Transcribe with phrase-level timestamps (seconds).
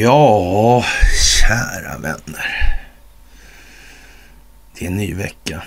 [0.00, 0.84] Ja,
[1.40, 2.80] kära vänner.
[4.74, 5.62] Det är en ny vecka.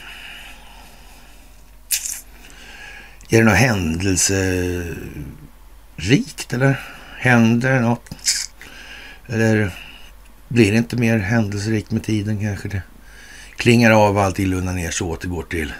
[3.30, 6.80] Är det något händelserikt eller?
[7.18, 8.10] Händer det något?
[9.28, 9.72] Eller
[10.48, 12.68] blir det inte mer händelserikt med tiden kanske?
[12.68, 12.82] Det
[13.56, 15.74] klingar av allting lugnar ner sig återgår till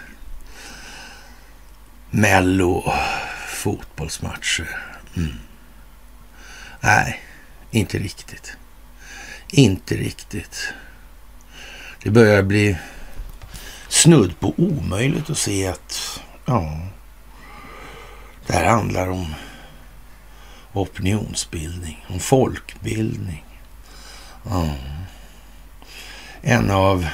[2.10, 2.92] Mello
[3.48, 4.78] fotbollsmatcher.
[5.16, 5.34] Mm.
[6.80, 7.21] Nej,
[7.72, 8.56] inte riktigt.
[9.48, 10.72] Inte riktigt.
[12.02, 12.76] Det börjar bli
[13.88, 16.80] snudd på omöjligt att se att ja,
[18.46, 19.34] det här handlar om
[20.72, 23.44] opinionsbildning, om folkbildning.
[24.44, 24.74] Ja.
[26.42, 27.08] En av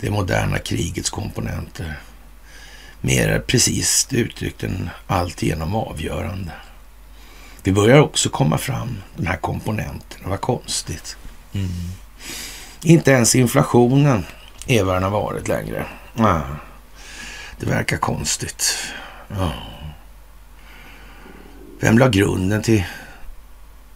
[0.00, 2.00] det moderna krigets komponenter.
[3.00, 6.52] Mer precis uttryckt än alltigenom avgörande.
[7.64, 10.28] Det börjar också komma fram, de här komponenterna.
[10.28, 11.16] Vad konstigt.
[11.52, 11.68] Mm.
[12.82, 14.24] Inte ens inflationen
[14.66, 15.86] är vad den har varit längre.
[16.16, 16.40] Ah,
[17.60, 18.76] det verkar konstigt.
[19.30, 19.50] Ah.
[21.80, 22.84] Vem la grunden till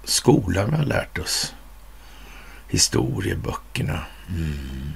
[0.05, 1.55] skolan vi har lärt oss?
[2.69, 4.00] Historieböckerna.
[4.29, 4.93] Mm.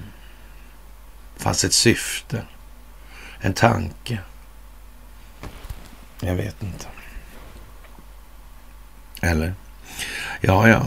[1.36, 2.42] Fanns ett syfte,
[3.40, 4.18] en tanke.
[6.20, 6.86] Jag vet inte.
[9.22, 9.54] Eller?
[10.40, 10.82] Ja, ja.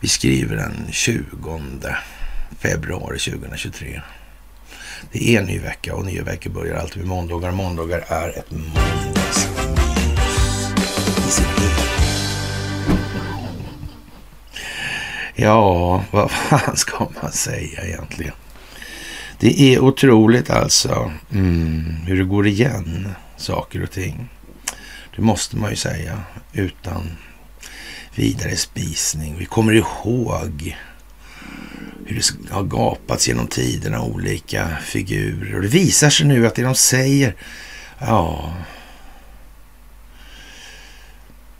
[0.00, 1.70] Vi skriver den 20
[2.58, 4.02] februari 2023.
[5.12, 7.50] Det är en ny vecka och nya veckor börjar alltid med måndagar.
[7.50, 9.48] Måndagar är ett måndags
[15.34, 18.34] Ja, vad fan ska man säga egentligen?
[19.38, 24.28] Det är otroligt alltså mm, hur det går igen, saker och ting.
[25.16, 26.22] Det måste man ju säga
[26.52, 27.10] utan
[28.14, 29.36] vidare spisning.
[29.38, 30.76] Vi kommer ihåg
[32.06, 35.56] hur det har gapats genom tiderna, olika figurer.
[35.56, 37.34] Och det visar sig nu att det de säger,
[37.98, 38.54] ja...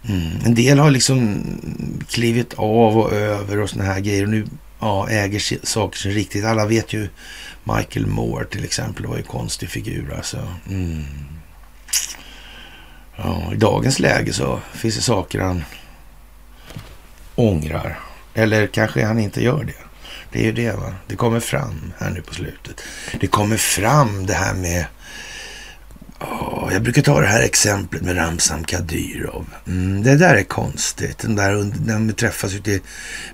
[0.09, 1.43] Mm, en del har liksom
[2.09, 4.23] klivit av och över och såna här grejer.
[4.23, 4.47] Och nu
[4.81, 6.45] ja, äger saker sin riktigt.
[6.45, 7.09] Alla vet ju
[7.65, 9.03] Michael Moore till exempel.
[9.03, 10.49] Det var ju en konstig figur alltså.
[10.69, 11.05] Mm.
[13.17, 15.65] Ja, I dagens läge så finns det saker han
[17.35, 17.99] ångrar.
[18.35, 19.87] Eller kanske han inte gör det.
[20.33, 20.95] Det är ju det va.
[21.07, 22.83] Det kommer fram här nu på slutet.
[23.21, 24.87] Det kommer fram det här med...
[26.21, 29.47] Oh, jag brukar ta det här exemplet med Ramzan Kadyrov.
[29.67, 31.19] Mm, det där är konstigt.
[31.19, 32.83] Den där, när de träffas ute i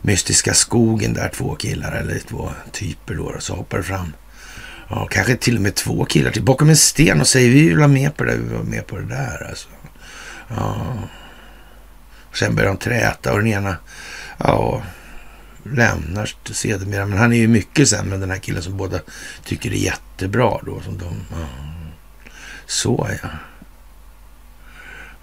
[0.03, 4.13] mystiska skogen där, två killar eller två typer då, så hoppar det fram
[4.95, 7.77] Ja, kanske till och med två killar till bakom en sten och säger vi vill
[7.79, 9.47] vara med på det, vi vill vara med på det där.
[9.49, 9.69] Alltså.
[10.49, 10.87] Ja.
[12.31, 13.77] Och sen börjar de träta och den ena
[14.39, 14.83] ja,
[15.63, 17.07] lämnar sedermera.
[17.07, 18.99] Men han är ju mycket sämre än den här killen som båda
[19.45, 20.59] tycker är jättebra.
[20.67, 21.47] Då, som de, ja.
[22.67, 23.29] Så ja.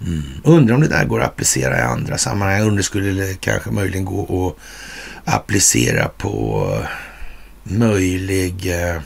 [0.06, 0.24] Mm.
[0.44, 2.62] Undrar om det där går att applicera i andra sammanhang.
[2.62, 4.56] Undrar skulle det kanske möjligen gå
[5.26, 6.68] att applicera på
[7.64, 9.02] möjlig eh,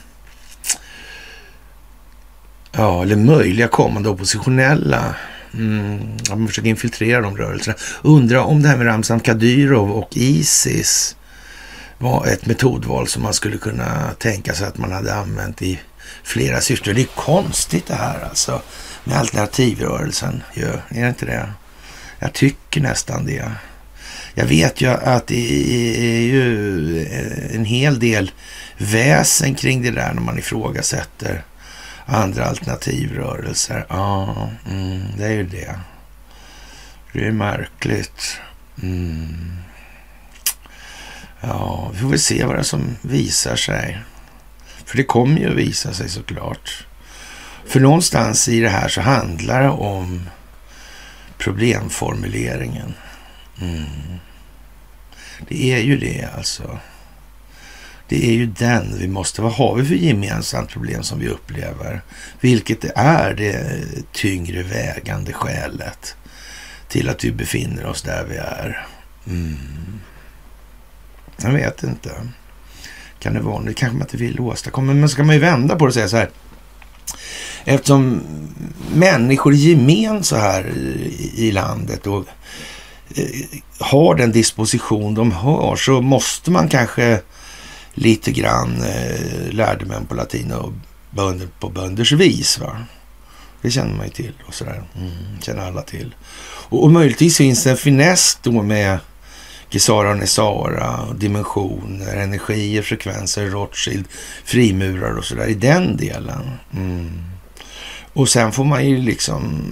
[2.77, 5.15] ja, eller möjliga kommande oppositionella
[5.53, 7.77] Mm, man försöker infiltrera de rörelserna.
[8.01, 11.15] Undrar om det här med Ramzan Kadyrov och Isis
[11.97, 15.79] var ett metodval som man skulle kunna tänka sig att man hade använt i
[16.23, 16.95] flera syften.
[16.95, 18.61] Det är konstigt det här alltså
[19.03, 20.43] med alternativrörelsen.
[20.53, 21.49] Ja, är det inte det?
[22.19, 23.51] Jag tycker nästan det.
[24.33, 25.51] Jag vet ju att det
[25.97, 27.05] är ju
[27.53, 28.31] en hel del
[28.77, 31.43] väsen kring det där när man ifrågasätter
[32.05, 33.85] andra alternativrörelser.
[33.89, 35.79] Ja, mm, det är ju det.
[37.13, 38.37] Det är märkligt.
[38.83, 39.57] Mm.
[41.41, 43.99] Ja, vi får väl se vad det är som visar sig.
[44.85, 46.85] För det kommer ju att visa sig såklart.
[47.65, 50.29] För någonstans i det här så handlar det om
[51.37, 52.93] problemformuleringen.
[53.61, 54.19] Mm.
[55.47, 56.79] Det är ju det alltså.
[58.13, 59.41] Det är ju den vi måste...
[59.41, 62.01] Vad har vi för gemensamt problem som vi upplever?
[62.39, 66.15] Vilket är det tyngre vägande skälet
[66.87, 68.87] till att vi befinner oss där vi är?
[69.27, 69.99] Mm.
[71.41, 72.09] Jag vet inte.
[73.19, 73.73] Kan det vara det?
[73.73, 74.93] kanske man inte vill åstadkomma.
[74.93, 76.29] Men så kan man ju vända på det och säga så här.
[77.65, 78.21] Eftersom
[78.93, 80.71] människor i gemen så här
[81.35, 82.25] i landet och
[83.15, 83.25] eh,
[83.79, 87.21] har den disposition de har så måste man kanske
[87.93, 90.73] lite grann eh, lärde män på latin och
[91.09, 92.59] bönder på bönders vis.
[92.59, 92.77] Va?
[93.61, 94.83] Det känner man ju till och sådär.
[94.95, 95.11] Mm,
[95.41, 96.15] känner alla till.
[96.69, 98.99] Och, och möjligtvis finns det en finess då med
[99.69, 104.05] Gesara och Nesara, dimensioner, energier, frekvenser, Rothschild,
[104.45, 106.51] frimurar och sådär i den delen.
[106.73, 107.23] Mm.
[108.13, 109.63] Och sen får man ju liksom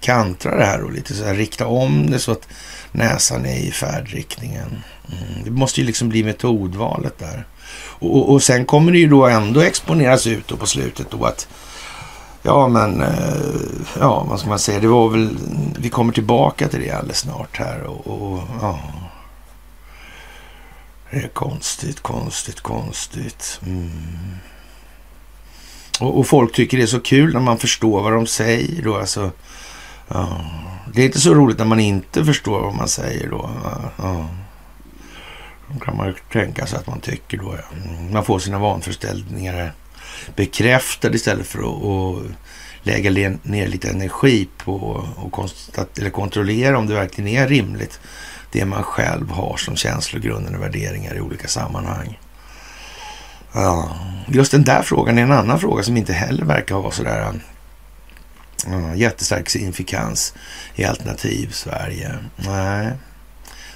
[0.00, 2.48] kantra det här och lite så här, rikta om det så att
[2.92, 4.82] näsan är i färdriktningen.
[5.08, 5.44] Mm.
[5.44, 7.44] Det måste ju liksom bli metodvalet där.
[7.82, 11.48] Och, och sen kommer det ju då ändå exponeras ut då på slutet då att
[12.42, 13.44] Ja, men eh,
[13.98, 14.80] ja, vad ska man säga?
[14.80, 15.36] Det var väl,
[15.78, 18.80] vi kommer tillbaka till det alldeles snart här och, och ja.
[21.10, 23.60] Det är konstigt, konstigt, konstigt.
[23.66, 23.90] Mm.
[26.00, 28.96] Och, och, folk tycker det är så kul när man förstår vad de säger då.
[28.96, 29.30] Alltså,
[30.10, 30.40] ja.
[30.94, 33.50] Det är inte så roligt när man inte förstår vad man säger då.
[33.98, 34.28] Ja.
[35.72, 37.56] Då kan man ju tänka sig att man tycker då.
[37.56, 37.90] Ja.
[37.90, 38.12] Mm.
[38.12, 39.72] Man får sina vanföreställningar
[40.36, 42.22] bekräftade istället för att,
[42.82, 43.10] lägga
[43.42, 45.04] ner lite energi på
[45.74, 48.00] att eller kontrollera om det verkligen är rimligt
[48.52, 52.18] det man själv har som känslogrunder och värderingar i olika sammanhang.
[53.52, 53.96] Ja,
[54.28, 57.32] just den där frågan är en annan fråga som inte heller verkar ha sådär
[58.66, 60.34] ja, jättestark signifikans
[60.74, 62.18] i alternativ Sverige.
[62.36, 62.92] Nej,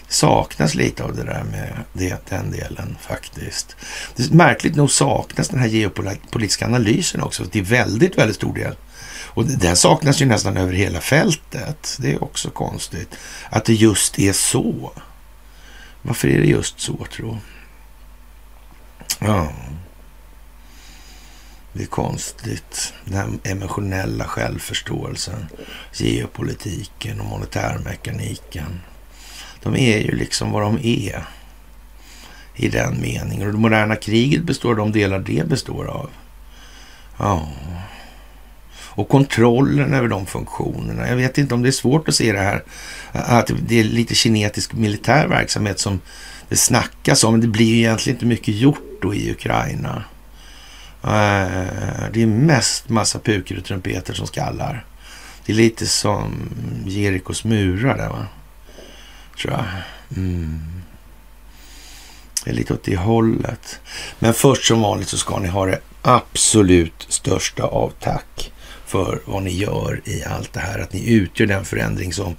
[0.09, 3.77] Det saknas lite av det där med det, den delen faktiskt.
[4.17, 8.77] Det, märkligt nog saknas den här geopolitiska analysen också till väldigt, väldigt stor del.
[9.35, 11.97] Och den saknas ju nästan över hela fältet.
[12.01, 13.17] Det är också konstigt
[13.51, 14.93] att det just är så.
[16.03, 17.39] Varför är det just så, tro?
[19.19, 19.53] Ja.
[21.77, 22.93] Det är konstigt.
[23.05, 25.47] Den här emotionella självförståelsen,
[25.93, 28.81] geopolitiken och monetärmekaniken.
[29.63, 31.25] De är ju liksom vad de är
[32.55, 33.47] i den meningen.
[33.47, 36.11] Och det moderna kriget består av de delar det består av.
[37.19, 37.49] Ja.
[38.97, 41.09] Och kontrollen över de funktionerna.
[41.09, 42.65] Jag vet inte om det är svårt att se det här.
[43.13, 46.01] Att det är lite kinetisk militär verksamhet som
[46.49, 47.33] det snackas om.
[47.33, 50.05] Men det blir ju egentligen inte mycket gjort då i Ukraina.
[51.05, 54.85] Eh, det är mest massa pukor och trumpeter som skallar.
[55.47, 56.51] Det är lite som
[56.87, 58.27] Jerikos murar där va
[59.39, 59.65] tror jag.
[60.17, 60.61] Mm.
[62.45, 63.81] Det är lite åt det hållet.
[64.19, 68.53] Men först som vanligt så ska ni ha det absolut största av tack
[68.87, 70.79] för vad ni gör i allt det här.
[70.79, 72.37] Att ni utgör den förändring som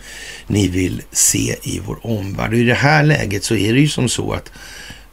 [0.47, 2.53] ni vill se i vår omvärld.
[2.53, 4.51] Och i det här läget så är det ju som så att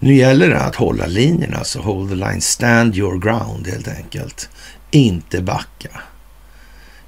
[0.03, 4.49] nu gäller det att hålla linjerna, alltså hold the line, stand your ground helt enkelt.
[4.91, 6.01] Inte backa.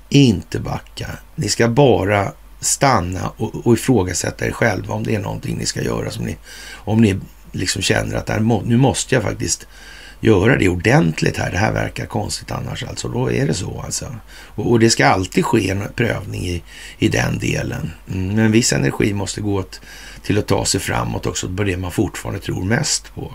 [0.08, 1.10] Inte backa.
[1.34, 5.82] Ni ska bara stanna och, och ifrågasätta er själva om det är någonting ni ska
[5.82, 6.10] göra.
[6.10, 6.36] Som ni,
[6.74, 7.20] om ni
[7.52, 9.66] liksom känner att här, nu måste jag faktiskt
[10.20, 11.50] göra det ordentligt här.
[11.50, 13.08] Det här verkar konstigt annars alltså.
[13.08, 14.16] Då är det så alltså.
[14.46, 16.62] Och, och det ska alltid ske en prövning i,
[16.98, 17.90] i den delen.
[18.12, 19.80] Mm, men viss energi måste gå åt,
[20.24, 23.34] till att ta sig framåt också på det man fortfarande tror mest på.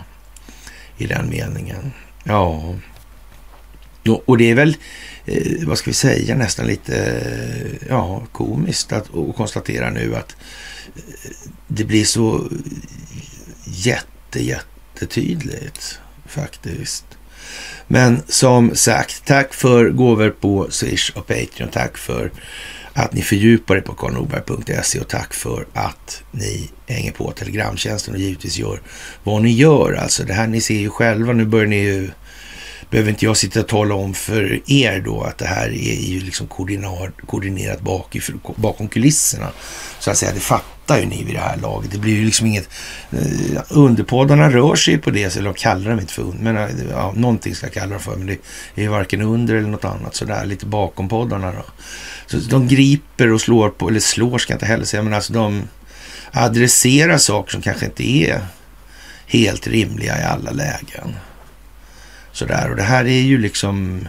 [0.98, 1.92] I den meningen.
[2.24, 2.76] Ja,
[4.26, 4.78] och det är väl,
[5.26, 10.36] eh, vad ska vi säga, nästan lite eh, ja, komiskt att och konstatera nu att
[10.96, 11.32] eh,
[11.68, 12.50] det blir så
[13.66, 17.06] jätte, jättetydligt faktiskt.
[17.88, 21.70] Men som sagt, tack för gåvor på Swish och Patreon.
[21.72, 22.32] Tack för
[23.04, 28.20] att ni fördjupar er på karlnorberg.se och tack för att ni hänger på Telegramtjänsten och
[28.20, 28.82] givetvis gör
[29.24, 29.94] vad ni gör.
[29.94, 32.10] Alltså det här, ni ser ju själva, nu börjar ni ju
[32.90, 36.20] behöver inte jag sitta och tala om för er då att det här är ju
[36.20, 36.48] liksom
[37.26, 39.52] koordinerat bakifrån, bakom kulisserna.
[40.00, 41.92] Så att säga, det fattar ju ni vid det här laget.
[41.92, 42.70] Det blir ju liksom inget...
[43.12, 46.70] Eh, underpoddarna rör sig på det, eller de kallar dem inte för under, men eh,
[46.92, 48.38] ja, någonting ska jag kalla dem för, men det
[48.76, 51.66] är ju varken under eller något annat sådär, lite bakom poddarna då.
[52.30, 55.34] Så de griper och slår på, eller slår ska jag inte heller säga, men alltså
[55.34, 55.68] de
[56.32, 58.42] adresserar saker som kanske inte är
[59.26, 61.16] helt rimliga i alla lägen.
[62.32, 64.08] Sådär, och det här är ju liksom,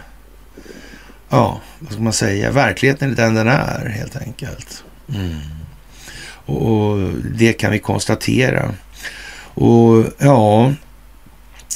[1.28, 4.84] ja, vad ska man säga, verkligheten är den den är helt enkelt.
[5.14, 5.40] Mm.
[6.46, 8.74] Och, och det kan vi konstatera.
[9.54, 10.72] Och ja,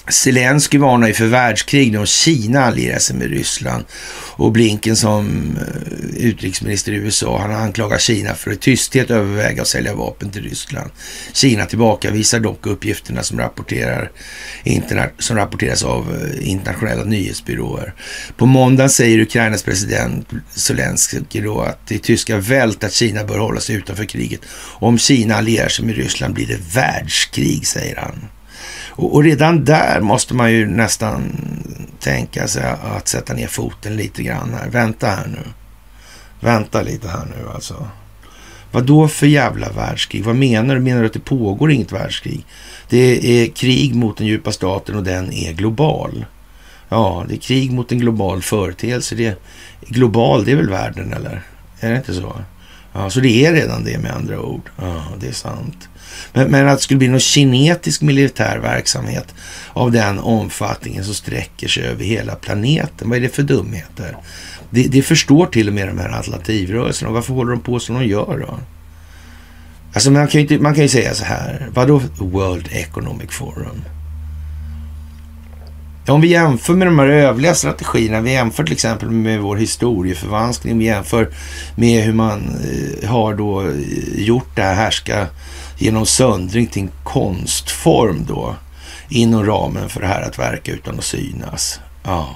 [0.08, 3.84] Zelensky varnar ju för världskrig om Kina allierar sig med Ryssland.
[4.36, 9.62] Och Blinken som eh, utrikesminister i USA, han anklagar Kina för att i tysthet överväga
[9.62, 10.90] att sälja vapen till Ryssland.
[11.32, 14.10] Kina tillbakavisar dock uppgifterna som, rapporterar,
[15.18, 17.94] som rapporteras av eh, internationella nyhetsbyråer.
[18.36, 23.60] På måndag säger Ukrainas president Zelensky då att det tyska vält att Kina bör hålla
[23.60, 24.40] sig utanför kriget.
[24.78, 28.28] Om Kina allierar sig med Ryssland blir det världskrig, säger han.
[28.96, 31.36] Och, och, redan där måste man ju nästan
[32.00, 34.68] tänka sig att sätta ner foten lite grann här.
[34.70, 35.50] Vänta här nu.
[36.40, 37.86] Vänta lite här nu alltså.
[38.72, 40.24] Vad då för jävla världskrig?
[40.24, 40.80] Vad menar du?
[40.80, 42.46] Menar du att det pågår inget världskrig?
[42.88, 46.24] Det är krig mot den djupa staten och den är global.
[46.88, 49.14] Ja, det är krig mot en global företeelse.
[49.14, 49.36] Det är
[49.80, 51.42] global, det är väl världen eller?
[51.80, 52.36] Är det inte så?
[52.92, 54.70] Ja, så det är redan det med andra ord.
[54.76, 55.88] Ja, det är sant.
[56.32, 59.34] Men, men att det skulle bli någon kinetisk militär verksamhet
[59.72, 63.08] av den omfattningen som sträcker sig över hela planeten.
[63.08, 64.16] Vad är det för dumheter?
[64.70, 67.10] Det, det förstår till och med de här alternativrörelserna.
[67.10, 68.58] Varför håller de på som de gör då?
[69.94, 71.68] Alltså man kan ju, inte, man kan ju säga så här.
[71.74, 73.84] Vadå World Economic Forum?
[76.08, 80.78] Om vi jämför med de här övriga strategierna, vi jämför till exempel med vår historieförvanskning,
[80.78, 81.28] vi jämför
[81.76, 82.42] med hur man
[83.02, 83.74] eh, har då eh,
[84.16, 85.26] gjort det här härska
[85.78, 88.56] genom söndring till en konstform då
[89.08, 91.80] inom ramen för det här att verka utan att synas.
[92.02, 92.34] Ja.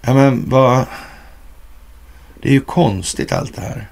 [0.00, 0.86] Ja men vad...
[2.42, 3.88] Det är ju konstigt allt det här.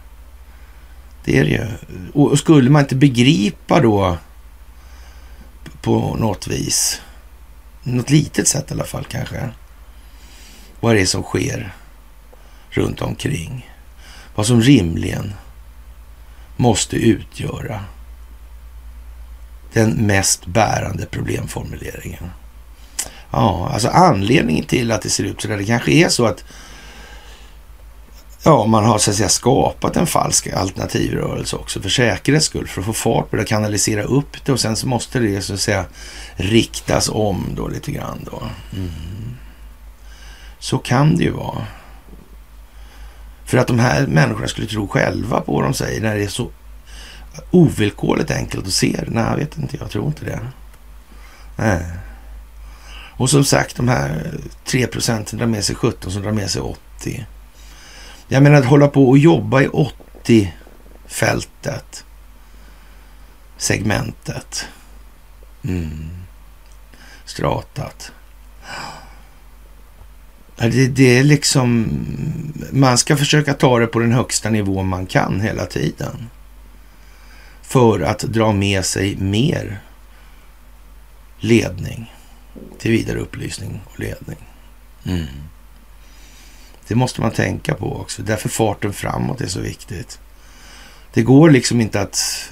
[1.25, 1.67] Det är det ju.
[2.15, 4.17] Och skulle man inte begripa då
[5.83, 7.01] på något vis,
[7.83, 9.49] något litet sätt i alla fall kanske,
[10.81, 11.75] vad det är som sker
[12.71, 13.71] runt omkring.
[14.35, 15.33] Vad som rimligen
[16.59, 17.85] måste utgöra
[19.73, 22.31] den mest bärande problemformuleringen.
[23.31, 26.45] Ja, alltså anledningen till att det ser ut så där, det kanske är så att
[28.43, 32.81] ja, man har så att säga skapat en falsk alternativrörelse också för säkerhets skull, för
[32.81, 35.61] att få fart på det, kanalisera upp det och sen så måste det så att
[35.61, 35.85] säga
[36.37, 38.43] riktas om då lite grann då.
[38.77, 38.91] Mm.
[40.59, 41.67] Så kan det ju vara.
[43.49, 46.29] För att de här människorna skulle tro själva på vad de säger när det är
[46.29, 46.51] så
[47.51, 49.11] ovillkorligt enkelt att se det.
[49.11, 49.77] Nej, jag vet inte.
[49.77, 50.41] Jag tror inte det.
[51.57, 51.87] Nej.
[53.17, 56.63] Och som sagt, de här 3 procenten drar med sig 17 som drar med sig
[56.63, 57.27] 80.
[58.29, 59.69] Jag menar att hålla på och jobba i
[60.27, 62.05] 80-fältet.
[63.57, 64.67] Segmentet.
[65.65, 66.11] Mm.
[67.25, 68.13] Stratat.
[70.59, 71.89] Det, det är liksom,
[72.71, 76.29] man ska försöka ta det på den högsta nivå man kan hela tiden.
[77.63, 79.81] För att dra med sig mer
[81.39, 82.13] ledning
[82.79, 84.39] till vidare upplysning och ledning.
[85.05, 85.27] Mm.
[86.89, 88.23] Det måste man tänka på också.
[88.23, 90.19] Därför farten framåt är så viktigt.
[91.15, 92.51] Det går liksom inte att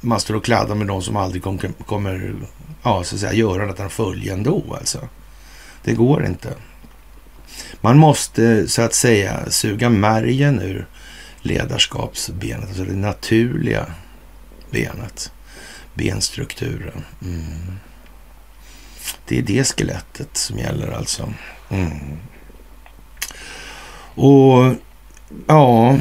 [0.00, 1.42] man står och kladdar med de som aldrig
[1.86, 2.34] kommer
[2.82, 4.76] ja, så att säga, göra något följa ändå.
[4.78, 5.08] Alltså.
[5.84, 6.54] Det går inte.
[7.80, 10.86] Man måste så att säga suga märgen ur
[11.42, 13.86] ledarskapsbenet, alltså det naturliga
[14.70, 15.32] benet,
[15.94, 17.04] benstrukturen.
[17.22, 17.78] Mm.
[19.28, 21.32] Det är det skelettet som gäller alltså.
[21.70, 22.18] Mm.
[24.14, 24.74] Och
[25.46, 25.98] ja,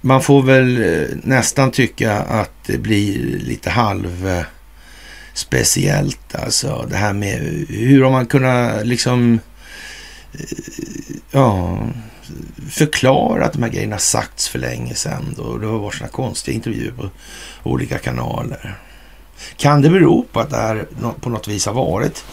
[0.00, 4.44] man får väl eh, nästan tycka att det blir lite halv
[5.34, 6.86] speciellt alltså.
[6.90, 9.40] Det här med hur har man kunnat liksom
[11.30, 11.78] ja,
[12.70, 15.34] förklara att de här grejerna sagts för länge sedan.
[15.36, 15.58] Då.
[15.58, 17.10] Det har varit sådana konstiga intervjuer på
[17.62, 18.78] olika kanaler.
[19.56, 20.86] Kan det bero på att det här
[21.20, 22.24] på något vis har varit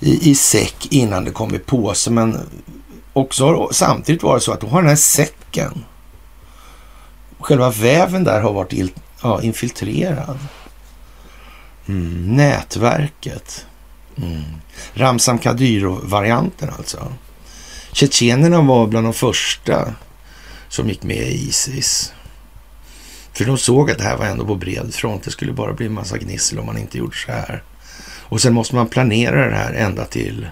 [0.00, 2.38] i, i säck innan det kom i påse, men
[3.12, 5.84] också har samtidigt varit så att då har den här säcken,
[7.38, 8.90] själva väven där har varit il,
[9.22, 10.38] ja, infiltrerad.
[11.88, 13.66] Mm, nätverket.
[14.22, 14.42] Mm.
[14.94, 17.12] Ramzan Kadyrov-varianten alltså.
[17.92, 19.94] Tjetjenerna var bland de första
[20.68, 22.12] som gick med i Isis.
[23.32, 25.22] För de såg att det här var ändå på bred front.
[25.22, 27.62] Det skulle bara bli en massa gnissel om man inte gjorde så här.
[28.28, 30.48] Och sen måste man planera det här ända till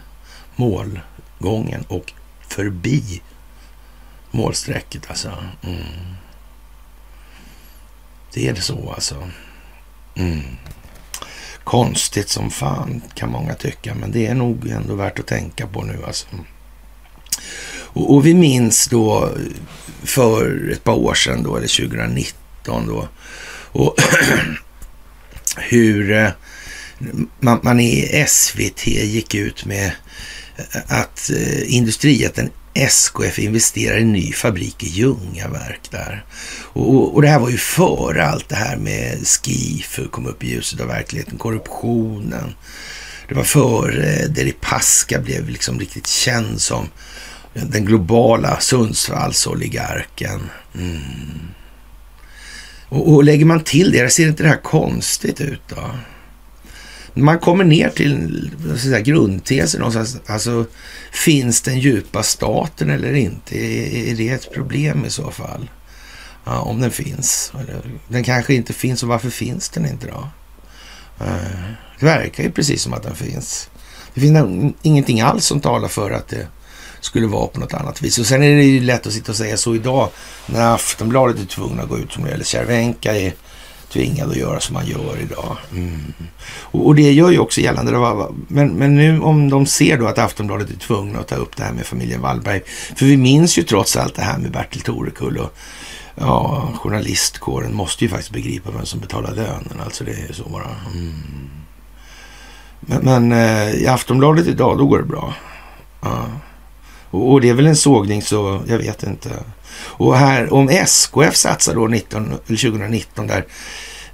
[0.57, 2.13] målgången och
[2.49, 3.23] förbi
[4.31, 5.33] målsträcket alltså.
[5.63, 5.83] Mm.
[8.33, 9.31] Det är det så alltså.
[10.15, 10.43] Mm.
[11.65, 15.83] Konstigt som fan kan många tycka, men det är nog ändå värt att tänka på
[15.83, 16.27] nu alltså.
[17.95, 19.31] Och, och vi minns då
[20.03, 23.09] för ett par år sedan då, eller 2019 då,
[23.73, 23.97] och
[25.57, 26.31] hur eh,
[27.41, 29.93] man, man i SVT gick ut med
[30.87, 36.25] att eh, industrijätten SKF investerar i en ny fabrik i Ljungaverk där.
[36.73, 40.51] Och, och, det här var ju före allt det här med Skifu kom upp i
[40.51, 42.55] ljuset av verkligheten, korruptionen.
[43.29, 46.89] Det var före Deripaska blev liksom riktigt känd som
[47.55, 50.51] den globala Sundsvallsoligarken.
[50.75, 51.01] Mm.
[52.89, 55.91] Och, och lägger man till det, ser inte det här konstigt ut då?
[57.15, 60.17] Man kommer ner till säga, grundtesen någonstans.
[60.27, 60.67] Alltså,
[61.13, 63.59] finns den djupa staten eller inte?
[63.59, 65.71] Är, är det ett problem i så fall?
[66.45, 67.53] Ja, om den finns.
[68.09, 70.29] Den kanske inte finns och varför finns den inte då?
[71.25, 73.71] Eh, det verkar ju precis som att den finns.
[74.15, 76.47] Det finns ingenting alls som talar för att det
[77.01, 78.19] skulle vara på något annat vis.
[78.19, 80.09] Och sen är det ju lätt att sitta och säga så idag
[80.47, 83.35] när Aftonbladet är tvungna att gå ut som det eller Cervenka är
[83.95, 85.57] tvingad att göra som man gör idag.
[85.73, 86.13] Mm.
[86.61, 87.93] Och, och, det gör ju också gällande.
[88.49, 91.63] Men, men nu om de ser då att Aftonbladet är tvungna att ta upp det
[91.63, 92.61] här med familjen Wallberg.
[92.97, 95.57] För vi minns ju trots allt det här med Bertil Torekull och
[96.15, 99.81] ja, journalistkåren måste ju faktiskt begripa vem som betalar lönen.
[99.85, 100.71] Alltså det är så bara.
[100.95, 101.15] Mm.
[102.81, 105.35] Men, men eh, i Aftonbladet idag, då går det bra.
[106.01, 106.27] Ja.
[107.15, 109.31] Och, det är väl en sågning så jag vet inte.
[109.77, 113.47] Och här om SKF satsar då 19, eller 2019 där,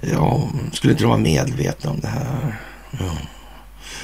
[0.01, 2.59] ja, skulle inte de vara medvetna om det här?
[2.91, 3.17] Ja.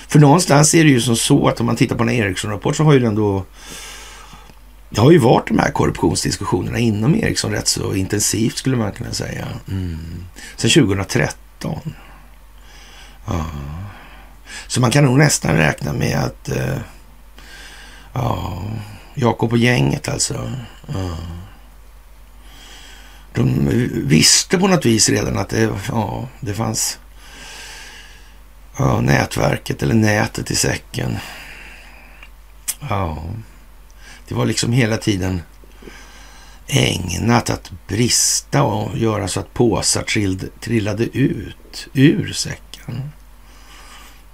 [0.07, 2.83] För någonstans är det ju som så att om man tittar på en Ericsson-rapport så
[2.83, 3.45] har ju den då
[4.89, 9.11] det har ju varit de här korruptionsdiskussionerna inom Ericsson rätt så intensivt skulle man kunna
[9.11, 9.47] säga.
[9.67, 10.25] Mm.
[10.55, 11.79] Sen 2013.
[13.25, 13.45] Ja.
[14.67, 16.77] Så man kan nog nästan räkna med att eh,
[18.17, 18.63] ja,
[19.13, 20.51] Jakob och gänget alltså.
[20.87, 21.17] Ja.
[23.33, 23.69] De
[24.07, 26.99] visste på något vis redan att det, ja, det fanns
[28.77, 31.17] ja, nätverket eller nätet i säcken.
[32.89, 33.23] Ja.
[34.27, 35.41] Det var liksom hela tiden
[36.67, 40.03] ägnat att brista och göra så att påsar
[40.59, 43.11] trillade ut ur säcken.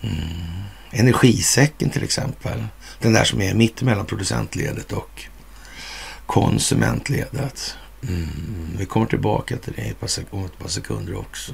[0.02, 0.64] Mm.
[0.92, 2.68] Energisäcken till exempel.
[3.04, 5.26] Den där som är mitt mellan producentledet och
[6.26, 7.76] konsumentledet.
[8.08, 8.76] Mm.
[8.78, 11.54] Vi kommer tillbaka till det om ett par sekunder också.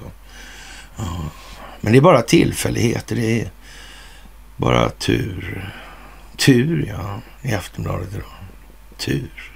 [0.97, 1.29] Ja.
[1.81, 3.15] Men det är bara tillfälligheter.
[3.15, 3.51] Det är
[4.57, 5.73] bara tur.
[6.37, 8.31] Tur, ja, i Aftonbladet idag.
[8.97, 9.51] Tur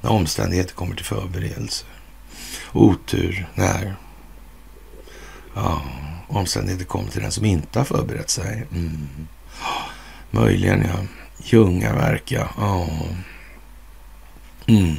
[0.00, 1.84] när omständigheter kommer till förberedelse.
[2.72, 3.94] Otur när
[5.54, 5.82] ja,
[6.28, 8.66] omständigheter kommer till den som inte har förberett sig.
[8.72, 9.08] Mm.
[10.30, 11.23] Möjligen, ja.
[11.42, 12.48] Ljungaverk, ja.
[12.58, 13.06] Oh.
[14.66, 14.96] Mm.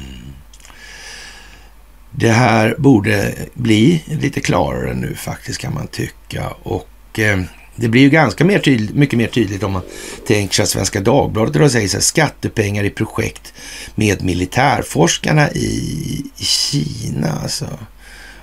[2.10, 6.48] Det här borde bli lite klarare nu faktiskt kan man tycka.
[6.62, 7.40] Och eh,
[7.76, 9.82] det blir ju ganska mer tydligt, mycket mer tydligt om man
[10.26, 13.54] tänker sig att Svenska Dagbladet och säger så här, skattepengar i projekt
[13.94, 17.40] med militärforskarna i, i Kina.
[17.42, 17.66] Alltså.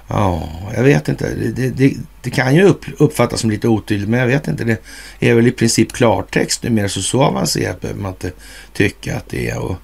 [0.07, 1.35] Ja, jag vet inte.
[1.35, 4.63] Det, det, det kan ju upp, uppfattas som lite otydligt, men jag vet inte.
[4.63, 4.79] Det
[5.19, 8.31] är väl i princip klartext numera, så så avancerat behöver man inte
[8.73, 9.57] tycka att det är.
[9.57, 9.75] Och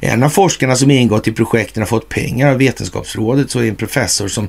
[0.00, 3.76] en av forskarna som ingått i projekten har fått pengar av Vetenskapsrådet, så är en
[3.76, 4.48] professor som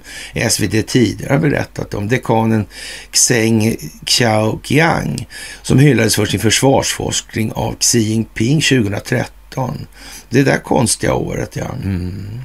[0.50, 2.66] SVT tidigare har berättat om, dekanen
[3.12, 5.28] Xeng Xiaoqiang,
[5.62, 9.88] som hyllades för sin försvarsforskning av Xi Jinping 2013.
[10.30, 11.68] Det där konstiga året, ja.
[11.84, 12.40] Mm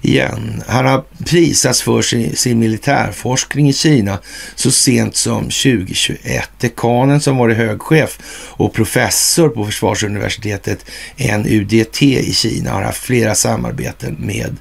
[0.00, 0.62] igen.
[0.66, 4.18] Han har prisats för sin, sin militärforskning i Kina
[4.54, 6.50] så sent som 2021.
[6.58, 14.16] Dekanen som varit högchef och professor på Försvarsuniversitetet NUDT i Kina har haft flera samarbeten
[14.18, 14.56] med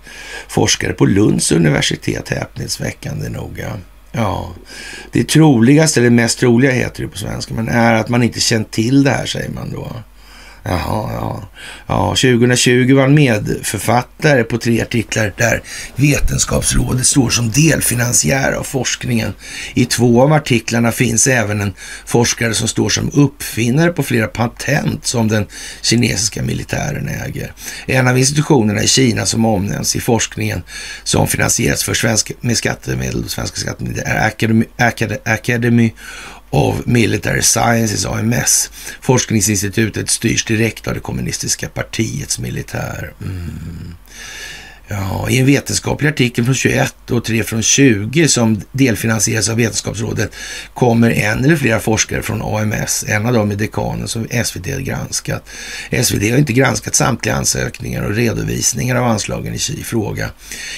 [0.47, 3.77] forskare på Lunds universitet, häpnadsväckande noga.
[4.11, 4.55] Ja,
[5.11, 8.71] det troligaste, eller mest troliga heter det på svenska, men är att man inte känt
[8.71, 9.91] till det här, säger man då.
[10.63, 11.49] Jaha, ja.
[11.87, 12.09] ja.
[12.09, 15.61] 2020 var han medförfattare på tre artiklar där
[15.95, 19.33] Vetenskapsrådet står som delfinansiär av forskningen.
[19.73, 21.73] I två av artiklarna finns även en
[22.05, 25.45] forskare som står som uppfinnare på flera patent som den
[25.81, 27.53] kinesiska militären äger.
[27.85, 30.63] En av institutionerna i Kina som omnämns i forskningen
[31.03, 35.91] som finansieras för svenska, med skattemedel, svenska skattemedel, är Academy, Academy, Academy
[36.51, 38.71] of Military Sciences, AMS.
[39.01, 43.13] Forskningsinstitutet styrs direkt av det kommunistiska partiets militär.
[43.21, 43.95] Mm.
[44.91, 50.35] Ja, I en vetenskaplig artikel från 21 och 3 från 20 som delfinansieras av Vetenskapsrådet
[50.73, 53.05] kommer en eller flera forskare från AMS.
[53.07, 55.49] En av dem är dekanen som SVT har granskat.
[56.03, 60.29] SVT har inte granskat samtliga ansökningar och redovisningar av anslagen i fråga.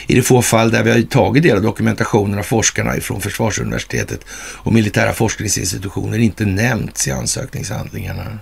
[0.07, 4.19] I de få fall där vi har tagit del av dokumentationen av forskarna från Försvarsuniversitetet
[4.57, 8.39] och militära forskningsinstitutioner inte nämnts i ansökningshandlingarna.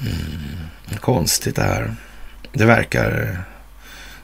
[0.00, 1.94] Mm, konstigt det här.
[2.52, 3.44] Det verkar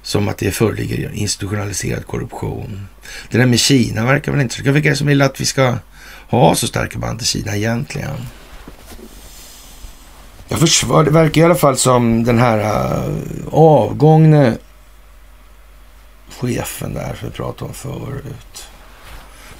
[0.06, 2.88] som att det föreligger institutionaliserad korruption.
[3.30, 4.62] Det där med Kina verkar väl inte...
[4.62, 5.76] Vilka är det som vill att vi ska
[6.28, 8.16] ha så starka band till Kina egentligen?
[10.48, 13.14] Jag försvar, det verkar i alla fall som den här eh,
[13.50, 14.56] avgångne
[16.28, 18.68] chefen där som vi pratade om förut.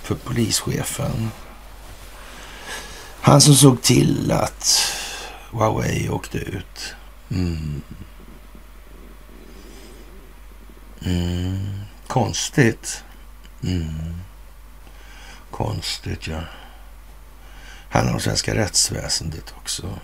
[0.03, 1.31] För polischefen.
[3.21, 4.93] Han som såg till att
[5.51, 6.95] Huawei åkte ut.
[7.31, 7.83] Mm.
[11.05, 11.81] Mm.
[12.07, 13.05] Konstigt.
[13.63, 14.21] Mm.
[15.51, 16.41] Konstigt, ja.
[17.91, 19.99] Handlar om svenska rättsväsendet också.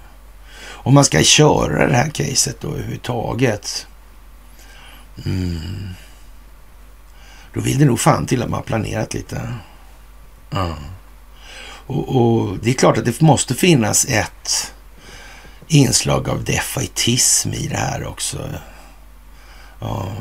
[0.65, 3.87] Om man ska köra det här caset då överhuvudtaget.
[5.25, 5.89] Mm.
[7.55, 9.55] Då vill det nog fan till att man har planerat lite.
[10.53, 10.75] Mm.
[11.87, 14.75] Och, och, det är klart att det måste finnas ett
[15.69, 18.51] inslag av defaitism i det här också.
[19.79, 20.13] Ja.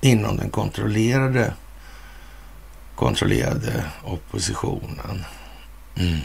[0.00, 1.54] Inom den kontrollerade
[3.00, 5.24] kontrollerade oppositionen.
[5.96, 6.20] Mm.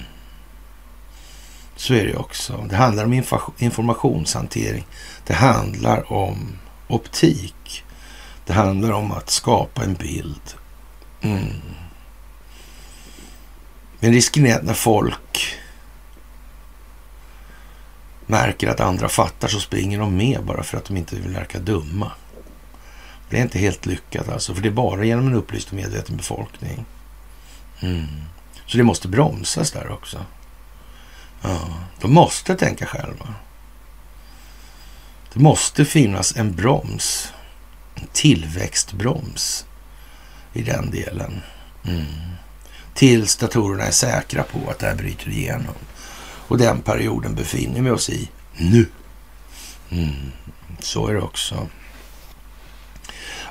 [1.75, 2.65] Så är det också.
[2.69, 3.23] Det handlar om
[3.57, 4.85] informationshantering.
[5.25, 6.57] Det handlar om
[6.87, 7.83] optik.
[8.45, 10.53] Det handlar om att skapa en bild.
[11.21, 11.61] Mm.
[13.99, 15.57] Men risken är att när folk
[18.25, 21.59] märker att andra fattar så springer de med bara för att de inte vill verka
[21.59, 22.11] dumma.
[23.29, 26.17] Det är inte helt lyckat alltså, för det är bara genom en upplyst och medveten
[26.17, 26.85] befolkning.
[27.79, 28.07] Mm.
[28.65, 30.25] Så det måste bromsas där också.
[31.41, 31.59] Ja,
[32.01, 33.33] de måste tänka själva.
[35.33, 37.33] Det måste finnas en broms,
[37.95, 39.65] en tillväxtbroms
[40.53, 41.41] i den delen.
[41.85, 42.05] Mm.
[42.93, 45.75] Tills datorerna är säkra på att det här bryter igenom.
[46.47, 48.85] Och den perioden befinner vi oss i nu.
[49.89, 50.31] Mm.
[50.79, 51.67] Så är det också.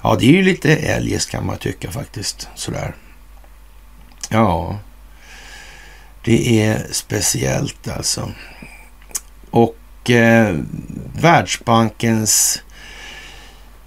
[0.04, 2.48] Ja, det är ju lite eljest kan man tycka faktiskt.
[2.54, 2.94] Sådär.
[4.28, 4.78] Ja,
[6.24, 8.30] det är speciellt alltså.
[9.50, 10.56] Och eh,
[11.20, 12.62] Världsbankens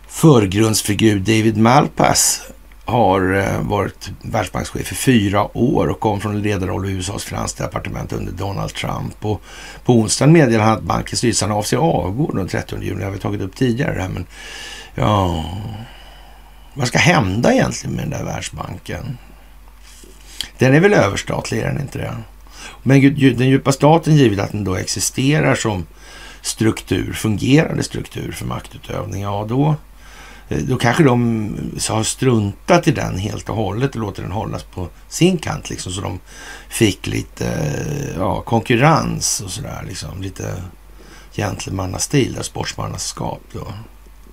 [0.07, 2.41] förgrundsfigur David Malpass
[2.85, 8.13] har eh, varit världsbankschef i fyra år och kom från en ledarroll i USAs finansdepartement
[8.13, 9.25] under Donald Trump.
[9.25, 9.41] Och
[9.85, 12.99] på onsdagen meddelade han att bankens styrelse avser avgå den 30 juni.
[12.99, 14.25] Det har vi tagit upp tidigare här, men
[14.95, 15.45] ja...
[16.77, 19.17] Vad ska hända egentligen med den där Världsbanken?
[20.57, 22.17] Den är väl överstatlig, är den inte det?
[22.83, 23.01] Men
[23.37, 25.85] den djupa staten, givet att den då existerar som
[26.41, 29.75] struktur, fungerande struktur för maktutövning, ja då,
[30.49, 34.63] eh, då kanske de har struntat i den helt och hållet och låter den hållas
[34.63, 36.19] på sin kant liksom så de
[36.69, 40.21] fick lite eh, ja, konkurrens och sådär liksom.
[40.21, 40.63] Lite
[41.33, 43.67] gentlemannastil, sportsmannaskap då.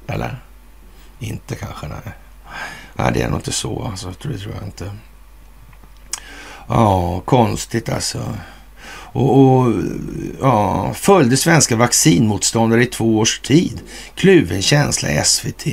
[0.07, 0.43] Eller?
[1.19, 2.15] Inte kanske, nej.
[2.95, 4.15] Nej, det är nog inte så alltså.
[4.23, 4.91] Det tror jag inte.
[6.69, 8.35] Ja, konstigt alltså.
[9.15, 9.73] Och, och
[10.41, 13.81] ja, följde svenska vaccinmotståndare i två års tid.
[14.15, 15.67] Kluven känsla i SVT.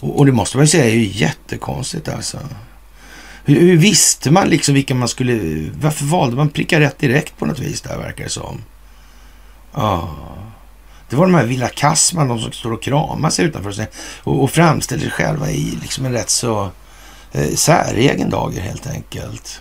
[0.00, 2.38] Och, och det måste man ju säga är ju jättekonstigt alltså.
[3.44, 5.70] Hur, hur, visste man liksom vilka man skulle...
[5.80, 8.64] Varför valde man pricka rätt direkt på något vis där verkar det som?
[9.74, 10.16] Ja.
[11.10, 13.86] Det var de här Villa Kassman, de som står och kramar sig utanför sig
[14.22, 16.70] och, och framställer sig själva i liksom en rätt så
[17.32, 19.60] eh, säregen dager helt enkelt.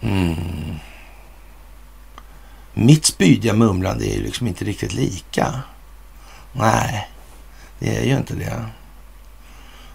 [0.00, 0.74] Mm.
[2.74, 5.54] Mitt spydiga mumlande är ju liksom inte riktigt lika.
[6.52, 7.08] Nej,
[7.78, 8.64] det är ju inte det.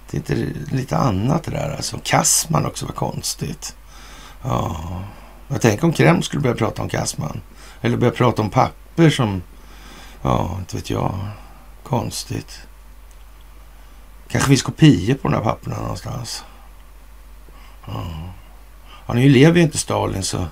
[0.09, 1.99] Det är inte lite annat det där alltså.
[2.03, 3.75] Kassman också var konstigt.
[4.43, 5.01] Ja,
[5.47, 7.41] jag tänker om Kreml skulle börja prata om Kassman.
[7.81, 9.41] Eller börja prata om papper som,
[10.21, 11.19] ja, inte vet jag.
[11.83, 12.61] Konstigt.
[14.27, 16.43] Kanske finns kopior på de här papperna någonstans.
[17.85, 18.03] Ja.
[19.05, 20.47] Han lever ju inte Stalin så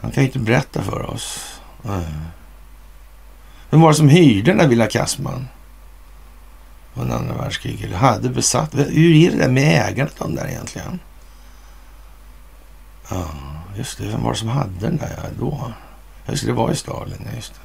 [0.00, 1.60] han kan ju inte berätta för oss.
[3.70, 5.48] Vem var det som hyrde den där Villa Kassman?
[6.94, 7.84] Under andra världskriget.
[7.84, 8.74] Eller hade besatt.
[8.74, 11.00] Hur är det där med ägandet av den där egentligen?
[13.10, 13.28] Ja,
[13.76, 14.04] just det.
[14.04, 15.72] Vem var det som hade den där då?
[16.26, 17.28] Just det, det var ju Stalin.
[17.36, 17.60] Just det.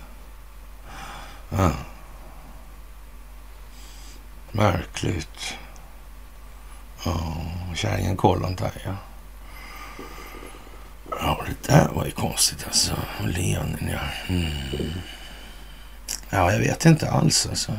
[1.49, 1.71] Ja.
[4.51, 5.57] Märkligt.
[7.05, 7.35] Ja,
[7.75, 8.95] kärringen Kollontaj, ja.
[11.09, 12.95] Ja, det där var ju konstigt alltså.
[13.23, 14.33] Lenin, ja.
[14.33, 14.51] Mm.
[16.29, 17.71] Ja, jag vet inte alls alltså.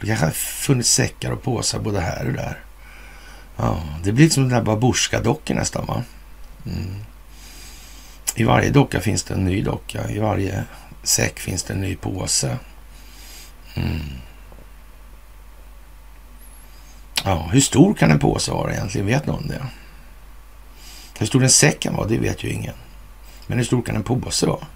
[0.00, 2.58] Det kanske har funnits säckar och påsar både här och där.
[3.56, 6.02] Ja, det blir som den där babusjka-dockan nästan va?
[6.66, 7.04] Mm.
[8.34, 10.10] I varje docka finns det en ny docka.
[10.10, 10.64] I varje
[11.02, 12.58] säck finns det en ny påse.
[13.74, 14.00] Mm.
[17.24, 19.06] Ja, hur stor kan en påse vara egentligen?
[19.06, 19.66] Vet någon det?
[21.18, 22.74] Hur stor en säck kan vara, det vet ju ingen.
[23.46, 24.66] Men hur stor kan en påse vara?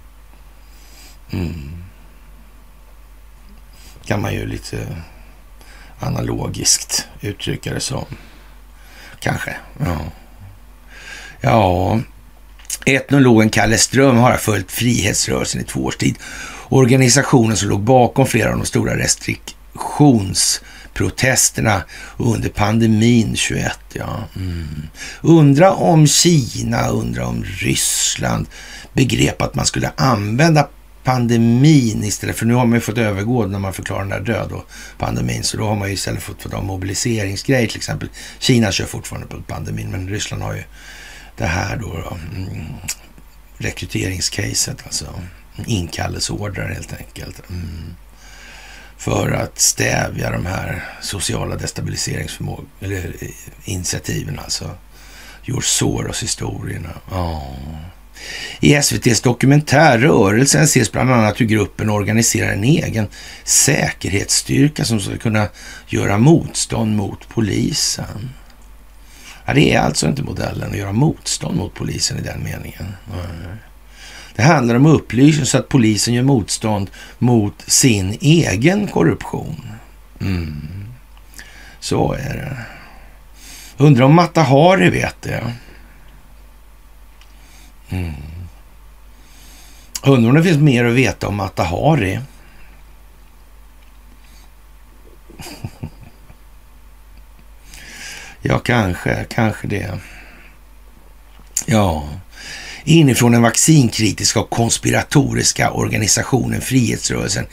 [1.30, 1.84] Mm.
[4.04, 5.02] Kan man ju lite
[5.98, 8.04] analogiskt uttrycka det som.
[9.20, 9.56] Kanske.
[9.78, 9.98] Ja.
[11.40, 12.00] Ja.
[12.86, 16.16] Etnologen Kalle Ström har följt frihetsrörelsen i två års tid.
[16.68, 21.82] Organisationen som låg bakom flera av de stora restriktionsprotesterna
[22.16, 23.78] under pandemin 21.
[23.92, 24.24] Ja.
[24.36, 24.88] Mm.
[25.20, 28.46] Undra om Kina, undra om Ryssland
[28.92, 30.68] begrep att man skulle använda
[31.04, 34.52] pandemin istället, för nu har man ju fått övergå när man förklarar den där död
[34.52, 38.08] och pandemin, så då har man ju istället fått, fått ha mobiliseringsgrej till exempel.
[38.38, 40.62] Kina kör fortfarande på pandemin, men Ryssland har ju
[41.38, 42.64] det här då, då mm,
[43.58, 45.20] rekryteringscaset, alltså
[45.66, 47.50] inkallelseordrar helt enkelt.
[47.50, 47.94] Mm.
[48.96, 53.28] För att stävja de här sociala destabiliseringsförmågorna, eller eh,
[53.64, 54.70] initiativen alltså.
[55.44, 56.90] George Soros-historierna.
[57.10, 57.78] Oh.
[58.60, 63.08] I SVTs dokumentär Rörelsen ses bland annat hur gruppen organiserar en egen
[63.44, 65.48] säkerhetsstyrka som ska kunna
[65.86, 68.30] göra motstånd mot polisen.
[69.48, 72.86] Ja, det är alltså inte modellen att göra motstånd mot polisen i den meningen.
[74.34, 79.72] Det handlar om upplysning så att polisen gör motstånd mot sin egen korruption.
[80.20, 80.88] Mm.
[81.80, 82.56] Så är det.
[83.84, 85.52] Undrar om Matta Hari vet det.
[87.88, 88.12] Mm.
[90.02, 92.20] Undrar om det finns mer att veta om Matta Hari.
[98.42, 99.98] Ja, kanske, kanske det.
[101.66, 102.08] Ja,
[102.84, 107.46] inifrån den vaccinkritiska och konspiratoriska organisationen Frihetsrörelsen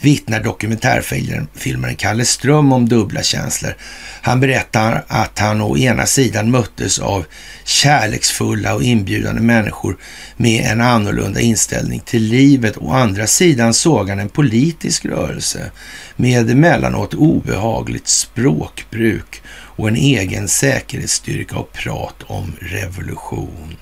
[0.00, 3.76] vittnar dokumentärfilmaren Kalle Ström om dubbla känslor.
[4.22, 7.24] Han berättar att han å ena sidan möttes av
[7.64, 9.96] kärleksfulla och inbjudande människor
[10.36, 12.76] med en annorlunda inställning till livet.
[12.76, 15.70] Å andra sidan såg han en politisk rörelse
[16.16, 19.42] med emellanåt obehagligt språkbruk
[19.76, 23.76] och en egen säkerhetsstyrka och prat om revolution.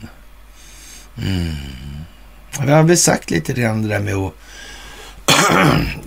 [1.19, 1.55] Mm.
[2.67, 4.35] Jag har väl sagt lite grann det där med att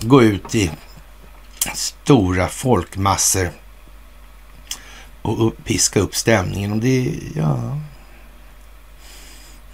[0.00, 0.70] gå ut i
[1.74, 3.50] stora folkmassor
[5.22, 6.72] och upp, piska upp stämningen.
[6.72, 7.78] Och det, ja...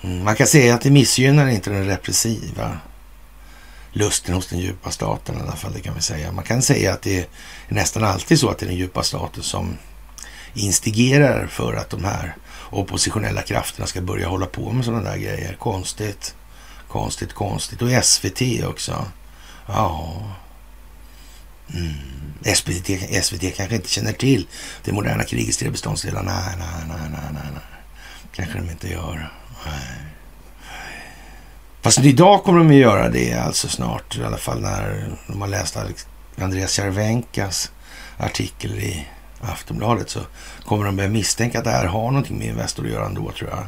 [0.02, 2.78] Mm, man kan säga att det missgynnar inte den repressiva
[3.92, 5.72] lusten hos den djupa staten i alla fall.
[5.72, 6.32] Det kan vi säga.
[6.32, 7.26] Man kan säga att det är
[7.68, 9.76] nästan alltid så att det är den djupa staten som
[10.54, 12.36] instigerar för att de här
[12.70, 15.56] oppositionella krafterna ska börja hålla på med sådana där grejer.
[15.58, 16.34] Konstigt,
[16.88, 17.82] konstigt, konstigt.
[17.82, 19.06] Och SVT också.
[19.66, 20.22] Ja.
[21.74, 21.94] Mm.
[22.54, 24.46] SVT, SVT kanske inte känner till
[24.84, 26.22] det moderna krigets tre beståndsdelar.
[26.22, 27.62] Nej, nej, nej, nej, nej, nej.
[28.32, 29.32] Kanske de inte gör.
[29.66, 30.08] Nej.
[31.82, 34.16] Fast idag kommer de ju göra det alltså snart.
[34.16, 35.76] I alla fall när de har läst
[36.38, 37.72] Andreas Jarvenkas
[38.18, 39.06] artikel i
[39.40, 40.20] Aftonbladet så
[40.64, 43.50] kommer de börja misstänka att det här har någonting med Investor att göra ändå tror
[43.50, 43.66] jag.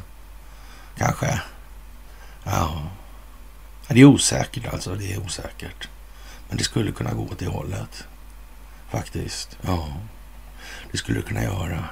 [0.98, 1.40] Kanske.
[2.44, 2.82] Ja.
[3.88, 4.94] Det är osäkert alltså.
[4.94, 5.88] Det är osäkert.
[6.48, 8.04] Men det skulle kunna gå åt det hållet.
[8.90, 9.58] Faktiskt.
[9.62, 9.88] Ja.
[10.92, 11.84] Det skulle det kunna göra.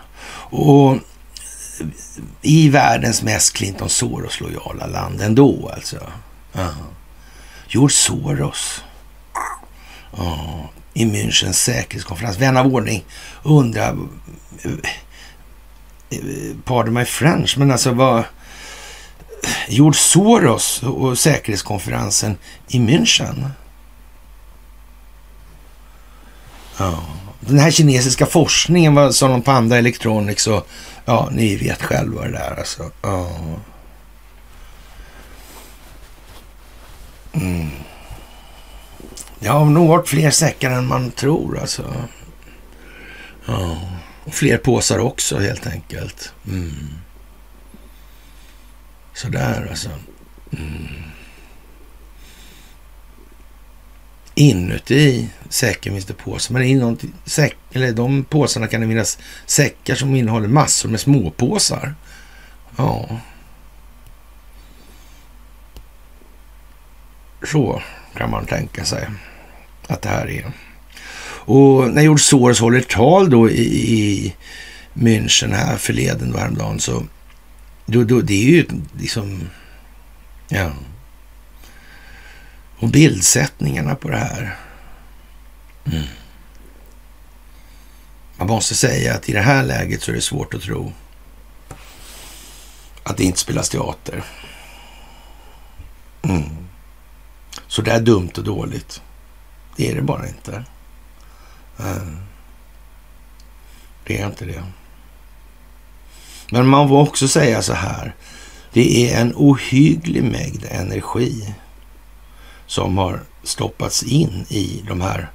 [0.51, 0.97] Och
[2.43, 6.13] i världens mest Clinton Soros-lojala land ändå alltså.
[6.53, 6.75] Ja.
[7.69, 8.85] George Soros.
[10.17, 12.39] Ja i Münchens säkerhetskonferens.
[12.39, 13.05] Vän av ordning
[13.43, 13.97] undrar,
[14.63, 14.73] eh,
[16.11, 16.19] eh,
[16.65, 18.25] pardon my French, men alltså vad...
[19.69, 22.37] George Soros och säkerhetskonferensen
[22.69, 23.51] i München.
[26.79, 27.05] Ja.
[27.41, 30.69] Den här kinesiska forskningen vad sa de någon Panda Electronics och
[31.05, 32.91] ja, ni vet själva det där alltså.
[33.03, 33.31] Ja.
[37.33, 37.71] Mm.
[39.41, 41.95] Det har nog varit fler säckar än man tror alltså.
[43.47, 43.81] Ja,
[44.25, 46.33] och fler påsar också helt enkelt.
[46.47, 46.89] Mm.
[49.15, 49.91] Sådär alltså.
[50.51, 50.89] Mm.
[54.35, 59.95] Inuti säcken finns det påsar, men inom säck, eller de påsarna kan det finnas säckar
[59.95, 61.95] som innehåller massor med småpåsar.
[62.77, 63.21] Ja.
[67.45, 67.83] Så
[68.15, 69.09] kan man tänka sig
[69.89, 70.53] att det här är.
[71.51, 74.35] Och när George Soros håller tal då i, i
[74.93, 77.05] München här förleden då häromdagen så
[77.87, 78.67] då, då, det är ju
[78.99, 79.51] liksom,
[80.49, 80.73] ja.
[82.79, 84.57] Och bildsättningarna på det här.
[85.85, 86.05] Mm.
[88.37, 90.93] Man måste säga att i det här läget så är det svårt att tro
[93.03, 94.25] att det inte spelas teater.
[96.23, 96.43] Mm.
[97.67, 99.03] Så det är dumt och dåligt.
[99.79, 100.65] Det är det bara inte.
[101.79, 102.13] Eh,
[104.07, 104.65] det är inte det.
[106.51, 108.15] Men man får också säga så här
[108.73, 111.55] Det är en ohygglig mängd energi
[112.67, 115.31] som har stoppats in i de här,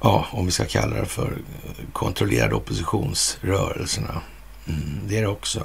[0.00, 1.38] ja, om vi ska kalla det för
[1.92, 4.22] kontrollerade oppositionsrörelserna.
[4.68, 5.64] Mm, det är det också.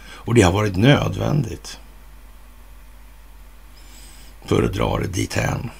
[0.00, 1.78] Och det har varit nödvändigt
[4.44, 5.70] för att dra det dithän.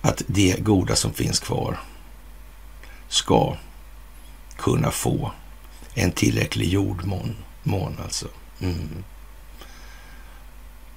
[0.00, 1.80] Att det goda som finns kvar
[3.08, 3.56] ska
[4.56, 5.32] kunna få
[5.94, 7.36] en tillräcklig jordmån.
[7.62, 8.26] Mån alltså.
[8.60, 9.04] Mm.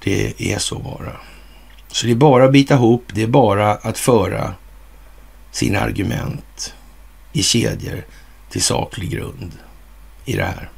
[0.02, 1.16] Det är så bara.
[1.88, 4.54] Så det är bara att bita ihop, det är bara att föra
[5.50, 6.74] sina argument
[7.32, 8.04] i kedjor
[8.50, 9.52] till saklig grund
[10.24, 10.70] i det här.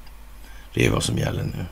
[0.74, 1.66] Det är vad som gäller nu.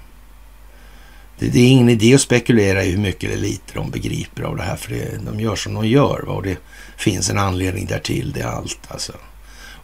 [1.39, 4.57] Det, det är ingen idé att spekulera i hur mycket eller lite de begriper av
[4.57, 6.23] det här, för det, de gör som de gör.
[6.27, 6.33] Va?
[6.33, 6.59] Och det
[6.97, 9.13] finns en anledning därtill, det är allt alltså.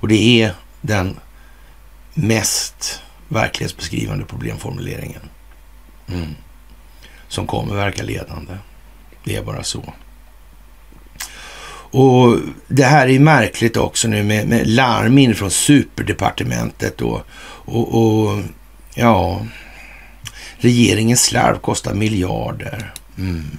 [0.01, 1.17] Och det är den
[2.15, 5.23] mest verklighetsbeskrivande problemformuleringen
[6.09, 6.35] mm.
[7.29, 8.53] som kommer verka ledande.
[9.25, 9.93] Det är bara så.
[11.93, 17.21] Och det här är märkligt också nu med, med larm in från superdepartementet och,
[17.65, 18.39] och, och
[18.95, 19.47] ja,
[20.61, 22.93] regeringens slarv kostar miljarder.
[23.19, 23.59] Mm.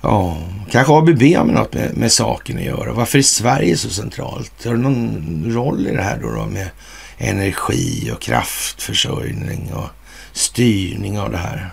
[0.00, 0.38] Ja,
[0.70, 2.92] kanske ABB har med något med, med saken att göra.
[2.92, 4.64] Varför är Sverige så centralt?
[4.64, 6.70] Har det någon roll i det här då, då med
[7.18, 9.88] energi och kraftförsörjning och
[10.32, 11.70] styrning av det här?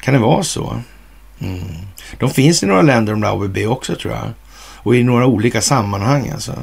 [0.00, 0.80] Kan det vara så?
[1.40, 1.60] Mm.
[2.18, 4.30] De finns i några länder, de där ABB också tror jag.
[4.56, 6.54] Och i några olika sammanhang alltså.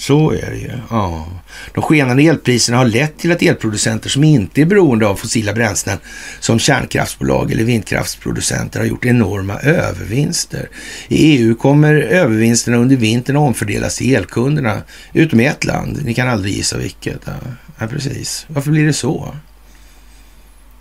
[0.00, 0.70] Så är det ju.
[0.90, 1.26] Ja.
[1.74, 5.98] De skenande elpriserna har lett till att elproducenter som inte är beroende av fossila bränslen
[6.40, 10.68] som kärnkraftsbolag eller vindkraftsproducenter har gjort enorma övervinster.
[11.08, 14.82] I EU kommer övervinsterna under vintern att omfördelas till elkunderna,
[15.12, 16.04] utom i ett land.
[16.04, 17.20] Ni kan aldrig gissa vilket.
[17.24, 17.32] Ja,
[17.78, 18.46] ja precis.
[18.48, 19.34] Varför blir det så?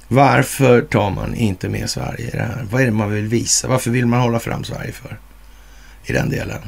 [0.07, 2.67] Varför tar man inte med Sverige i det här?
[2.71, 3.67] Vad är det man vill visa?
[3.67, 5.19] Varför vill man hålla fram Sverige för?
[6.05, 6.61] I den delen.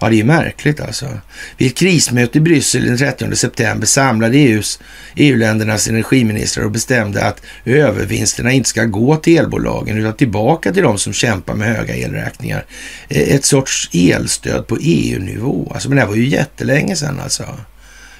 [0.00, 1.08] Ja, det är märkligt alltså.
[1.56, 4.80] Vid ett krismöte i Bryssel den 30 september samlade EUs,
[5.16, 10.98] EU-ländernas energiministrar och bestämde att övervinsterna inte ska gå till elbolagen utan tillbaka till de
[10.98, 12.64] som kämpar med höga elräkningar.
[13.08, 15.70] Eh, ett sorts elstöd på EU-nivå.
[15.74, 17.44] Alltså, men det här var ju jättelänge sedan alltså.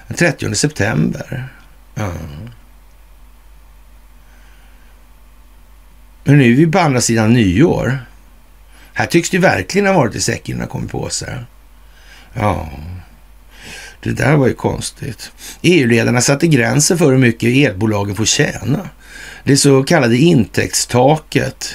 [0.09, 1.49] Den 30 september.
[1.95, 2.13] Ja.
[6.25, 7.99] Men nu är vi på andra sidan nyår.
[8.99, 11.35] Här tycks det verkligen ha varit i säcken innan kommit på sig.
[12.35, 12.69] Ja,
[14.03, 15.33] det där var ju konstigt.
[15.63, 18.89] EU-ledarna satte gränsen för hur mycket elbolagen får tjäna.
[19.45, 21.75] Det så kallade intäktstaket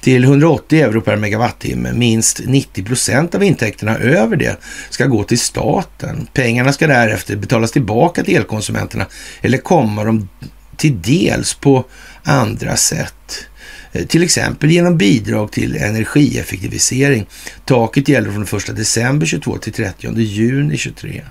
[0.00, 1.92] till 180 euro per megawattimme.
[1.92, 4.56] Minst 90 procent av intäkterna över det
[4.90, 6.26] ska gå till staten.
[6.32, 9.06] Pengarna ska därefter betalas tillbaka till elkonsumenterna
[9.40, 10.28] eller komma dem
[10.76, 11.84] till dels på
[12.22, 13.46] andra sätt.
[13.92, 17.26] Eh, till exempel genom bidrag till energieffektivisering.
[17.64, 21.22] Taket gäller från 1 december 22 till 30 juni 23.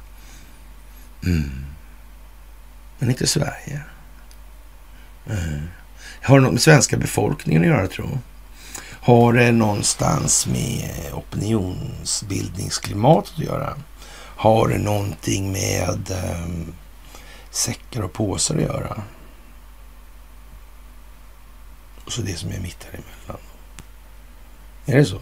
[1.23, 1.51] Mm.
[2.99, 3.81] Men inte Sverige.
[5.29, 5.61] Mm.
[6.21, 8.19] Har det något med svenska befolkningen att göra, tro?
[9.03, 13.77] Har det någonstans med opinionsbildningsklimatet att göra?
[14.35, 16.11] Har det någonting med
[16.45, 16.73] um,
[17.51, 19.03] säckar och påsar att göra?
[22.11, 23.41] Och så det som är mitt däremellan.
[24.85, 25.21] Är det så?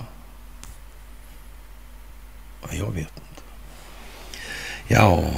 [2.62, 3.42] Ja, jag vet inte.
[4.88, 5.34] Ja,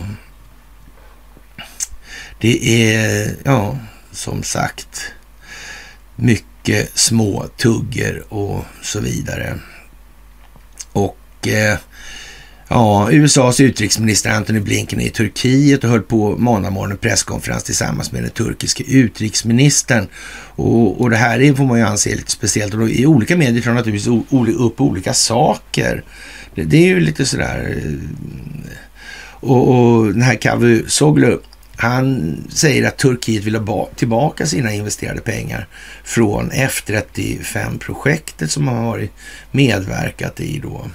[2.39, 3.77] det är, ja,
[4.11, 5.13] som sagt,
[6.15, 9.59] mycket små tugger och så vidare.
[10.91, 11.79] Och eh,
[12.73, 18.23] Ja, USAs utrikesminister Antony Blinken är i Turkiet och höll på måndag presskonferens tillsammans med
[18.23, 20.07] den turkiske utrikesministern.
[20.55, 22.73] Och, och det här får man ju anse lite speciellt.
[22.73, 24.07] Och I olika medier tar naturligtvis
[24.57, 26.03] upp olika saker.
[26.55, 27.77] Det, det, är ju lite sådär...
[27.77, 27.93] Eh,
[29.23, 31.37] och, och den här Cavusoglu,
[31.75, 35.67] han säger att Turkiet vill ha tillbaka sina investerade pengar
[36.03, 39.07] från F35-projektet som han har
[39.51, 40.85] medverkat i då.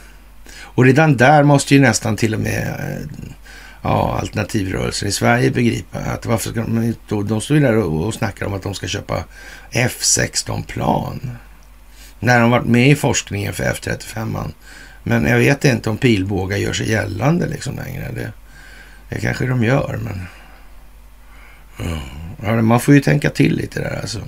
[0.77, 3.27] Och redan där måste ju nästan till och med eh,
[3.83, 7.15] ja, alternativrörelsen i Sverige begripa att varför ska de inte...
[7.15, 9.25] De står ju där och, och snackar om att de ska köpa
[9.71, 11.31] F16-plan.
[12.21, 14.51] När de varit med i forskningen för F35.
[15.03, 18.11] Men jag vet inte om pilbågar gör sig gällande liksom längre.
[18.15, 18.33] Det,
[19.09, 20.27] det kanske de gör, men...
[22.43, 24.21] Ja, man får ju tänka till lite där alltså.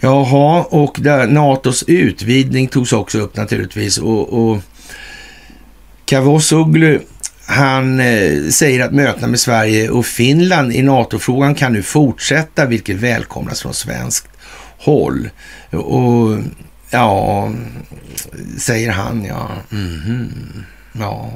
[0.00, 3.98] Jaha, och där NATOs utvidgning togs också upp naturligtvis.
[3.98, 4.58] Och, och
[6.04, 7.00] Cavusoglu,
[7.46, 12.96] han eh, säger att mötena med Sverige och Finland i NATO-frågan kan nu fortsätta, vilket
[12.96, 14.28] välkomnas från svenskt
[14.78, 15.30] håll.
[15.70, 16.38] Och
[16.90, 17.52] ja,
[18.58, 19.50] säger han ja.
[19.72, 20.62] Mm -hmm.
[20.92, 21.32] Ja,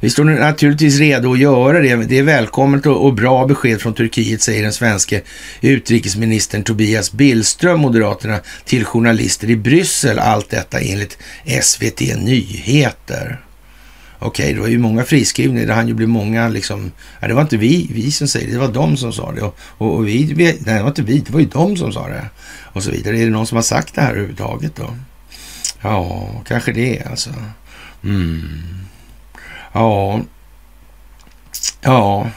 [0.00, 1.96] vi står naturligtvis redo att göra det.
[1.96, 5.22] Det är välkommet och bra besked från Turkiet, säger den svenske
[5.60, 10.18] utrikesministern Tobias Billström, Moderaterna, till journalister i Bryssel.
[10.18, 11.18] Allt detta enligt
[11.62, 13.40] SVT Nyheter.
[14.18, 15.66] Okej, okay, det var ju många friskrivningar.
[15.66, 16.92] Det hann ju bli många liksom.
[17.20, 19.42] Ja, det var inte vi, vi som säger det, det var de som sa det.
[19.42, 21.92] Och, och, och vi, vi, nej, det var inte vi, det var ju de som
[21.92, 22.24] sa det.
[22.62, 23.18] Och så vidare.
[23.18, 24.96] Är det någon som har sagt det här överhuvudtaget då?
[25.82, 27.30] Ja, kanske det alltså.
[28.04, 28.87] Mm.
[29.72, 30.20] Ja.
[31.80, 32.30] Ja.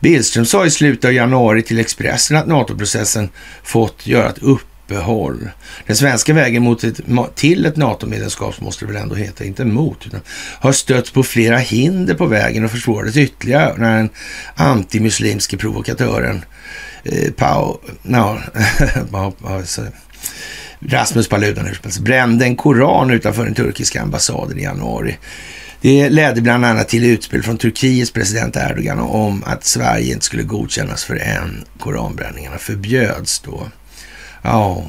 [0.00, 3.28] Billström sa i slutet av januari till Expressen att NATO-processen
[3.62, 5.50] fått göra ett uppehåll.
[5.86, 7.00] Den svenska vägen mot ett,
[7.34, 10.20] till ett NATO-medlemskap, måste det väl ändå heta, inte mot, utan
[10.60, 14.10] har stött på flera hinder på vägen och försvårades ytterligare när den
[14.54, 16.44] antimuslimske provokatören
[17.04, 18.40] eh, Pau, no,
[19.46, 19.82] alltså,
[20.80, 21.68] Rasmus Paludan
[22.00, 25.18] brände en koran utanför den turkiska ambassaden i januari.
[25.82, 30.42] Det ledde bland annat till utspel från Turkiets president Erdogan om att Sverige inte skulle
[30.42, 33.68] godkännas för en koranbränningarna förbjöds då.
[34.42, 34.84] Ja,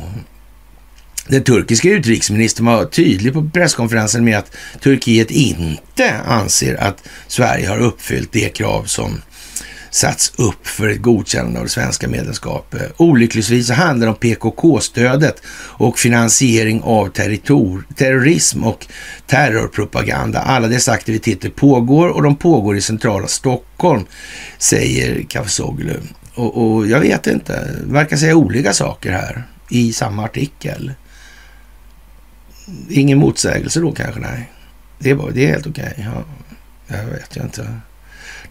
[1.28, 7.80] den turkiska utrikesministern var tydlig på presskonferensen med att Turkiet inte anser att Sverige har
[7.80, 9.22] uppfyllt det krav som
[9.92, 12.94] satts upp för ett godkännande av det svenska medlemskapet.
[12.98, 17.10] Olyckligtvis så handlar det om PKK-stödet och finansiering av
[17.96, 18.88] terrorism och
[19.28, 20.40] terrorpropaganda.
[20.40, 24.06] Alla dessa aktiviteter pågår och de pågår i centrala Stockholm,
[24.58, 26.00] säger Kafsoglu.
[26.36, 30.92] Och, och jag vet inte, verkar säga olika saker här i samma artikel.
[32.90, 34.20] Ingen motsägelse då kanske?
[34.20, 34.52] Nej,
[35.00, 35.94] det är, det är helt okej.
[35.94, 36.06] Okay.
[36.06, 36.24] Ja,
[36.98, 37.68] jag vet ju inte.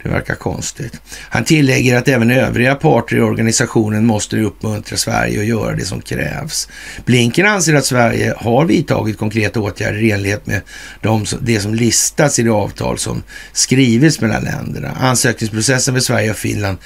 [0.03, 1.01] Det verkar konstigt.
[1.21, 6.01] Han tillägger att även övriga parter i organisationen måste uppmuntra Sverige att göra det som
[6.01, 6.69] krävs.
[7.05, 10.61] Blinken anser att Sverige har vidtagit konkreta åtgärder i enlighet med
[11.01, 13.23] de, det som listats i det avtal som
[13.53, 14.91] skrivits mellan länderna.
[15.01, 16.79] Ansökningsprocessen för Sverige och Finland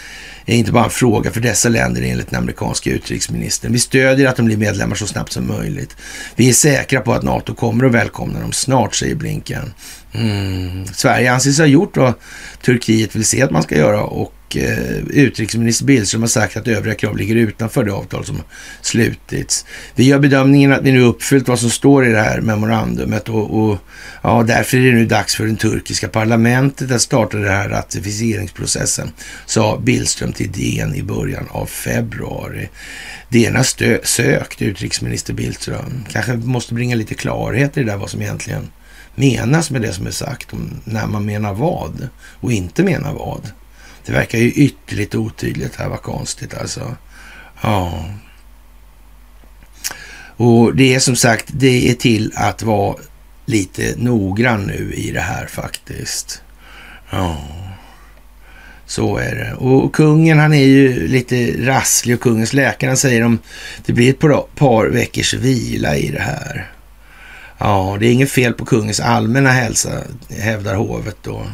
[0.47, 3.73] är inte bara en fråga för dessa länder enligt den amerikanska utrikesministern.
[3.73, 5.97] Vi stödjer att de blir medlemmar så snabbt som möjligt.
[6.37, 9.73] Vi är säkra på att NATO kommer att välkomna dem snart, säger Blinken.
[10.13, 10.87] Mm.
[10.87, 12.15] Sverige anses ha gjort vad
[12.63, 16.95] Turkiet vill se att man ska göra och Eh, utrikesminister Billström har sagt att övriga
[16.95, 18.43] krav ligger utanför det avtal som
[18.83, 19.65] slutits.
[19.95, 23.65] Vi gör bedömningen att vi nu uppfyllt vad som står i det här memorandumet och,
[23.65, 23.79] och
[24.23, 29.11] ja, därför är det nu dags för det turkiska parlamentet att starta den här ratificeringsprocessen,
[29.47, 32.69] sa Billström till DN i början av februari.
[33.29, 36.05] DN har sökt utrikesminister Billström.
[36.13, 38.69] Kanske måste bringa lite klarhet i det där vad som egentligen
[39.15, 42.09] menas med det som är sagt, om när man menar vad
[42.41, 43.51] och inte menar vad.
[44.07, 46.97] Det verkar ju ytterligt otydligt här, vad konstigt alltså.
[47.63, 48.05] Ja.
[50.37, 52.97] Och det är som sagt, det är till att vara
[53.47, 56.43] lite noggrann nu i det här faktiskt.
[57.11, 57.37] Ja,
[58.87, 59.55] så är det.
[59.55, 63.39] Och kungen han är ju lite rasslig och kungens läkare han säger om
[63.87, 64.21] det blir ett
[64.57, 66.71] par veckors vila i det här.
[67.59, 70.03] Ja, det är inget fel på kungens allmänna hälsa,
[70.39, 71.47] hävdar hovet då.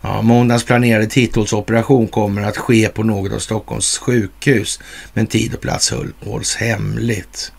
[0.00, 4.80] Ja, måndagens planerade titthålsoperation kommer att ske på något av Stockholms sjukhus,
[5.12, 5.92] men tid och plats
[6.24, 7.52] hålls hemligt.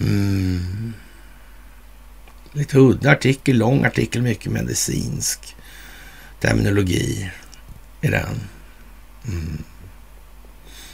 [0.00, 0.92] Mm.
[2.52, 5.56] Lite udda artikel, lång artikel, mycket medicinsk
[6.40, 7.30] terminologi
[8.00, 8.40] i den.
[9.28, 9.64] Mm.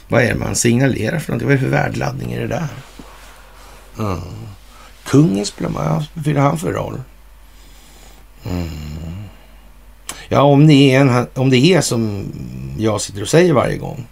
[0.07, 1.47] Vad är det man signalerar för någonting?
[1.47, 2.67] Vad är det för värdeladdning i det där?
[3.99, 4.21] Mm.
[5.05, 7.01] Kungens blomma, vad fyller han för roll?
[8.45, 9.20] Mm.
[10.33, 12.31] Ja, om det, är en, om det är som
[12.77, 14.07] jag sitter och säger varje gång.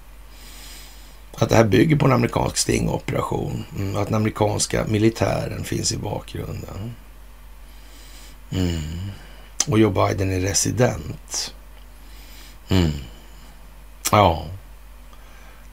[1.35, 3.65] Att det här bygger på en amerikansk stingoperation.
[3.77, 6.95] Mm, att den amerikanska militären finns i bakgrunden.
[8.49, 8.81] Mm.
[9.67, 11.53] Och Joe Biden är resident.
[12.69, 12.91] Mm.
[14.11, 14.45] Ja,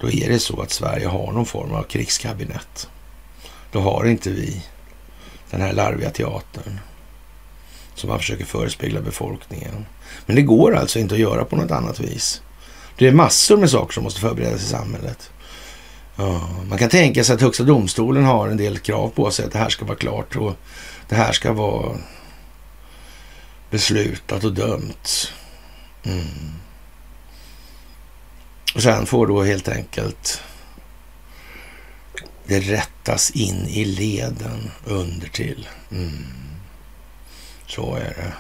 [0.01, 2.89] då är det så att Sverige har någon form av krigskabinett.
[3.73, 4.63] Då har inte vi
[5.51, 6.81] den här larviga teatern
[7.95, 9.87] som man försöker förespegla befolkningen.
[10.27, 12.43] Men det går alltså inte att göra på något annat vis.
[12.99, 15.31] Det är massor med saker som måste förberedas i samhället.
[16.17, 19.53] Ja, man kan tänka sig att Högsta domstolen har en del krav på sig att
[19.53, 20.57] det här ska vara klart och
[21.09, 21.97] det här ska vara
[23.71, 25.33] beslutat och dömt.
[26.05, 26.27] Mm.
[28.75, 30.41] Och sen får då helt enkelt
[32.47, 35.69] det rättas in i leden under till.
[35.91, 36.25] Mm.
[37.67, 38.33] Så är det.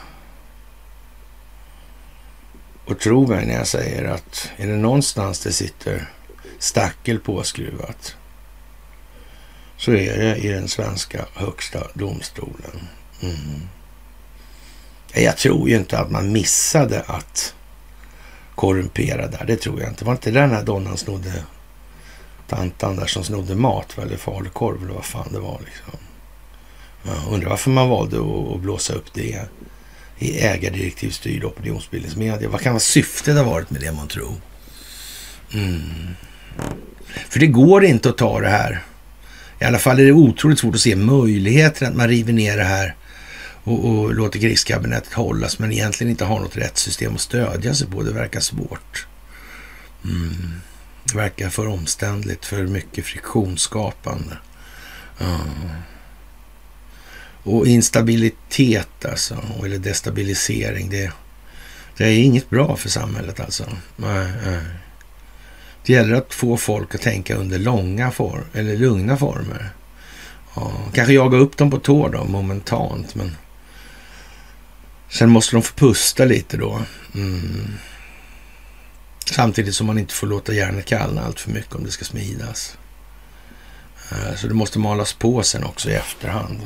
[2.87, 6.11] Och tro mig när jag säger att är det någonstans det sitter
[6.59, 8.16] stackel påskruvat
[9.76, 12.89] så är det i den svenska högsta domstolen.
[13.20, 13.68] Mm.
[15.12, 17.55] Jag tror ju inte att man missade att
[18.55, 19.45] korrumpera där.
[19.47, 20.05] Det tror jag inte.
[20.05, 21.45] Var inte den här donnan snodde
[22.49, 25.99] tantan där som snodde mat eller falukorv eller vad fan det var liksom.
[27.03, 28.16] Jag undrar varför man valde
[28.55, 29.49] att blåsa upp det
[30.18, 32.48] i ägardirektivstyrd opinionsbildningsmedia.
[32.48, 34.34] Vad kan vara syftet ha varit med det man tror?
[35.54, 35.80] Mm.
[37.28, 38.84] För det går inte att ta det här.
[39.60, 42.64] I alla fall är det otroligt svårt att se möjligheten att man river ner det
[42.64, 42.94] här
[43.64, 48.02] och, och låter krigskabinettet hållas men egentligen inte har något rättssystem att stödja sig på.
[48.02, 49.06] Det verkar svårt.
[50.04, 50.52] Mm.
[51.04, 54.36] Det verkar för omständligt, för mycket friktionsskapande.
[55.20, 55.40] Mm.
[57.47, 61.12] Och instabilitet alltså, eller destabilisering, det,
[61.97, 63.64] det är inget bra för samhället alltså.
[63.97, 64.61] Nej, nej.
[65.84, 69.70] Det gäller att få folk att tänka under långa form, eller lugna former.
[70.55, 73.36] Ja, kanske jaga upp dem på tå då, momentant, men
[75.09, 76.80] sen måste de få pusta lite då.
[77.14, 77.74] Mm.
[79.30, 82.76] Samtidigt som man inte får låta järnet kallna allt för mycket om det ska smidas.
[84.11, 86.61] Eh, så det måste malas på sen också i efterhand.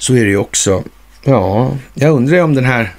[0.00, 0.84] Så är det ju också.
[1.24, 2.94] Ja, jag undrar om den här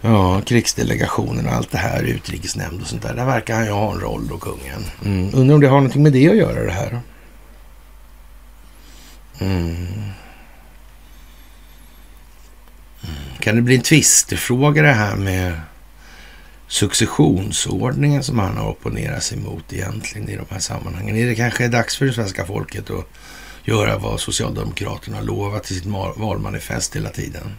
[0.00, 3.14] ja, krigsdelegationen och allt det här, utrikesnämnd och sånt där.
[3.14, 4.84] Där verkar han ju ha en roll då, kungen.
[5.04, 5.30] Mm.
[5.34, 7.00] Undrar om det har någonting med det att göra det här.
[9.38, 9.76] Mm.
[13.02, 13.14] Mm.
[13.40, 15.60] Kan det bli en tvistefråga det här med
[16.66, 21.16] successionsordningen som han har opponerat sig mot egentligen i de här sammanhangen?
[21.16, 23.06] Är det kanske dags för det svenska folket att
[23.64, 25.86] göra vad Socialdemokraterna lovat i sitt
[26.16, 27.56] valmanifest hela tiden?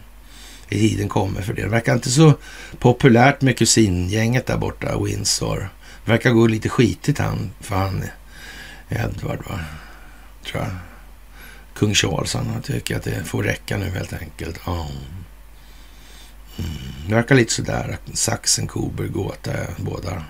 [0.68, 1.62] Tiden kommer för det.
[1.62, 2.34] Det verkar inte så
[2.78, 5.68] populärt med kusingänget där borta, Windsor.
[6.04, 8.04] Det verkar gå lite skitigt han, för han
[8.88, 9.60] Edward, va?
[10.44, 10.72] Tror jag.
[11.74, 14.60] Kung Charles, han tycker att det får räcka nu helt enkelt.
[14.66, 14.88] Ja.
[16.58, 16.70] Mm.
[17.08, 17.98] Det verkar lite sådär.
[18.12, 20.22] Saxen, Kober, Gåta, båda.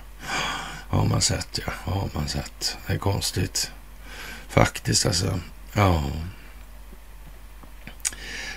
[0.88, 1.72] Har man sett, ja.
[1.92, 2.76] Har man sett.
[2.86, 3.70] Det är konstigt.
[4.48, 5.40] Faktiskt alltså.
[5.76, 6.02] Ja.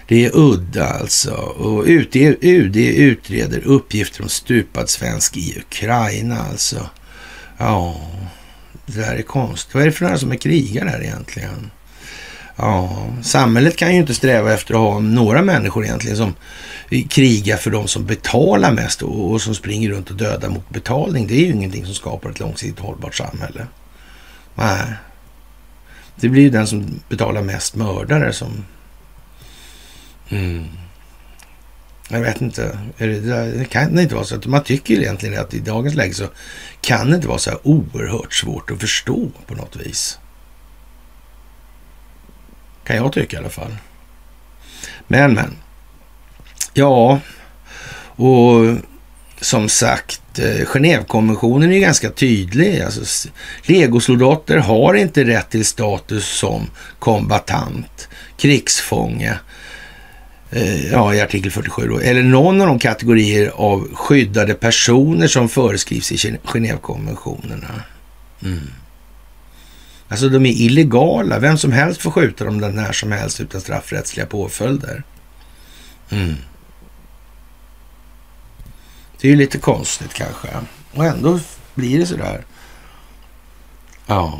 [0.07, 1.33] Det är udda alltså.
[1.33, 6.89] Och UD, UD utreder uppgifter om stupad svensk i Ukraina alltså.
[7.57, 8.01] Ja,
[8.85, 9.73] det där är konstigt.
[9.73, 11.71] Vad är det för några som är krigare här egentligen?
[12.55, 16.33] Ja, samhället kan ju inte sträva efter att ha några människor egentligen som
[17.09, 21.27] krigar för de som betalar mest och, och som springer runt och dödar mot betalning.
[21.27, 23.67] Det är ju ingenting som skapar ett långsiktigt hållbart samhälle.
[24.55, 24.83] Nej.
[26.19, 28.65] Det blir ju den som betalar mest mördare som
[30.29, 30.67] Mm.
[32.09, 32.79] Jag vet inte.
[32.97, 36.27] Det kan det inte vara så att man tycker egentligen att i dagens läge så
[36.81, 40.19] kan det inte vara så här oerhört svårt att förstå på något vis.
[42.83, 43.75] Kan jag tycka i alla fall.
[45.07, 45.55] Men, men.
[46.73, 47.19] Ja,
[48.15, 48.77] och
[49.41, 52.81] som sagt, eh, Genèvekonventionen är ganska tydlig.
[52.81, 53.29] Alltså,
[53.63, 56.69] legosoldater har inte rätt till status som
[56.99, 59.39] kombatant, krigsfånge
[60.51, 65.49] eh, ja, i artikel 47 då, eller någon av de kategorier av skyddade personer som
[65.49, 67.83] föreskrivs i Genèvekonventionerna.
[68.43, 68.59] Mm.
[70.07, 71.39] Alltså de är illegala.
[71.39, 75.03] Vem som helst får skjuta dem när som helst utan straffrättsliga påföljder.
[76.09, 76.35] Mm.
[79.21, 80.47] Det är ju lite konstigt kanske.
[80.93, 81.39] Och ändå
[81.73, 82.45] blir det sådär.
[84.05, 84.39] Ja.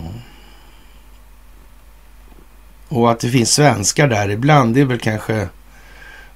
[2.88, 5.50] Och att det finns svenskar där ibland, det är väl kanske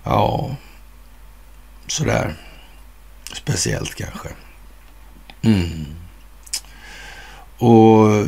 [0.03, 0.55] Ja,
[1.87, 2.35] sådär
[3.33, 4.29] speciellt kanske.
[5.41, 5.85] Mm.
[7.57, 8.25] Och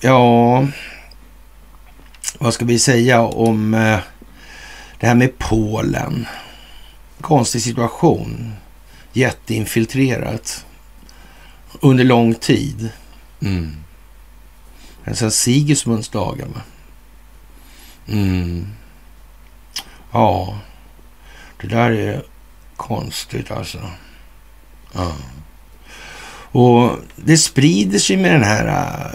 [0.00, 0.66] ja,
[2.38, 3.98] vad ska vi säga om eh,
[5.00, 6.26] det här med Polen?
[7.20, 8.52] Konstig situation.
[9.12, 10.66] Jätteinfiltrerat
[11.80, 12.88] under lång tid.
[13.42, 13.76] Mm.
[15.14, 16.48] Sen Sigismunds dagar.
[18.08, 18.66] Mm.
[20.12, 20.58] Ja.
[21.60, 22.22] Det där är
[22.76, 23.78] konstigt alltså.
[24.92, 25.12] Ja.
[26.54, 29.14] Och det sprider sig med den här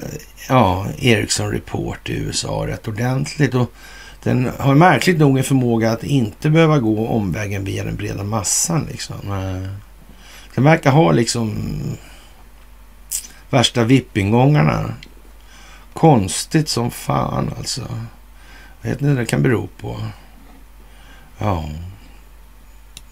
[0.50, 3.56] ja, Ericsson Report i USA rätt ordentligt.
[3.56, 3.74] Och
[4.24, 8.88] den har märkligt nog en förmåga att inte behöva gå omvägen via den breda massan.
[8.92, 9.16] Liksom.
[10.58, 11.74] Den verkar ha liksom
[13.50, 14.94] värsta vippingångarna.
[15.94, 17.82] Konstigt som fan alltså.
[18.82, 20.02] Jag vet inte vad det kan bero på.
[21.38, 21.70] Ja.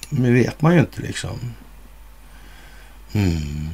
[0.09, 1.39] Men vet man ju inte liksom.
[3.13, 3.69] Mm.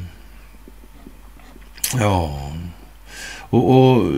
[2.00, 2.52] Ja.
[3.38, 4.14] Och, och,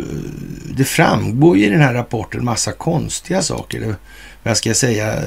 [0.76, 3.96] det framgår ju i den här rapporten massa konstiga saker.
[4.44, 5.24] Vad ska jag säga?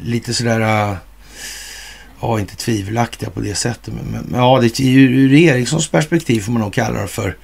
[0.00, 0.96] Lite sådär äh,
[2.20, 3.94] ja, inte tvivelaktiga på det sättet.
[3.94, 7.36] Men, men ja, det, ur Erikssons perspektiv får man nog kalla det för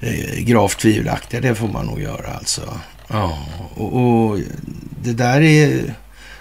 [0.00, 1.40] eh, gravt tvivelaktiga.
[1.40, 2.80] Det får man nog göra alltså.
[3.08, 3.38] Ja,
[3.74, 4.38] och, och,
[5.02, 5.94] det där är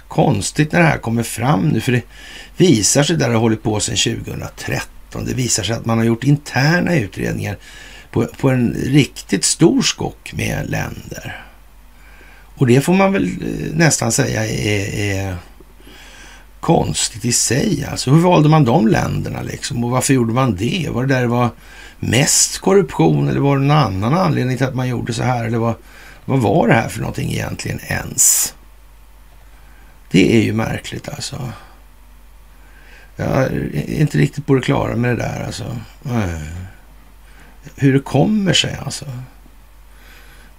[0.08, 1.82] konstigt när det här kommer fram nu.
[1.82, 2.02] För det
[2.58, 5.26] visar sig, där det har hållit på sedan 2013.
[5.26, 7.58] Det visar sig att man har gjort interna utredningar
[8.12, 11.46] på, på en riktigt stor skock med länder.
[12.60, 15.36] Och det får man väl eh, nästan säga är, är
[16.60, 17.88] konstigt i sig.
[17.92, 19.84] Alltså, hur valde man de länderna liksom?
[19.84, 20.90] Och varför gjorde man det?
[20.92, 21.50] Var det där det var
[22.00, 25.46] mest korruption eller var det någon annan anledning till att man gjorde så här?
[25.46, 25.76] Eller vad,
[26.26, 28.54] vad var det här för någonting egentligen ens?
[30.12, 31.52] Det är ju märkligt alltså.
[33.16, 35.78] Jag är inte riktigt på det klara med det där alltså.
[36.06, 36.42] Eh.
[37.76, 39.06] Hur det kommer sig alltså.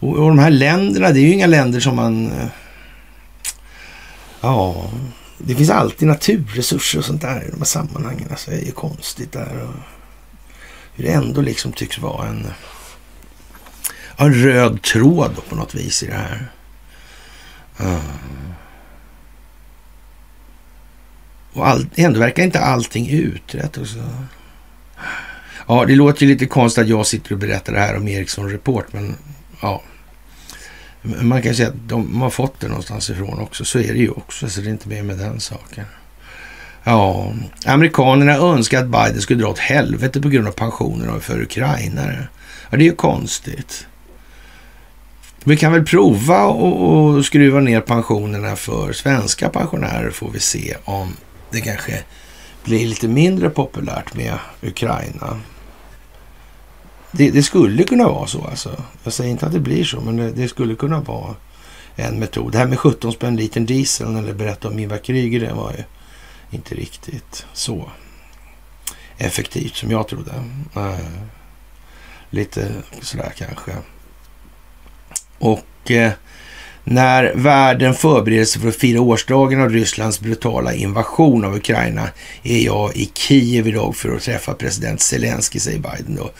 [0.00, 2.32] Och, och de här länderna, det är ju inga länder som man...
[2.32, 2.46] Eh,
[4.40, 4.90] ja,
[5.44, 8.28] det finns alltid naturresurser och sånt där i de här sammanhangen.
[8.30, 9.62] Alltså, det är ju konstigt där.
[9.62, 9.74] Och
[10.94, 12.46] hur det ändå liksom tycks vara en,
[14.16, 16.52] en röd tråd på något vis i det här.
[17.80, 18.00] Uh.
[21.52, 23.76] Och all, ändå verkar inte allting utrett.
[23.76, 23.98] Och så.
[25.68, 28.50] Ja, det låter ju lite konstigt att jag sitter och berättar det här om Ericsson
[28.50, 29.16] Report, men
[29.62, 29.82] ja.
[31.02, 33.64] Man kan säga att de har fått det någonstans ifrån också.
[33.64, 35.84] Så är det ju också, så det är inte mer med den saken.
[36.84, 37.32] Ja,
[37.66, 42.28] amerikanerna önskar att Biden skulle dra åt helvete på grund av pensionerna för ukrainare.
[42.70, 43.86] Ja, det är ju konstigt.
[45.44, 51.16] Vi kan väl prova och skruva ner pensionerna för svenska pensionärer får vi se om
[51.50, 52.02] det kanske
[52.64, 55.40] blir lite mindre populärt med Ukraina.
[57.12, 58.82] Det, det, skulle kunna vara så alltså.
[59.04, 61.34] Jag säger inte att det blir så, men det, det skulle kunna vara
[61.96, 62.52] en metod.
[62.52, 65.84] Det här med 17 spänn litern diesel eller berätta om Ivar Kryger, det var ju
[66.50, 67.90] inte riktigt så
[69.18, 70.32] effektivt som jag trodde.
[70.76, 70.98] Äh,
[72.30, 73.72] lite sådär kanske.
[75.38, 76.12] Och eh,
[76.84, 82.08] när världen förbereder sig för att fira årsdagen av Rysslands brutala invasion av Ukraina
[82.42, 86.30] är jag i Kiev idag för att träffa president Zelensky, säger Biden då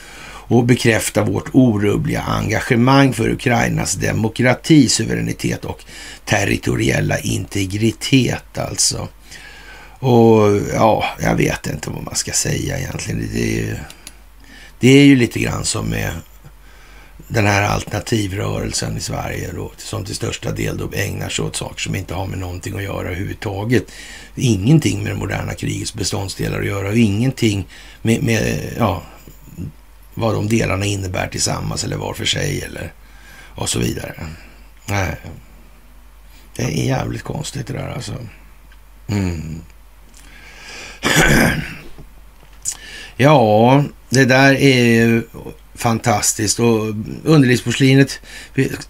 [0.51, 5.85] och bekräfta vårt orubbliga engagemang för Ukrainas demokrati, suveränitet och
[6.25, 9.09] territoriella integritet alltså.
[9.99, 13.29] Och ja, jag vet inte vad man ska säga egentligen.
[13.33, 13.77] Det är ju,
[14.81, 16.11] det är ju lite grann som med
[17.29, 21.81] den här alternativrörelsen i Sverige då, som till största del då ägnar sig åt saker
[21.81, 23.85] som inte har med någonting att göra överhuvudtaget.
[24.35, 27.67] Ingenting med det moderna krigets beståndsdelar att göra och ingenting
[28.03, 29.03] med, med ja,
[30.21, 32.93] vad de delarna innebär tillsammans eller var för sig eller
[33.55, 34.15] och så vidare.
[34.87, 35.17] Nej,
[36.57, 38.15] det är jävligt konstigt det där alltså.
[39.09, 39.63] Mm.
[43.17, 45.23] ja, det där är ju
[45.81, 46.61] fantastiskt.
[46.61, 48.21] Och underlivsporslinet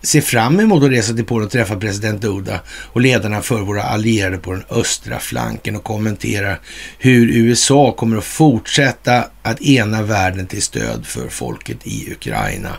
[0.03, 3.83] ser fram emot att resa till Polen och träffa president Duda och ledarna för våra
[3.83, 6.57] allierade på den östra flanken och kommentera
[6.99, 12.73] hur USA kommer att fortsätta att ena världen till stöd för folket i Ukraina.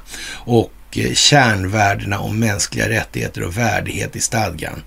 [0.45, 4.81] Och Eh, kärnvärdena om mänskliga rättigheter och värdighet i stadgan.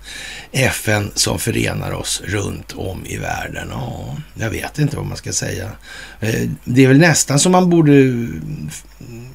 [0.51, 3.67] FN som förenar oss runt om i världen.
[3.71, 5.71] Ja, jag vet inte vad man ska säga.
[6.19, 7.91] Eh, det är väl nästan som man borde...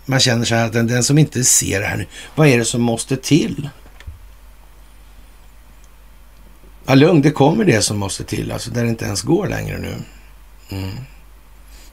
[0.07, 2.59] Man känner så här att den, den som inte ser det här nu, vad är
[2.59, 3.69] det som måste till?
[6.87, 9.79] Ja, lugn, det kommer det som måste till, alltså där det inte ens går längre
[9.79, 9.95] nu.
[10.71, 10.91] Mm.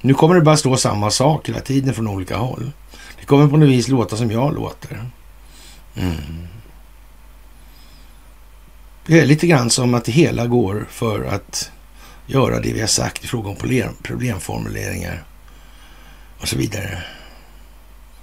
[0.01, 2.71] Nu kommer det bara stå samma sak hela tiden från olika håll.
[3.19, 5.09] Det kommer på något vis låta som jag låter.
[5.95, 6.47] Mm.
[9.05, 11.71] Det är lite grann som att det hela går för att
[12.25, 13.55] göra det vi har sagt i fråga om
[14.03, 15.23] problemformuleringar
[16.41, 17.03] och så vidare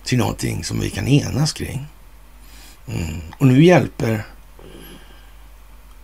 [0.05, 1.87] till någonting som vi kan enas kring.
[2.87, 3.21] Mm.
[3.39, 4.25] Och nu hjälper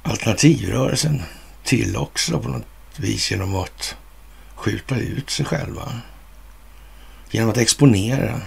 [0.03, 1.23] alternativrörelsen
[1.65, 2.67] till också på något
[2.97, 3.97] vis genom att
[4.55, 5.93] skjuta ut sig själva.
[7.31, 8.41] Genom att exponera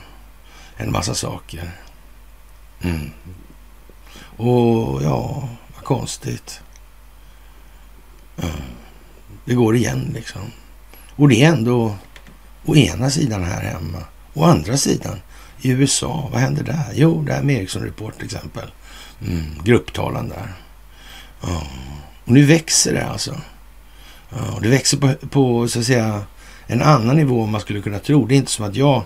[0.84, 1.72] en massa saker.
[2.82, 3.12] Mm.
[4.38, 6.62] Och ja, vad konstigt.
[8.38, 8.52] Mm.
[9.46, 10.42] Det går igen liksom.
[11.16, 11.96] Och det är ändå
[12.66, 14.00] å ena sidan här hemma.
[14.34, 15.22] Å andra sidan
[15.62, 16.92] i USA, vad händer där?
[16.94, 18.72] Jo, det här med Ericsson Report till exempel.
[19.28, 19.46] Mm.
[19.64, 20.54] Grupptalan där.
[21.42, 21.64] Ja.
[22.26, 23.42] Och nu växer det alltså.
[24.30, 26.24] Ja, det växer på, på så att säga
[26.68, 28.26] en annan nivå än man skulle kunna tro.
[28.26, 29.04] Det är inte som att jag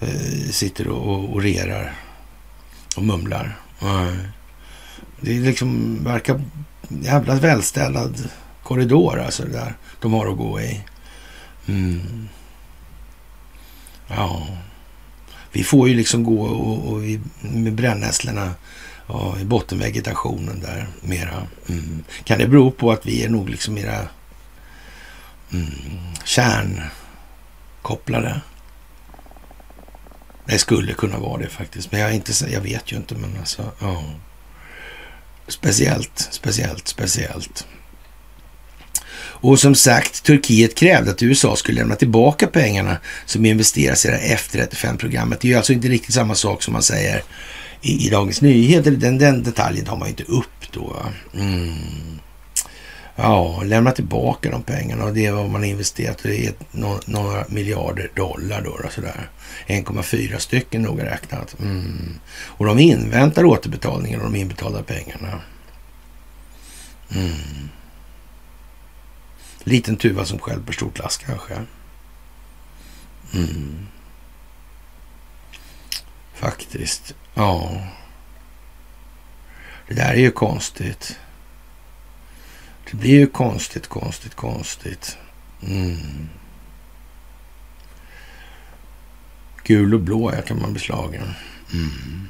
[0.00, 1.94] Eh, sitter och orerar
[2.96, 3.56] och mumlar.
[3.82, 4.16] Mm.
[5.20, 6.42] Det liksom verkar
[6.88, 8.28] jävla välställad
[8.62, 10.84] korridor alltså det där de har att gå i.
[11.66, 12.28] Mm.
[14.08, 14.46] Ja,
[15.52, 18.54] vi får ju liksom gå och, och vi, med brännässlorna
[19.06, 21.46] ja, i bottenvegetationen där mera.
[21.68, 22.04] Mm.
[22.24, 24.08] Kan det bero på att vi är nog liksom mera
[25.52, 25.70] mm,
[26.24, 28.40] kärnkopplade?
[30.46, 33.14] Det skulle kunna vara det faktiskt, men jag, inte, jag vet ju inte.
[33.14, 34.04] Men alltså, ja.
[35.48, 37.66] Speciellt, speciellt, speciellt.
[39.16, 44.16] Och som sagt, Turkiet krävde att USA skulle lämna tillbaka pengarna som investeras i det
[44.16, 45.40] här F35-programmet.
[45.40, 47.22] Det är ju alltså inte riktigt samma sak som man säger
[47.80, 48.90] i, i Dagens Nyheter.
[48.90, 50.96] Den, den detaljen tar man ju inte upp då.
[51.34, 52.18] Mm.
[53.16, 56.18] Ja, lämna tillbaka de pengarna och det är vad man investerat.
[56.22, 56.54] Det är
[57.06, 58.78] några, miljarder dollar då.
[58.82, 59.28] då sådär.
[59.66, 61.60] 1,4 stycken noga räknat.
[61.60, 62.18] Mm.
[62.34, 65.40] Och de inväntar återbetalningen av de inbetalda pengarna.
[67.14, 67.68] Mm.
[69.64, 71.54] Liten tuva som stjälper stort lass kanske.
[73.34, 73.86] Mm.
[76.34, 77.14] Faktiskt.
[77.34, 77.80] Ja.
[79.88, 81.18] Det där är ju konstigt.
[82.94, 85.16] Det blir ju konstigt, konstigt, konstigt.
[85.62, 86.28] Mm.
[89.64, 91.22] Gul och blå här kan man beslaga.
[91.72, 92.28] Mm.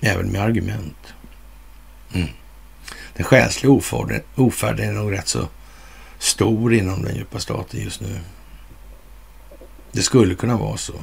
[0.00, 1.14] Även med argument.
[2.12, 2.28] Mm.
[3.14, 3.72] Den själsliga
[4.34, 5.48] ofärden är nog rätt så
[6.18, 8.20] stor inom den djupa staten just nu.
[9.92, 10.94] Det skulle kunna vara så.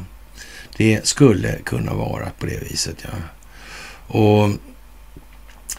[0.77, 3.17] Det skulle kunna vara på det viset, ja.
[4.19, 4.49] Och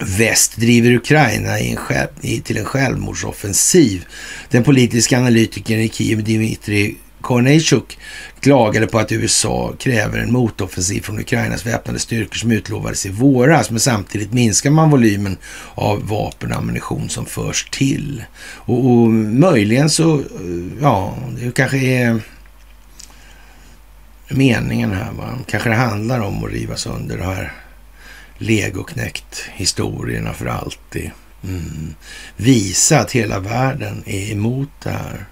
[0.01, 2.09] väst driver Ukraina i en själv,
[2.45, 4.07] till en självmordsoffensiv.
[4.51, 7.99] Den politiska analytikern i Kiev, Dmitrij Kornejchuk
[8.41, 13.71] klagade på att USA kräver en motoffensiv från Ukrainas väpnade styrkor som utlovades i våras,
[13.71, 15.37] men samtidigt minskar man volymen
[15.75, 18.25] av vapen och ammunition som förs till.
[18.41, 20.25] Och, och möjligen så, eh,
[20.81, 22.21] ja, det kanske är
[24.29, 25.13] meningen här.
[25.13, 25.39] Va?
[25.47, 27.53] Kanske det handlar om att riva sönder det här
[28.39, 31.11] legoknäckt-historierna för alltid.
[31.45, 31.95] Mm.
[32.37, 35.27] Visa att hela världen är emot det här.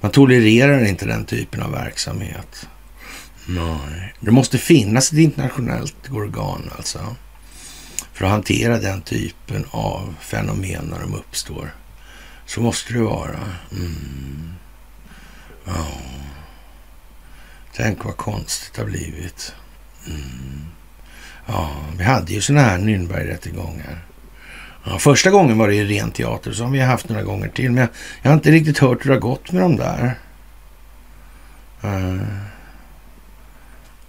[0.00, 2.68] Man tolererar inte den typen av verksamhet.
[3.46, 4.14] Nej.
[4.20, 7.16] Det måste finnas ett internationellt organ alltså.
[8.12, 11.74] För att hantera den typen av fenomen när de uppstår.
[12.46, 13.40] Så måste det vara.
[13.72, 14.52] Mm.
[15.64, 15.86] Ja.
[17.74, 19.54] Tänk vad konstigt det har blivit.
[20.06, 20.66] Mm.
[21.52, 24.04] Ja, vi hade ju sådana här Nürnbergrättegångar.
[24.84, 27.70] Ja, första gången var det ju ren teater, så har vi haft några gånger till.
[27.70, 27.88] Men jag,
[28.22, 30.18] jag har inte riktigt hört hur det har gått med de där.
[31.84, 32.22] Uh,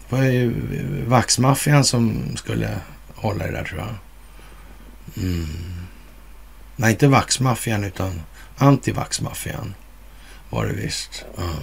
[0.10, 0.54] det var ju
[1.08, 2.70] vaxmaffian som skulle
[3.16, 3.96] hålla det där tror jag.
[5.24, 5.48] Mm.
[6.76, 8.22] Nej, inte vaxmaffian utan
[8.58, 9.74] antivaxmaffian
[10.50, 11.26] var det visst.
[11.40, 11.56] Uh.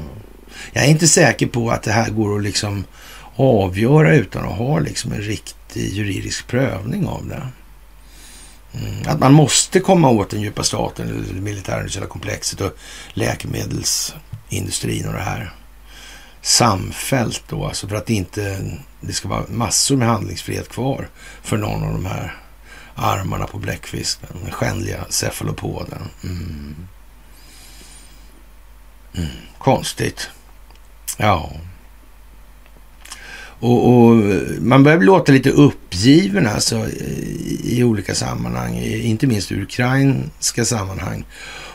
[0.72, 2.84] Jag är inte säker på att det här går att liksom
[3.38, 7.48] avgöra utan att ha liksom en riktig juridisk prövning av det.
[8.72, 9.08] Mm.
[9.08, 12.72] Att man måste komma åt den djupa staten, det militärindustriella komplexet och
[13.12, 15.52] läkemedelsindustrin och det här
[16.42, 21.08] samfällt då, alltså för att det inte det ska vara massor med handlingsfrihet kvar
[21.42, 22.36] för någon av de här
[22.94, 26.02] armarna på bläckfisken, den skändliga cefalopoden.
[26.24, 26.76] Mm.
[29.14, 29.28] Mm.
[29.58, 30.30] Konstigt.
[31.16, 31.50] Ja.
[33.60, 34.24] Och, och,
[34.60, 41.24] man börjar låta lite uppgiven alltså i, i olika sammanhang, inte minst i ukrainska sammanhang.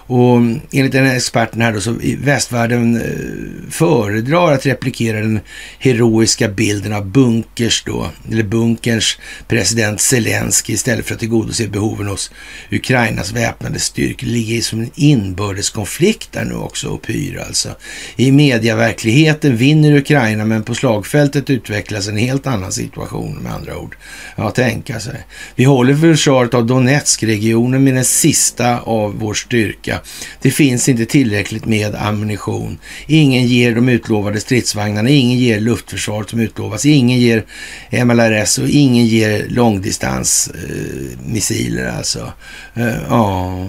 [0.08, 0.38] Och
[0.72, 5.40] enligt den här experten här då, så västvärlden eh, föredrar att replikera den
[5.80, 12.32] heroiska bilden av Bunkers då, eller Bunkerns president Zelensky istället för att tillgodose behoven hos
[12.72, 14.28] Ukrainas väpnade styrkor.
[14.28, 17.70] Det ligger som en inbördeskonflikt där nu också och pyr alltså.
[18.16, 23.96] I mediaverkligheten vinner Ukraina, men på slagfältet utvecklas en helt annan situation med andra ord.
[24.36, 25.26] Ja, tänka sig.
[25.56, 30.10] Vi håller försvaret av Donetsk-regionen med den sista av vår styrka tillbaka.
[30.42, 32.78] Det finns inte tillräckligt med ammunition.
[33.08, 37.46] Ingen ger de utlovade stridsvagnarna, ingen ger luftförsvaret som utlovas, ingen ger
[37.92, 42.34] MLRS och ingen ger långdistansmissiler eh, alltså.
[42.76, 43.68] Eh, ja,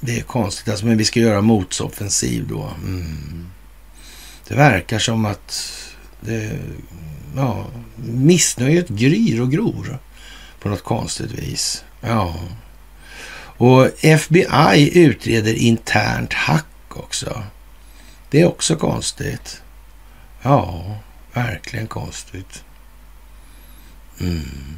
[0.00, 2.70] det är konstigt alltså, men vi ska göra motsoffensiv då.
[2.84, 3.46] Mm.
[4.48, 5.72] Det verkar som att
[6.20, 6.50] det,
[7.36, 7.66] ja,
[7.96, 9.98] missnöjet gryr och gror
[10.60, 11.84] på något konstigt vis.
[12.00, 12.34] Ja.
[13.58, 17.42] Och FBI utreder internt hack också.
[18.30, 19.62] Det är också konstigt.
[20.42, 20.96] Ja,
[21.32, 22.64] verkligen konstigt.
[24.20, 24.76] Mm.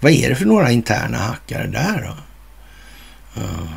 [0.00, 2.16] Vad är det för några interna hackare där då?
[3.34, 3.68] Ja.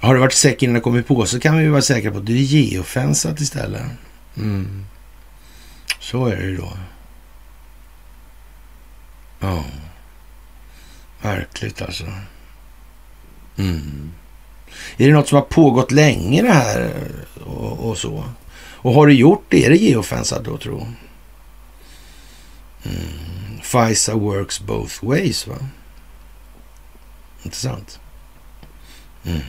[0.00, 2.26] Har det varit säker innan det kommit på så kan vi vara säkra på att
[2.26, 3.82] det är geofensat istället.
[4.36, 4.86] Mm.
[6.00, 6.72] Så är det då.
[9.40, 9.64] Ja.
[11.22, 12.04] Verkligt alltså.
[13.56, 14.12] Mm.
[14.96, 16.94] Är det något som har pågått länge det här
[17.44, 18.24] och, och så?
[18.54, 20.86] Och har det gjort det, är det geofensat då tro?
[22.82, 23.60] Mm.
[23.62, 25.56] FISA works both ways va?
[27.42, 28.00] Intressant.
[29.24, 29.40] Mm.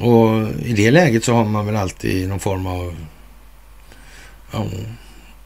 [0.00, 2.96] Och i det läget så har man väl alltid någon form av
[4.52, 4.66] ja,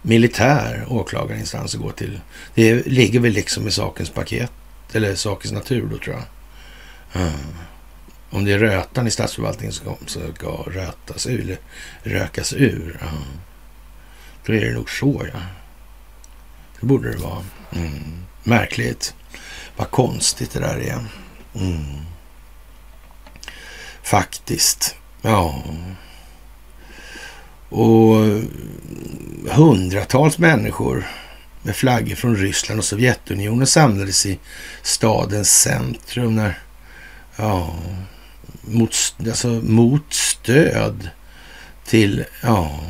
[0.02, 2.20] militär åklagarinstans att gå till.
[2.54, 4.50] Det ligger väl liksom i sakens paket,
[4.92, 6.24] eller sakens natur då tror jag.
[7.22, 7.38] Mm.
[8.30, 9.96] Om det är rötan i statsförvaltningen som
[10.34, 11.58] ska rötas ur, eller
[12.18, 13.22] rökas ur, Mm.
[14.46, 15.40] då är det nog så ja.
[16.80, 17.44] Det borde det vara.
[17.72, 18.24] Mm.
[18.42, 19.14] Märkligt.
[19.76, 21.04] Vad konstigt det där är.
[21.54, 21.84] Mm.
[24.02, 24.94] Faktiskt.
[25.22, 25.62] Ja.
[27.68, 28.42] Och eh,
[29.50, 31.06] hundratals människor
[31.66, 34.38] med flaggor från Ryssland och Sovjetunionen samlades i
[34.82, 36.58] stadens centrum när,
[37.36, 37.76] ja,
[38.60, 41.10] mot, alltså mot stöd
[41.84, 42.80] till, ja,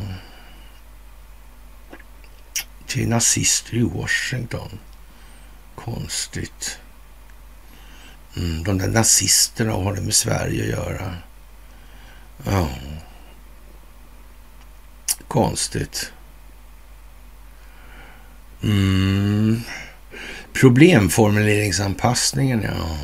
[2.86, 4.78] till nazister i Washington.
[5.74, 6.78] Konstigt.
[8.36, 11.14] Mm, de där nazisterna har det med Sverige att göra.
[12.44, 12.68] Ja.
[15.28, 16.12] Konstigt.
[18.66, 19.60] Mm.
[20.52, 22.98] Problemformuleringsanpassningen, ja.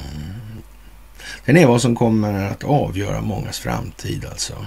[1.44, 4.66] Den är vad som kommer att avgöra mångas framtid alltså.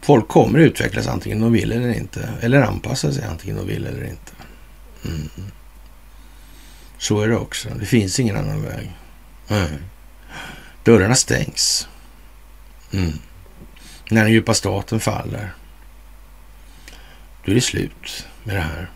[0.00, 2.28] Folk kommer utvecklas antingen de vill eller inte.
[2.40, 4.32] Eller anpassa sig antingen de vill eller inte.
[5.04, 5.28] Mm.
[6.98, 7.68] Så är det också.
[7.80, 8.96] Det finns ingen annan väg.
[9.48, 9.72] Mm.
[10.82, 11.88] Dörrarna stängs.
[12.92, 13.12] Mm.
[14.10, 15.54] När den djupa staten faller.
[17.44, 18.90] Då är det slut med det här.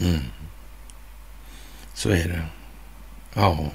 [0.00, 0.20] Mm.
[1.94, 2.42] Så är det.
[3.34, 3.70] Ja.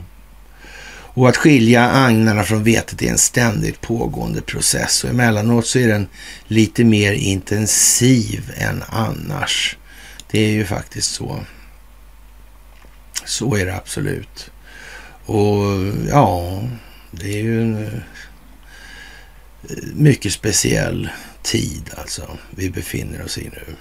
[1.14, 5.88] Och att skilja agnarna från vetet är en ständigt pågående process och emellanåt så är
[5.88, 6.08] den
[6.48, 9.78] lite mer intensiv än annars.
[10.32, 11.46] Det är ju faktiskt så.
[13.26, 14.52] Så är det absolut.
[15.26, 15.66] Och
[16.10, 16.62] ja,
[17.12, 17.94] det är ju en eh,
[19.94, 21.10] mycket speciell
[21.44, 23.76] tid alltså vi befinner oss i nu.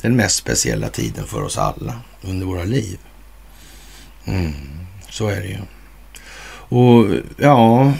[0.00, 2.98] Den mest speciella tiden för oss alla under våra liv.
[4.24, 4.52] Mm,
[5.10, 5.58] så är det ju.
[6.72, 7.92] Och ja,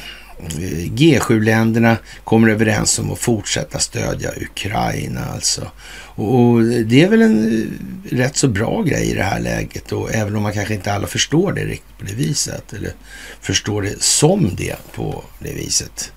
[0.89, 5.71] G7-länderna kommer överens om att fortsätta stödja Ukraina alltså.
[6.15, 7.69] Och det är väl en
[8.11, 10.93] eh, rätt så bra grej i det här läget och även om man kanske inte
[10.93, 12.93] alla förstår det riktigt på det viset eller
[13.41, 16.13] förstår det som det på det viset.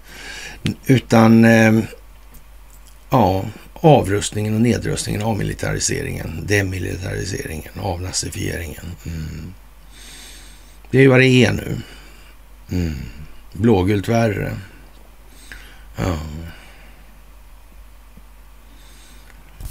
[0.85, 1.79] Utan eh,
[3.09, 3.45] ja,
[3.83, 8.85] avrustningen och nedrustningen, avmilitariseringen, demilitariseringen, avnazifieringen.
[9.05, 9.53] Mm.
[10.91, 11.77] Det är ju vad det är nu.
[12.71, 12.95] Mm.
[13.53, 14.57] Blågult värre.
[15.95, 16.17] Ja.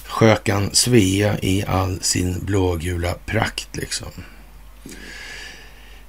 [0.07, 4.11] Sjökan Svea i all sin blågula prakt liksom.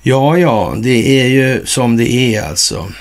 [0.01, 2.91] Ja, ja, det är ju som det är alltså.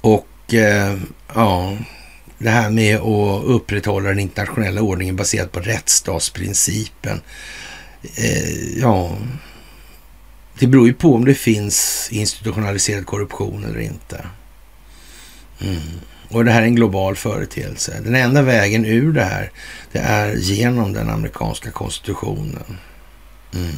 [0.00, 0.98] Och eh,
[1.34, 1.76] ja,
[2.38, 7.20] det här med att upprätthålla den internationella ordningen baserat på rättsstatsprincipen.
[8.02, 9.16] Eh, ja,
[10.58, 14.26] det beror ju på om det finns institutionaliserad korruption eller inte.
[15.60, 15.80] Mm.
[16.28, 18.00] Och det här är en global företeelse.
[18.04, 19.50] Den enda vägen ur det här,
[19.92, 22.78] det är genom den amerikanska konstitutionen.
[23.54, 23.76] Mm.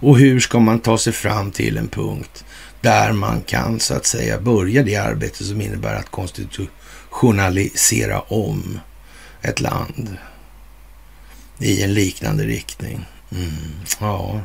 [0.00, 2.44] Och hur ska man ta sig fram till en punkt
[2.80, 6.70] där man kan så att säga börja det arbete som innebär att konstitutionen
[7.10, 8.80] journalisera om
[9.42, 10.16] ett land
[11.58, 13.06] i en liknande riktning.
[13.32, 13.50] Mm.
[14.00, 14.40] Ja,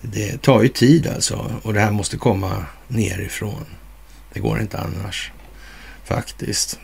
[0.00, 3.64] det tar ju tid alltså och det här måste komma nerifrån.
[4.32, 5.32] Det går inte annars
[6.04, 6.78] faktiskt.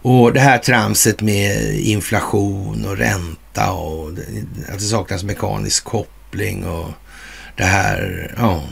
[0.00, 4.08] Och det här tramset med inflation och ränta och
[4.68, 6.90] att det saknas mekanisk koppling och
[7.56, 8.62] det här, ja.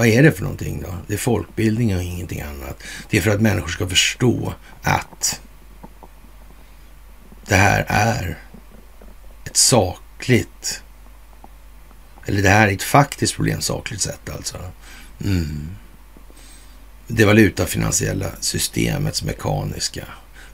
[0.00, 0.96] Vad är det för någonting då?
[1.06, 2.82] Det är folkbildning och ingenting annat.
[3.10, 5.40] Det är för att människor ska förstå att
[7.46, 8.38] det här är
[9.44, 10.82] ett sakligt,
[12.26, 14.58] eller det här är ett faktiskt problem sakligt sett alltså.
[15.24, 15.68] Mm.
[17.06, 20.04] Det valutafinansiella systemets mekaniska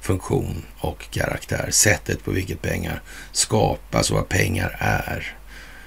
[0.00, 1.68] funktion och karaktär.
[1.70, 5.36] Sättet på vilket pengar skapas och vad pengar är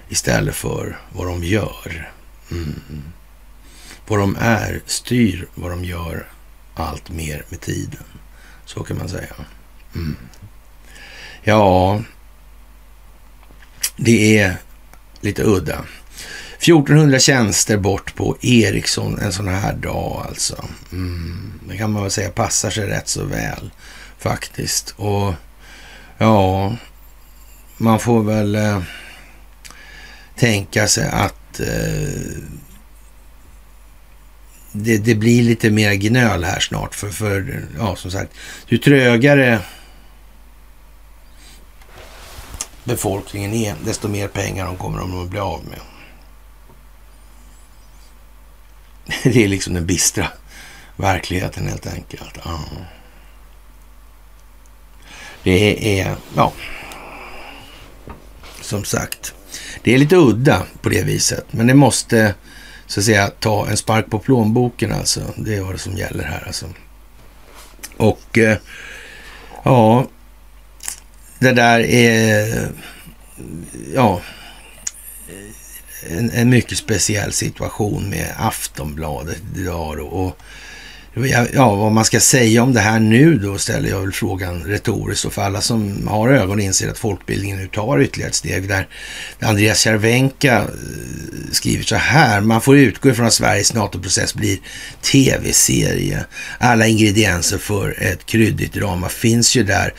[0.09, 2.11] istället för vad de gör.
[2.51, 2.81] Mm.
[4.09, 6.27] Vad de är styr vad de gör
[6.75, 8.03] allt mer med tiden.
[8.65, 9.35] Så kan man säga.
[9.95, 10.15] Mm.
[11.43, 12.01] Ja,
[13.95, 14.55] det är
[15.21, 15.85] lite udda.
[16.57, 20.65] 1400 tjänster bort på Ericsson en sån här dag alltså.
[20.91, 23.71] Mm, det kan man väl säga passar sig rätt så väl
[24.17, 24.93] faktiskt.
[24.97, 25.33] Och
[26.17, 26.75] ja,
[27.77, 28.81] man får väl eh,
[30.35, 32.41] tänka sig att eh,
[34.71, 36.95] det, det, blir lite mer gnöl här snart.
[36.95, 38.31] För, för ja, som sagt,
[38.67, 39.59] ju trögare
[42.83, 45.79] befolkningen är, desto mer pengar de kommer de att bli av med.
[49.33, 50.27] Det är liksom den bistra
[50.95, 52.37] verkligheten helt enkelt.
[52.43, 52.59] Ja.
[55.43, 56.53] Det är, ja,
[58.61, 59.33] som sagt,
[59.83, 61.45] det är lite udda på det viset.
[61.51, 62.35] Men det måste,
[62.89, 65.21] så att säga, ta en spark på plånboken alltså.
[65.37, 66.65] Det är vad det som gäller här alltså.
[67.97, 68.57] Och eh,
[69.63, 70.07] ja,
[71.39, 72.69] det där är,
[73.93, 74.21] ja,
[76.09, 79.99] en, en mycket speciell situation med Aftonbladet idag.
[79.99, 80.37] Och,
[81.53, 85.25] Ja, vad man ska säga om det här nu då ställer jag väl frågan retoriskt
[85.25, 88.87] och för alla som har ögon inser att folkbildningen nu tar ytterligare ett steg där
[89.39, 90.65] Andreas Cervenka eh,
[91.51, 92.41] skriver så här.
[92.41, 94.57] Man får utgå ifrån att Sveriges NATO-process blir
[95.01, 96.25] tv-serie.
[96.57, 99.93] Alla ingredienser för ett kryddigt drama finns ju där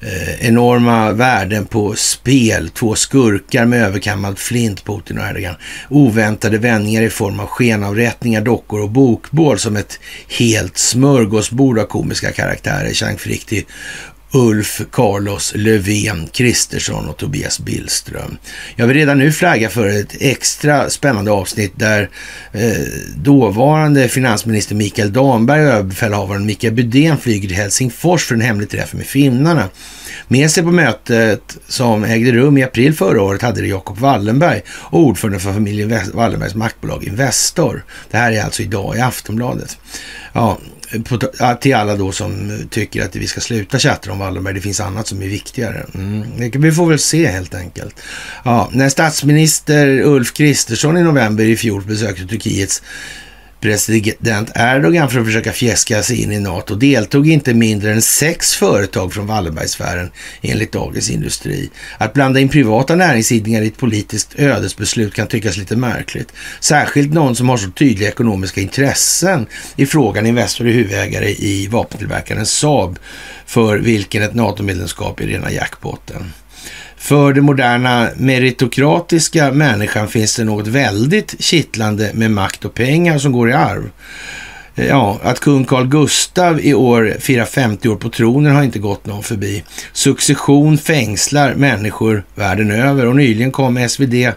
[0.00, 5.54] eh, enorma värden på spel, två skurkar med överkammad flint, Putin och Erdogan,
[5.88, 10.00] oväntade vändningar i form av skenavrättningar, dockor och bokbål som ett
[10.38, 12.94] helt smörgåsbord av komiska karaktärer.
[12.94, 13.64] Chang Frikti
[14.32, 18.38] Ulf, Carlos, Löfven, Kristersson och Tobias Billström.
[18.76, 22.10] Jag vill redan nu flagga för ett extra spännande avsnitt där
[22.52, 22.70] eh,
[23.16, 28.94] dåvarande finansminister Mikael Damberg och överbefälhavaren Mikael Bydén flyger till Helsingfors för en hemlig träff
[28.94, 29.68] med finnarna.
[30.28, 34.62] Med sig på mötet som ägde rum i april förra året hade det Jakob Wallenberg
[34.68, 37.84] och ordförande för familjen Wallenbergs maktbolag Investor.
[38.10, 39.78] Det här är alltså idag i Aftonbladet.
[40.32, 40.58] Ja,
[41.60, 44.54] till alla då som tycker att vi ska sluta chatta om Wallenberg.
[44.54, 45.86] Det finns annat som är viktigare.
[45.94, 46.50] Mm.
[46.50, 47.94] Vi får väl se helt enkelt.
[48.44, 52.82] Ja, när statsminister Ulf Kristersson i november i fjol besökte Turkiets
[53.60, 58.54] president Erdogan för att försöka fjäska sig in i NATO deltog inte mindre än sex
[58.54, 60.10] företag från Wallenbergsfären
[60.42, 61.70] enligt Dagens Industri.
[61.98, 66.32] Att blanda in privata näringsidningar i ett politiskt ödesbeslut kan tyckas lite märkligt.
[66.60, 69.46] Särskilt någon som har så tydliga ekonomiska intressen
[69.76, 70.26] i frågan.
[70.26, 72.98] Investor och huvudägare i vapentillverkaren Saab
[73.46, 76.32] för vilken ett NATO-medlemskap är rena jackpotten.
[76.98, 83.32] För den moderna meritokratiska människan finns det något väldigt kittlande med makt och pengar som
[83.32, 83.90] går i arv.
[84.74, 88.78] Eh, ja, att kung Carl Gustav i år firar 50 år på tronen har inte
[88.78, 89.64] gått någon förbi.
[89.92, 94.32] Succession fängslar människor världen över och nyligen kom SvD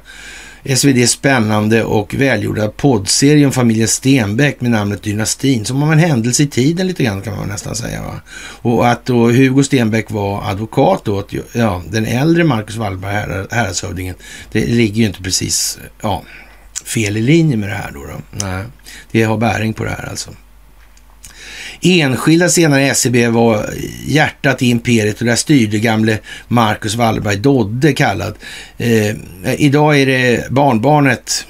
[0.63, 6.43] SVDs spännande och välgjorda poddserie om familjen Stenbeck med namnet Dynastin, som om en händelse
[6.43, 8.01] i tiden lite grann kan man nästan säga.
[8.01, 8.21] Va?
[8.61, 14.15] Och att då Hugo Stenbeck var advokat åt ja, den äldre Marcus Wallberg, häradshövdingen,
[14.51, 16.23] det ligger ju inte precis ja,
[16.85, 17.99] fel i linje med det här då.
[17.99, 18.45] då.
[18.45, 18.63] Nej,
[19.11, 20.31] det har bäring på det här alltså.
[21.81, 23.69] Enskilda senare SEB var
[24.05, 28.35] hjärtat i imperiet och där styrde gamle Marcus Wallenberg, Dodde kallad.
[28.77, 29.15] Eh,
[29.57, 31.45] idag är det barnbarnet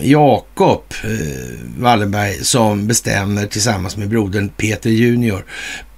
[0.00, 1.10] Jakob eh,
[1.78, 5.44] Wallenberg som bestämmer tillsammans med brodern Peter Junior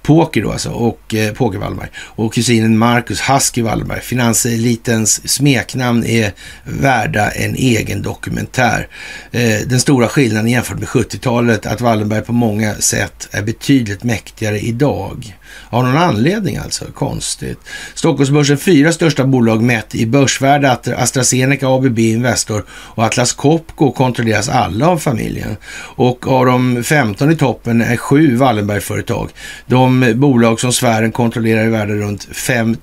[0.07, 1.89] Poker då alltså, och eh, Poker Wallenberg.
[1.95, 4.01] Och kusinen Marcus Husky Wallenberg.
[4.01, 6.33] Finanselitens smeknamn är
[6.63, 8.87] värda en egen dokumentär.
[9.31, 14.59] Eh, den stora skillnaden jämfört med 70-talet att Wallenberg på många sätt är betydligt mäktigare
[14.59, 15.35] idag.
[15.69, 16.85] Av någon anledning alltså.
[16.93, 17.59] Konstigt.
[17.93, 24.87] Stockholmsbörsen fyra största bolag mätt i börsvärde AstraZeneca, ABB, Investor och Atlas Copco kontrolleras alla
[24.87, 25.57] av familjen.
[25.95, 29.29] Och av de 15 i toppen är sju Wallenbergföretag.
[29.65, 32.75] De bolag som sfären kontrollerar i världen runt 5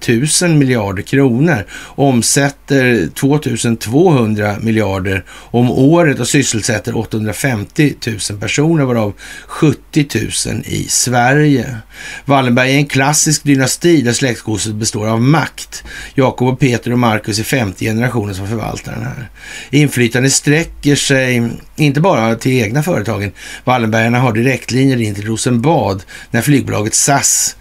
[0.43, 3.39] 000 miljarder kronor, omsätter 2
[3.81, 7.95] 200 miljarder om året och sysselsätter 850
[8.31, 9.13] 000 personer, varav
[9.47, 10.07] 70
[10.47, 11.77] 000 i Sverige.
[12.25, 15.85] Wallenberg är en klassisk dynasti där släktgodset består av makt.
[16.15, 19.31] Jakob och Peter och Markus är femte generationen som förvaltar den här.
[19.71, 23.33] Inflytandet sträcker sig inte bara till egna företagen.
[23.65, 27.57] Wallenbergarna har direktlinjer in till Rosenbad när flygbolaget SAS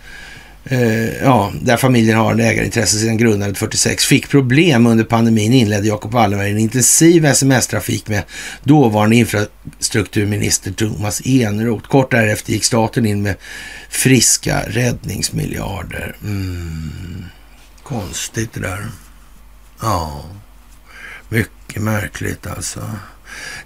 [0.66, 5.88] eh, ja, där familjen har en ägarintresse sedan grundandet 46, fick problem under pandemin inledde
[5.88, 8.24] Jacob Wallenberg en intensiv sms-trafik med
[8.64, 11.90] dåvarande infrastrukturminister Thomas Eneroth.
[11.90, 13.36] Kort därefter gick staten in med
[13.90, 16.16] friska räddningsmiljarder.
[16.24, 17.26] Mm.
[17.84, 18.88] Konstigt det där.
[19.82, 20.24] Ja,
[21.30, 22.82] mycket märkligt alltså.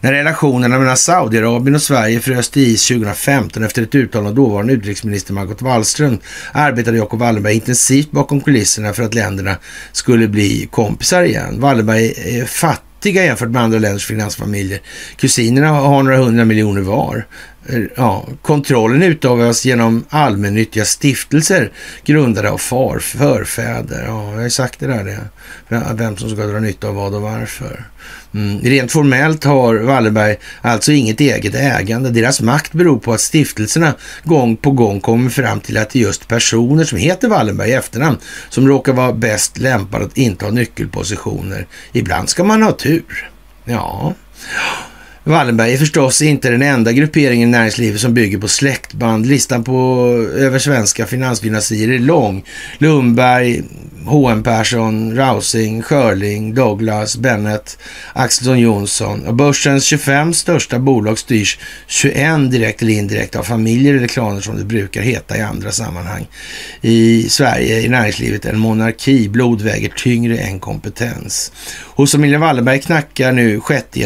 [0.02, 4.74] När relationerna mellan Saudiarabien och Sverige frös till is 2015 efter ett uttalande av dåvarande
[4.74, 6.20] utrikesminister Margot Wallström
[6.52, 9.56] arbetade Jacob Wallenberg intensivt bakom kulisserna för att länderna
[9.92, 11.60] skulle bli kompisar igen.
[11.60, 14.82] Wallenberg är fattiga jämfört med andra länders finansfamiljer.
[15.16, 17.26] Kusinerna har några hundra miljoner var.
[17.70, 21.72] Eh, ja, kontrollen utövas genom allmännyttiga stiftelser
[22.06, 24.04] grundade av far, förfäder.
[24.08, 25.82] Ja, jag har sagt det där, det.
[25.94, 27.86] vem som ska dra nytta av vad och varför.
[28.34, 28.60] Mm.
[28.60, 32.10] Rent formellt har Wallenberg alltså inget eget ägande.
[32.10, 33.94] Deras makt beror på att stiftelserna
[34.24, 37.74] gång på gång kommer fram till att det är just personer som heter Wallenberg i
[37.74, 38.18] efternamn
[38.50, 41.68] som råkar vara bäst lämpade att inta nyckelpositioner.
[41.92, 43.30] Ibland ska man ha tur.
[43.66, 44.14] Ja.
[45.28, 49.26] Wallenberg är förstås inte den enda grupperingen i näringslivet som bygger på släktband.
[49.26, 52.44] Listan på över svenska finansdynastier är lång.
[52.78, 53.64] Lundberg,
[54.08, 54.44] H.M.
[54.44, 57.78] Persson, Rausing, Schörling, Douglas, Bennett,
[58.14, 59.38] Axelsson Johnson.
[59.38, 64.64] Börsens 25 största bolag styrs 21 direkt eller indirekt av familjer eller klaner som det
[64.64, 66.28] brukar heta i andra sammanhang.
[66.82, 69.30] I Sverige i näringslivet en monarki.
[69.30, 71.52] Blod väger tyngre än kompetens.
[71.96, 74.00] Hos familjen Wallenberg knackar nu sjätte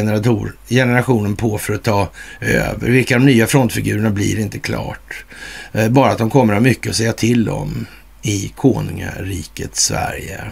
[0.70, 2.10] generationen på för att ta
[2.42, 2.90] över.
[2.90, 5.26] Vilka de nya frontfigurerna blir inte klart.
[5.72, 7.86] Eh, bara att de kommer att ha mycket att säga till om
[8.22, 10.52] i konungariket Sverige.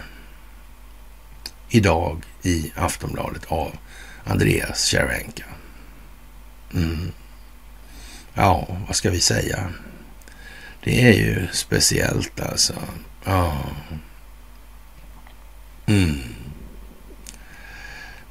[1.68, 3.76] Idag i Aftonbladet av
[4.24, 5.44] Andreas Cervenka.
[6.74, 7.12] Mm.
[8.34, 9.72] Ja, vad ska vi säga?
[10.84, 12.74] Det är ju speciellt alltså.
[13.24, 13.60] Ja.
[15.86, 16.18] Mm.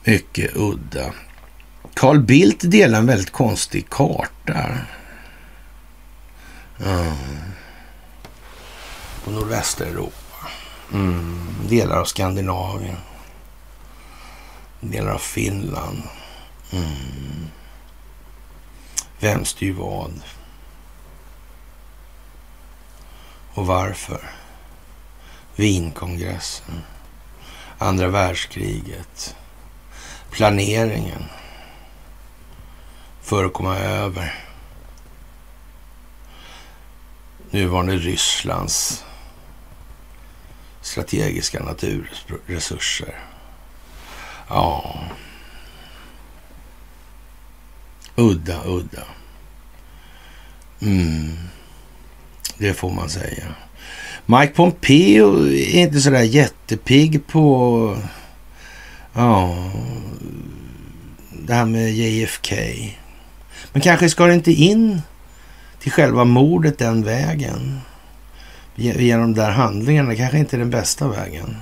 [0.04, 1.14] Mycket udda.
[1.94, 4.78] Carl Bildt delar en väldigt konstig karta.
[6.78, 7.16] Ja
[9.24, 10.48] på nordvästeuropa.
[10.94, 11.56] Mm.
[11.68, 12.98] Delar av Skandinavien.
[14.80, 16.04] Delar av Finland.
[16.72, 17.48] Mm.
[19.20, 20.22] Vem styr vad?
[23.54, 24.30] Och varför?
[25.56, 26.84] Wienkongressen.
[27.78, 29.36] Andra världskriget.
[30.32, 31.26] Planeringen.
[33.22, 34.46] För att komma över
[37.52, 39.06] nuvarande Rysslands
[40.90, 43.16] strategiska naturresurser.
[44.48, 45.00] Ja.
[48.16, 49.04] Udda, udda.
[50.82, 51.38] Mm.
[52.58, 53.56] Det får man säga.
[54.26, 57.98] Mike Pompeo är inte sådär jättepigg på
[59.14, 59.56] ja,
[61.32, 62.56] det här med JFK.
[63.72, 65.02] Men kanske ska det inte in
[65.80, 67.82] till själva mordet den vägen
[68.80, 71.58] genom de där handlingarna kanske inte är den bästa vägen.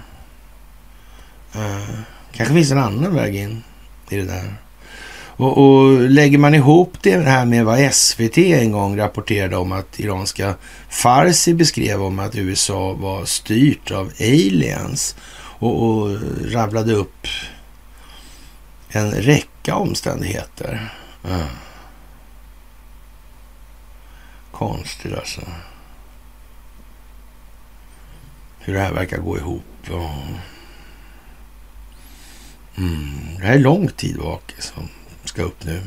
[1.55, 1.99] Uh,
[2.31, 3.63] kanske finns en annan väg in
[4.09, 4.55] i det där.
[5.39, 9.99] Och, och, lägger man ihop det här med vad SVT en gång rapporterade om att
[9.99, 10.55] iranska
[10.89, 15.15] Farsi beskrev om att USA var styrt av aliens
[15.59, 17.27] och, och rabblade upp
[18.89, 20.93] en räcka omständigheter.
[21.25, 21.45] Uh.
[24.51, 25.41] Konstigt alltså
[28.67, 29.63] hur det här verkar gå ihop.
[29.89, 30.17] Ja.
[32.77, 34.89] Mm, det här är lång tid bak som
[35.23, 35.83] ska upp nu.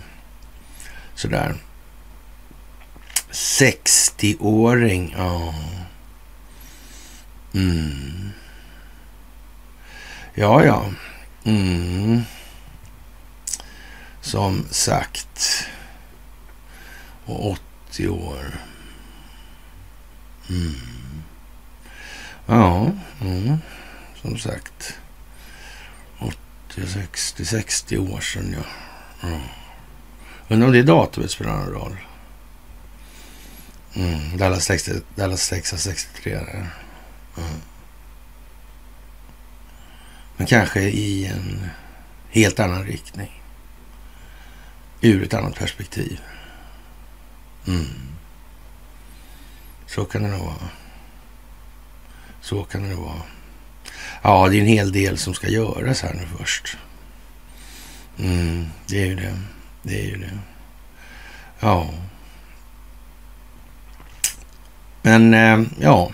[1.14, 1.54] Sådär.
[3.30, 5.14] 60-åring.
[5.18, 5.54] Ja.
[7.54, 8.30] Mm.
[10.34, 10.84] Ja, ja.
[11.44, 12.22] Mm.
[14.20, 15.66] Som sagt.
[17.24, 17.50] Och
[17.88, 18.60] 80 år.
[20.48, 20.99] Mm.
[22.50, 22.90] Ja,
[23.20, 23.58] mm,
[24.22, 24.98] som sagt.
[26.18, 28.64] 80, 60, 60 år sedan ja.
[29.28, 29.40] Mm.
[30.48, 31.96] Undrar om det datumet spelar någon roll.
[33.94, 36.34] Mm, Dallas, 60, Dallas Texas 63.
[36.34, 36.70] Där.
[37.36, 37.60] Mm.
[40.36, 41.66] Men kanske i en
[42.30, 43.42] helt annan riktning.
[45.00, 46.20] Ur ett annat perspektiv.
[47.66, 47.86] Mm.
[49.86, 50.79] Så kan det nog vara.
[52.40, 53.22] Så kan det nog vara.
[54.22, 56.76] Ja, det är en hel del som ska göras här nu först.
[58.18, 59.36] Mm, det är ju det.
[59.82, 60.38] Det är ju det.
[61.60, 61.90] Ja.
[65.02, 66.10] Men eh, ja,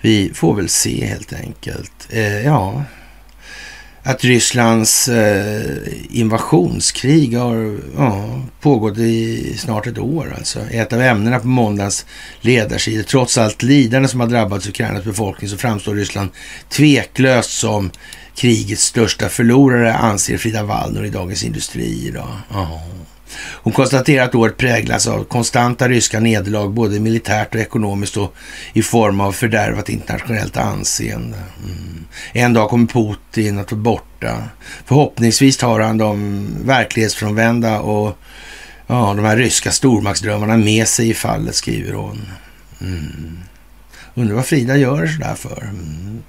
[0.00, 2.08] vi får väl se helt enkelt.
[2.10, 2.84] Eh, ja,
[4.06, 5.62] att Rysslands eh,
[6.10, 10.34] invasionskrig har ja, pågått i snart ett år.
[10.38, 10.60] Alltså.
[10.70, 12.06] Ett av ämnena på måndagens
[12.40, 13.02] ledarsida.
[13.02, 16.30] Trots allt lidande som har drabbat Ukrainas befolkning så framstår Ryssland
[16.68, 17.90] tveklöst som
[18.36, 22.36] krigets största förlorare, anser Frida Wallner i Dagens Industri idag.
[22.50, 22.80] Oh.
[23.36, 28.34] Hon konstaterar att året präglas av konstanta ryska nederlag, både militärt och ekonomiskt och
[28.72, 31.38] i form av fördärvat internationellt anseende.
[31.64, 32.04] Mm.
[32.32, 34.42] En dag kommer Putin att vara borta.
[34.84, 38.18] Förhoppningsvis tar han de verklighetsfrånvända och
[38.86, 42.20] ja, de här ryska stormaktsdrömmarna med sig i fallet, skriver hon.
[42.80, 43.38] Mm.
[44.14, 45.62] Undrar vad Frida gör sådär för.
[45.62, 46.22] Mm.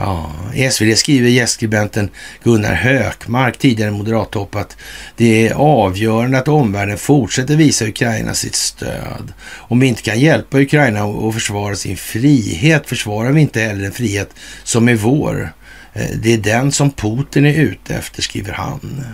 [0.00, 2.10] Ja, i SvD skriver gästskribenten
[2.42, 4.76] Gunnar Hökmark, tidigare moderattopp, att
[5.16, 9.32] det är avgörande att omvärlden fortsätter visa Ukraina sitt stöd.
[9.56, 13.92] Om vi inte kan hjälpa Ukraina att försvara sin frihet försvarar vi inte heller en
[13.92, 14.30] frihet
[14.64, 15.52] som är vår.
[15.92, 19.04] Eh, det är den som Putin är ute efter, skriver han.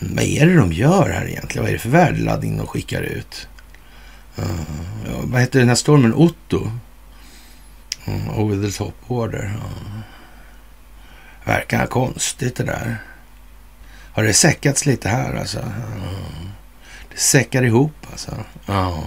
[0.00, 1.62] Mm, vad är det de gör här egentligen?
[1.62, 3.48] Vad är det för värdeladdning de skickar ut?
[4.38, 4.44] Uh,
[5.22, 6.14] vad heter den här stormen?
[6.14, 6.70] Otto?
[8.06, 9.52] Mm, over the top order.
[9.54, 10.02] Ja.
[11.44, 12.96] Verkar konstigt det där.
[14.12, 15.58] Har det säckats lite här alltså?
[15.58, 16.10] Ja.
[17.10, 18.44] Det säckar ihop alltså.
[18.66, 19.04] Ja.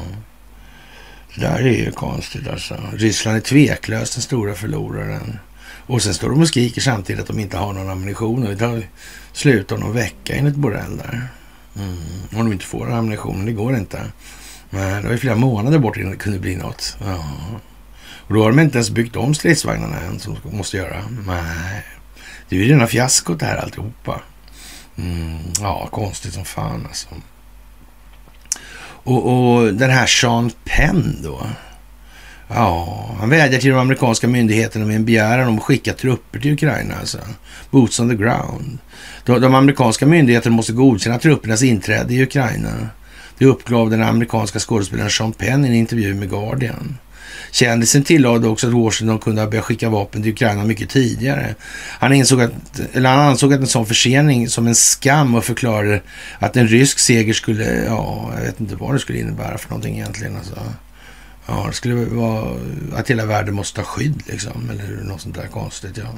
[1.36, 2.80] Det där är ju konstigt alltså.
[2.94, 5.40] Ryssland är tveklöst den stora förloraren.
[5.86, 8.44] Och sen står de och skriker samtidigt att de inte har någon ammunition.
[8.44, 8.84] Och det tar
[9.34, 11.28] slut om någon vecka enligt Borrell där.
[11.76, 11.98] Mm.
[12.32, 14.12] Om de inte får ammunition, det går inte.
[14.70, 16.98] Men det var ju flera månader bort innan det kunde bli något.
[17.06, 17.26] Ja.
[18.28, 21.04] Och då har de inte ens byggt om stridsvagnarna än som de måste göra.
[21.28, 21.84] Nej,
[22.50, 24.22] det är ju rena fiaskot det här alltihopa.
[24.96, 27.08] Mm, ja, konstigt som fan alltså.
[29.04, 31.48] Och, och den här Sean Penn då.
[32.48, 36.54] Ja, han vädjar till de amerikanska myndigheterna med en begäran om att skicka trupper till
[36.54, 36.96] Ukraina.
[36.96, 37.18] Alltså.
[37.72, 38.78] Boots on the ground.
[39.26, 42.88] De, de amerikanska myndigheterna måste godkänna truppernas inträde i Ukraina.
[43.38, 46.98] Det uppgav den amerikanska skådespelaren Sean Penn i en intervju med Guardian.
[47.54, 51.56] Kändisen tillade också att Washington kunde ha börjat skicka vapen till Ukraina mycket tidigare.
[52.00, 52.52] Han, insåg att,
[52.94, 56.02] eller han ansåg att en sån försening som en skam och förklarade
[56.40, 59.96] att en rysk seger skulle, ja, jag vet inte vad det skulle innebära för någonting
[59.96, 60.38] egentligen.
[60.38, 60.60] Alltså.
[61.48, 62.58] Ja, det skulle vara
[62.96, 65.98] att hela världen måste ha skydd liksom, eller något sånt där konstigt.
[65.98, 66.10] Ja.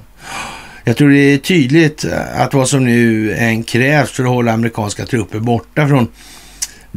[0.84, 2.06] Jag tror det är tydligt
[2.36, 6.08] att vad som nu än krävs för att hålla amerikanska trupper borta från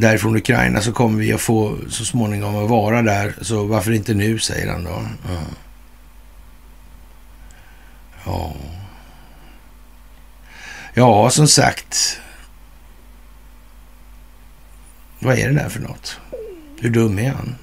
[0.00, 3.34] därifrån Ukraina så kommer vi att få så småningom att vara där.
[3.40, 5.02] Så varför inte nu, säger han då.
[5.28, 5.42] Ja.
[8.24, 8.54] Ja,
[10.94, 12.20] ja som sagt.
[15.18, 16.20] Vad är det där för något?
[16.80, 17.54] Hur dum är han?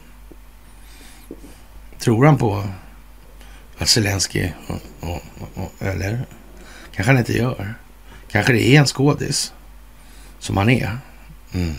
[1.99, 2.63] Tror han på
[3.77, 4.49] att Zelensky,
[5.79, 6.25] eller
[6.95, 7.73] kanske han inte gör.
[8.31, 9.53] Kanske det är en skådis
[10.39, 10.97] som han är.
[11.53, 11.75] Mm.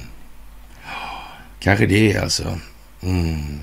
[1.66, 2.58] Kanske det alltså.
[3.02, 3.58] Mm.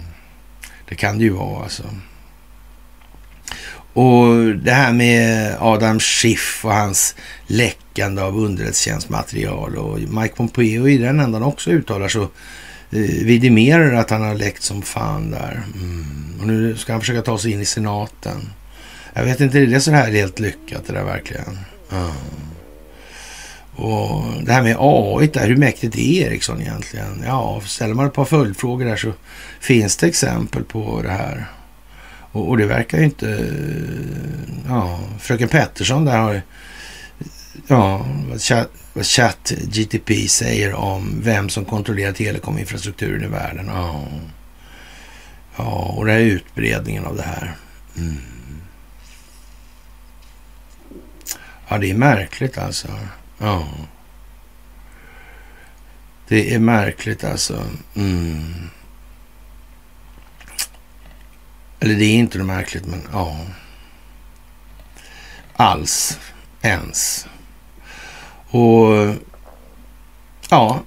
[0.89, 1.83] Det kan det ju vara alltså.
[3.93, 7.15] Och det här med Adam Schiff och hans
[7.47, 14.09] läckande av underrättelsetjänstmaterial och Mike Pompeo i den ändan också uttalar så eh, vidimerar att
[14.09, 15.63] han har läckt som fan där.
[15.75, 16.35] Mm.
[16.39, 18.49] Och nu ska han försöka ta sig in i senaten.
[19.13, 21.57] Jag vet inte, är det så här helt lyckat det där verkligen?
[21.91, 22.11] Mm.
[23.75, 27.23] Och det här med AI, där, hur mäktigt är Ericsson egentligen?
[27.25, 29.13] Ja, ställer man ett par följdfrågor där så
[29.59, 31.45] finns det exempel på det här.
[32.31, 33.53] Och, och det verkar ju inte...
[34.67, 36.41] Ja, fröken Pettersson där har...
[37.67, 43.67] Ja, vad chat, vad chat GTP säger om vem som kontrollerar telekominfrastrukturen i världen.
[43.67, 44.03] Ja,
[45.55, 47.55] ja och det här utbredningen av det här.
[47.97, 48.17] Mm.
[51.67, 52.87] Ja, det är märkligt alltså.
[53.43, 53.67] Ja.
[56.27, 57.63] Det är märkligt alltså.
[57.95, 58.69] Mm.
[61.79, 63.37] Eller det är inte det märkligt, men ja.
[65.55, 66.19] Alls.
[66.61, 67.27] Ens.
[68.49, 69.15] Och
[70.49, 70.81] ja,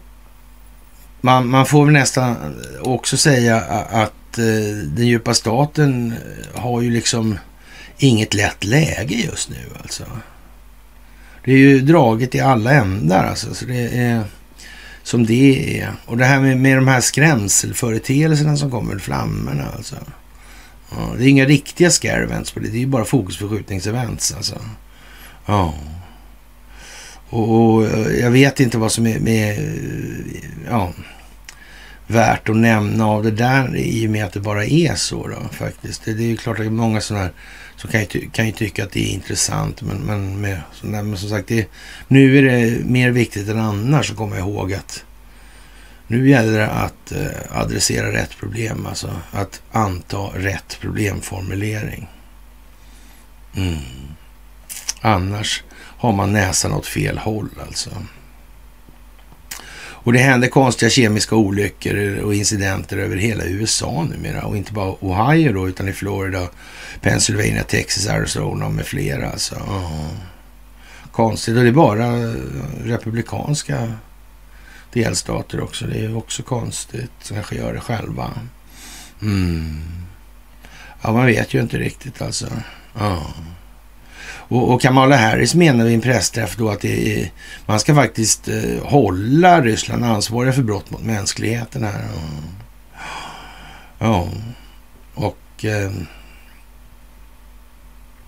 [1.21, 3.61] man, man får väl nästan också säga
[3.91, 6.15] att eh, den djupa staten
[6.55, 7.39] har ju liksom
[7.99, 10.05] inget lätt läge just nu alltså.
[11.47, 13.55] Det är ju draget i alla ändar alltså.
[13.55, 14.25] Så det är
[15.03, 15.93] som det är.
[16.07, 19.97] Och det här med, med de här skrämselföreteelserna som kommer, flammorna alltså.
[20.91, 22.69] Ja, det är inga riktiga scare events på det.
[22.69, 24.61] Det är ju bara fokusförskjutningsevents alltså.
[25.47, 25.75] Ja.
[27.29, 30.93] Och, eh, jag vet inte vad som är med, eh, ja,
[32.07, 35.49] värt att nämna av det där i och med att det bara är så då
[35.53, 36.05] faktiskt.
[36.05, 37.33] Det, det är ju klart att det är många sådana här
[37.77, 39.83] så kan jag kan jag tycka att det är intressant.
[39.83, 41.69] Men, men, med, men som sagt, det,
[42.09, 45.05] nu är det mer viktigt än annars att komma ihåg att
[46.07, 52.09] nu gäller det att eh, adressera rätt problem, alltså att anta rätt problemformulering.
[53.57, 53.79] Mm.
[55.01, 57.91] Annars har man näsan åt fel håll alltså.
[60.07, 64.43] Och det händer konstiga kemiska olyckor och incidenter över hela USA numera.
[64.43, 66.49] Och inte bara Ohio då, utan i Florida,
[67.01, 69.31] Pennsylvania, Texas, Arizona med flera.
[69.31, 69.55] Alltså.
[69.55, 70.11] Oh.
[71.13, 71.57] Konstigt.
[71.57, 72.35] Och det är bara eh,
[72.85, 73.93] republikanska
[74.93, 75.87] delstater också.
[75.87, 77.11] Det är också konstigt.
[77.23, 78.31] Som kanske gör det själva.
[79.23, 79.83] Mm.
[81.03, 82.47] Ja, man vet ju inte riktigt alltså.
[82.99, 83.27] Ja.
[84.49, 87.31] Och, och Kamala Harris menar vid en pressträff då att är,
[87.67, 92.05] man ska faktiskt eh, hålla Ryssland ansvariga för brott mot mänskligheten här.
[93.99, 94.29] Ja,
[95.15, 95.91] och eh,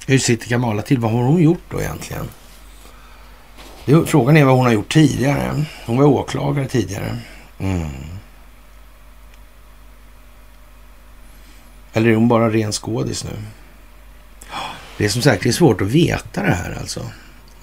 [0.07, 0.99] hur sitter Kamala till?
[0.99, 2.29] Vad har hon gjort då egentligen?
[4.07, 5.65] Frågan är vad hon har gjort tidigare.
[5.87, 7.19] Hon var åklagare tidigare.
[7.59, 7.89] Mm.
[11.93, 13.31] Eller är hon bara ren skådis nu?
[14.99, 17.11] Det är som sagt det är svårt att veta det här alltså.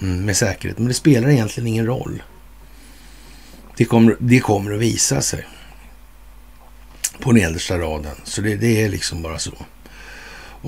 [0.02, 0.78] Mm, med säkerhet.
[0.78, 2.22] Men det spelar egentligen ingen roll.
[3.76, 5.46] Det kommer, det kommer att visa sig.
[7.20, 8.16] På nedersta raden.
[8.24, 9.52] Så det, det är liksom bara så.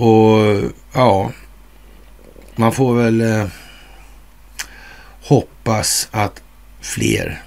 [0.00, 1.32] Och ja,
[2.56, 3.46] man får väl eh,
[5.22, 6.42] hoppas att
[6.80, 7.42] fler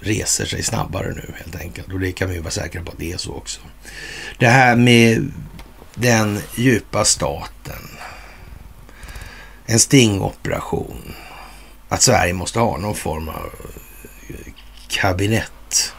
[0.00, 1.92] reser sig snabbare nu helt enkelt.
[1.92, 3.60] Och det kan vi vara säkra på att det är så också.
[4.38, 5.32] Det här med
[5.94, 7.93] den djupa staten
[9.66, 11.14] en stingoperation.
[11.88, 13.54] Att Sverige måste ha någon form av
[14.28, 14.52] eh,
[14.88, 15.92] kabinett.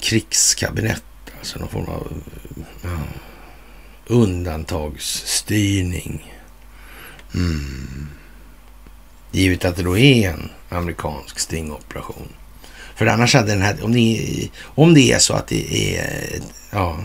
[0.00, 1.04] Krigskabinett,
[1.38, 2.22] alltså någon form av
[2.56, 2.98] eh, ja,
[4.06, 6.34] undantagsstyrning.
[7.34, 8.08] Mm.
[9.32, 12.28] Givet att det då är en amerikansk stingoperation.
[12.94, 16.40] För annars hade den här, om det, om det är så att det är
[16.70, 16.98] ja,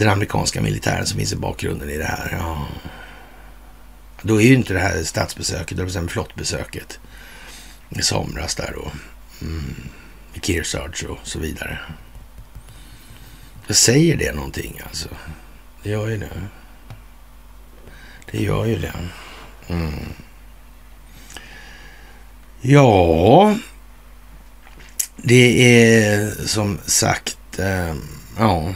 [0.00, 2.36] den amerikanska militären som finns i bakgrunden i det här.
[2.40, 2.68] Ja.
[4.22, 6.98] Då är ju inte det här statsbesöket, det vill säga flottbesöket
[7.88, 8.92] i somras där då.
[9.46, 9.74] Mm,
[10.34, 11.78] i Kearsarge och så vidare.
[13.66, 15.08] Jag säger det någonting alltså?
[15.82, 16.48] Det gör ju det.
[18.30, 18.94] Det gör ju det.
[19.68, 19.94] Mm.
[22.60, 23.54] Ja,
[25.16, 27.94] det är som sagt, eh,
[28.38, 28.74] ja.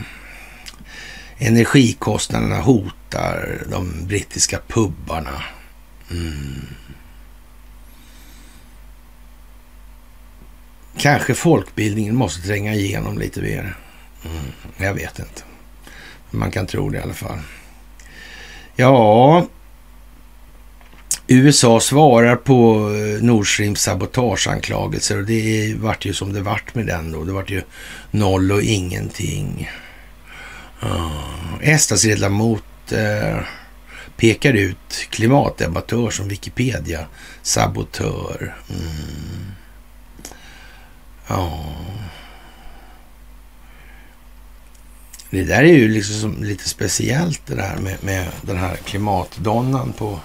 [1.38, 5.42] Energikostnaderna hotar de brittiska pubbarna.
[6.10, 6.66] Mm.
[10.96, 13.76] Kanske folkbildningen måste tränga igenom lite mer.
[14.24, 14.44] Mm.
[14.76, 15.42] Jag vet inte.
[16.30, 17.38] Man kan tro det i alla fall.
[18.76, 19.46] Ja,
[21.26, 26.86] USA svarar på eh, Nord Streams sabotageanklagelser och det vart ju som det vart med
[26.86, 27.24] den då.
[27.24, 27.62] Det vart ju
[28.10, 29.70] noll och ingenting.
[31.60, 33.38] Estas-ledamot eh,
[34.16, 38.56] pekar ut klimatdebattör som Wikipedia-sabotör.
[38.70, 39.52] Mm.
[41.26, 41.74] Ja.
[45.30, 50.20] Det där är ju liksom lite speciellt det där med, med den här klimatdonnan på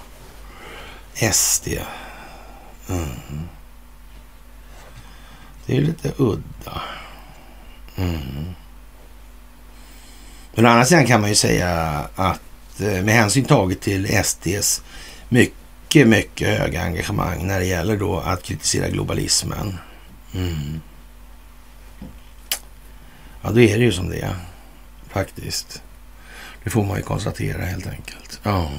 [1.32, 1.68] SD.
[2.90, 3.10] Mm.
[5.66, 6.82] Det är lite udda.
[7.96, 8.56] Mm.
[10.60, 11.70] Men å andra sidan kan man ju säga
[12.16, 14.82] att eh, med hänsyn taget till SDs
[15.30, 19.78] mycket, mycket höga engagemang när det gäller då att kritisera globalismen.
[20.34, 20.82] Mm.
[23.42, 24.36] Ja, då är det ju som det är
[25.10, 25.82] faktiskt.
[26.64, 28.40] Det får man ju konstatera helt enkelt.
[28.44, 28.72] Ja,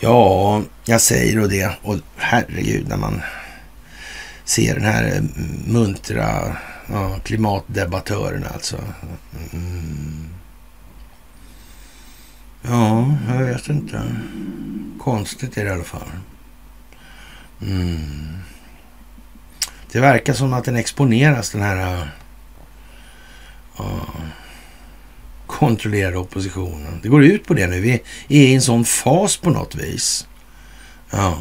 [0.00, 1.70] ja jag säger då det.
[1.82, 3.22] Och herregud, när man
[4.44, 5.22] ser den här eh,
[5.66, 6.56] muntra
[6.92, 8.76] ja, klimatdebattören alltså.
[9.52, 10.35] Mm.
[12.68, 14.02] Ja, jag vet inte.
[14.98, 16.08] Konstigt är det i alla fall.
[17.62, 18.38] Mm.
[19.92, 22.08] Det verkar som att den exponeras, den här
[23.80, 24.02] uh,
[25.46, 27.00] kontrollerade oppositionen.
[27.02, 27.80] Det går ut på det nu.
[27.80, 30.26] Vi är i en sån fas på något vis.
[31.10, 31.38] Ja.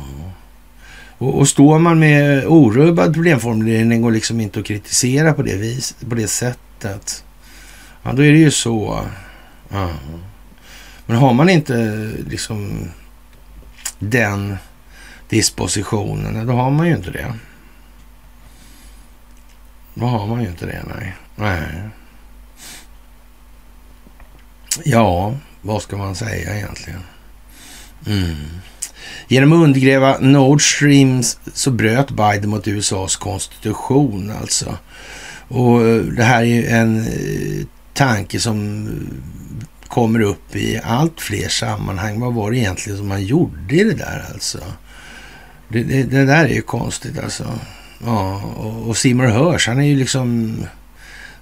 [1.17, 5.95] Och, och står man med orubbad problemformulering går liksom inte att kritisera på det, vis,
[6.09, 7.23] på det sättet.
[8.03, 9.05] Ja, då är det ju så.
[9.69, 9.89] Ja.
[11.05, 12.89] Men har man inte liksom
[13.99, 14.57] den
[15.29, 17.33] dispositionen, då har man ju inte det.
[19.93, 21.15] Då har man ju inte det, nej.
[21.35, 21.89] nej.
[24.83, 27.01] Ja, vad ska man säga egentligen?
[28.07, 28.35] Mm.
[29.27, 31.23] Genom att undergräva Nord Stream
[31.53, 34.77] så bröt Biden mot USAs konstitution alltså.
[35.47, 38.87] Och eh, det här är ju en eh, tanke som
[39.87, 42.19] kommer upp i allt fler sammanhang.
[42.19, 44.59] Vad var det egentligen som man gjorde i det där alltså?
[45.67, 47.59] Det, det, det där är ju konstigt alltså.
[48.05, 50.57] Ja, och, och Seymour Hersh, han är ju liksom...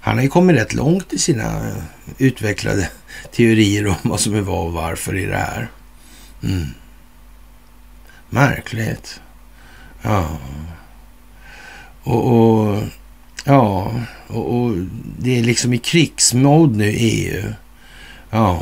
[0.00, 1.72] Han har ju kommit rätt långt i sina
[2.18, 2.90] utvecklade
[3.32, 5.70] teorier om vad som är vad och varför i det här.
[6.42, 6.66] Mm.
[8.30, 9.20] Märkligt.
[10.02, 10.38] Ja.
[12.02, 12.82] Och, och
[13.44, 13.92] ja,
[14.26, 14.76] och, och,
[15.18, 17.52] det är liksom i krigsmod nu EU.
[18.34, 18.60] Ja,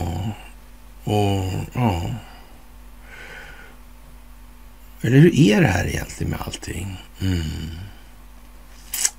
[1.04, 2.02] och ja.
[5.02, 7.00] Eller hur är det här egentligen med allting?
[7.20, 7.42] Mm.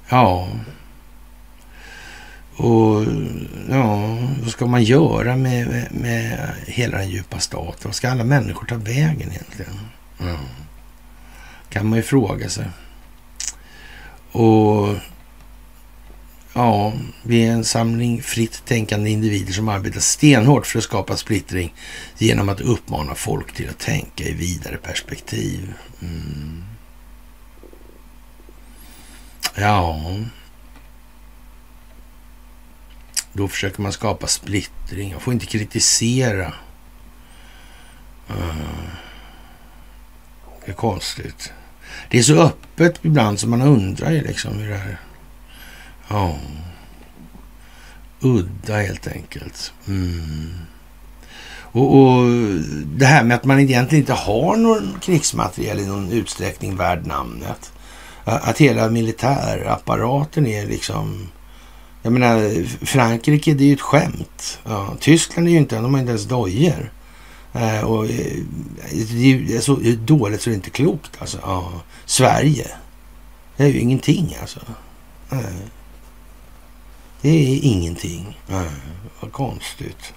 [0.10, 0.48] Ja.
[2.56, 3.06] Och
[3.70, 7.82] ja, vad ska man göra med, med, med, hela den djupa staten?
[7.84, 9.80] Vad ska alla människor ta vägen egentligen?
[10.20, 10.38] Mm.
[11.70, 12.66] Kan man ju fråga sig.
[14.32, 14.88] Och
[16.54, 16.94] ja,
[17.24, 21.74] vi är en samling fritt tänkande individer som arbetar stenhårt för att skapa splittring
[22.18, 25.74] genom att uppmana folk till att tänka i vidare perspektiv.
[26.02, 26.64] Mm.
[29.56, 30.00] Ja,
[33.34, 35.12] då försöker man skapa splittring.
[35.12, 36.54] Jag får inte kritisera.
[38.30, 38.56] Eh,
[40.66, 41.54] det är konstigt.
[42.10, 44.98] Det är så öppet ibland som man undrar ju liksom hur det här...
[46.14, 46.36] Ja.
[48.20, 49.74] Udda helt enkelt.
[49.88, 50.54] Mm.
[51.56, 52.26] Och, och,
[52.86, 57.72] det här med att man egentligen inte har någon krigsmateriel i någon utsträckning värd namnet.
[58.24, 61.30] Att hela militärapparaten är liksom...
[62.02, 64.60] Jag menar, Frankrike det är ju ett skämt.
[64.64, 66.92] Ja, Tyskland är ju inte, de har inte ens dojor.
[67.54, 68.08] Eh, och,
[69.12, 71.38] det är så dåligt så det är inte klokt alltså.
[71.42, 71.72] Ja.
[72.06, 72.68] Sverige,
[73.58, 74.60] det är ju ingenting alltså.
[75.32, 75.40] Eh.
[77.24, 78.40] Det är ingenting.
[78.48, 78.70] Nej.
[79.20, 80.14] Vad konstigt.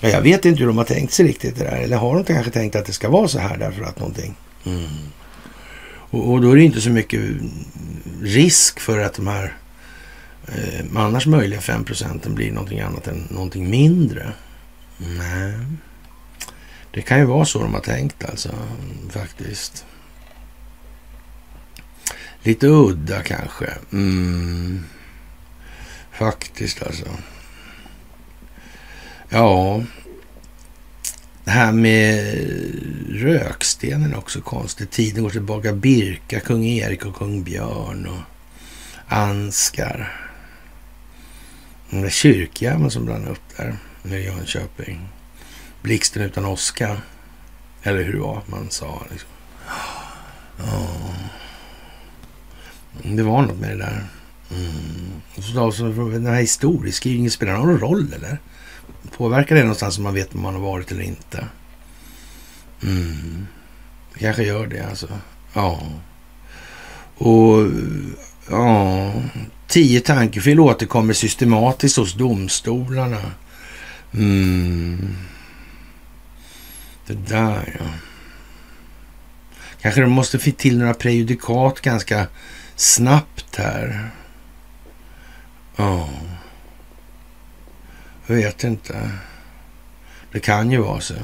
[0.00, 1.76] Ja, jag vet inte hur de har tänkt sig riktigt det där.
[1.76, 4.34] Eller har de kanske tänkt att det ska vara så här därför att någonting.
[4.64, 4.88] Mm.
[5.84, 7.20] Och, och, då är det inte så mycket
[8.22, 9.56] risk för att de här
[10.48, 14.32] eh, annars möjliga 5 procenten blir någonting annat än någonting mindre.
[14.96, 15.54] Nej.
[16.90, 18.50] Det kan ju vara så de har tänkt alltså,
[19.10, 19.84] faktiskt.
[22.42, 23.72] Lite udda kanske.
[23.92, 24.84] Mm.
[26.22, 27.04] Faktiskt alltså.
[29.28, 29.82] Ja,
[31.44, 32.34] det här med
[33.08, 34.90] rökstenen är också konstigt.
[34.90, 35.72] Tiden går tillbaka.
[35.72, 38.22] Birka, kung Erik och kung Björn och
[39.16, 40.28] Anskar.
[41.90, 45.08] Den där kyrkjäveln som brann upp där nere i Jönköping.
[45.82, 46.96] Blixten utan åska.
[47.82, 49.02] Eller hur det var man sa.
[49.10, 49.30] Liksom.
[50.58, 50.88] Ja.
[53.02, 54.06] Det var något med det där.
[54.54, 55.12] Mm.
[55.38, 58.38] Så den här historieskrivningen, spelar någon roll eller?
[59.16, 61.46] Påverkar det någonstans om man vet om man har varit eller inte?
[62.82, 63.46] Mm.
[64.14, 65.08] Det kanske gör det alltså.
[65.52, 65.82] Ja.
[67.16, 67.66] Och
[68.50, 69.12] ja,
[69.68, 73.20] tio tankefel återkommer systematiskt hos domstolarna.
[74.14, 75.16] Mm.
[77.06, 77.86] Det där ja.
[79.82, 82.26] Kanske de måste få till några prejudikat ganska
[82.76, 84.10] snabbt här.
[85.76, 86.08] Ja.
[88.26, 89.10] Jag vet inte.
[90.32, 91.14] Det kan ju vara så.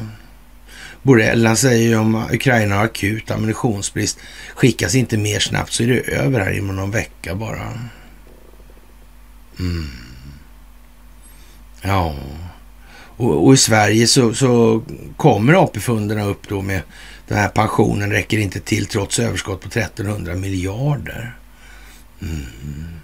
[1.03, 4.19] Borrell han säger ju om Ukraina har akut ammunitionsbrist.
[4.55, 7.73] Skickas inte mer snabbt så är det över här inom någon vecka bara.
[9.59, 9.89] Mm.
[11.83, 12.17] Ja.
[13.17, 14.83] Och, och, i Sverige så, så
[15.17, 16.83] kommer AP-fonderna upp då med
[17.29, 21.37] den här pensionen räcker inte till trots överskott på 1300 miljarder.
[22.23, 22.98] Mm.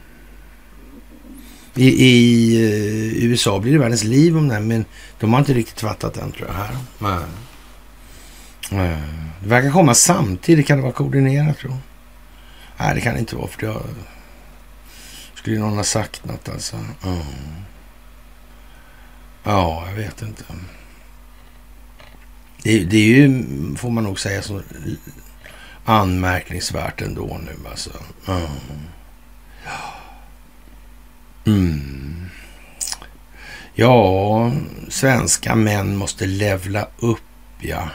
[1.76, 4.84] I, I, uh, USA blir det världens liv om det här, men
[5.20, 6.76] de har inte riktigt fattat den tror jag här.
[8.70, 8.98] Nej.
[9.42, 10.66] Det verkar komma samtidigt.
[10.66, 11.76] Kan det vara koordinerat tror
[12.76, 13.82] Nej, det kan det inte vara, för det har...
[15.34, 16.76] skulle någon ha sagt något alltså.
[17.04, 17.22] Mm.
[19.44, 20.44] Ja, jag vet inte.
[22.62, 23.44] Det, det, är ju,
[23.76, 24.62] får man nog säga, så
[25.84, 27.90] anmärkningsvärt ändå nu alltså.
[28.28, 28.46] Mm.
[31.46, 32.30] Mm.
[33.74, 34.52] Ja,
[34.88, 37.20] svenska män måste levla upp,
[37.60, 37.88] ja.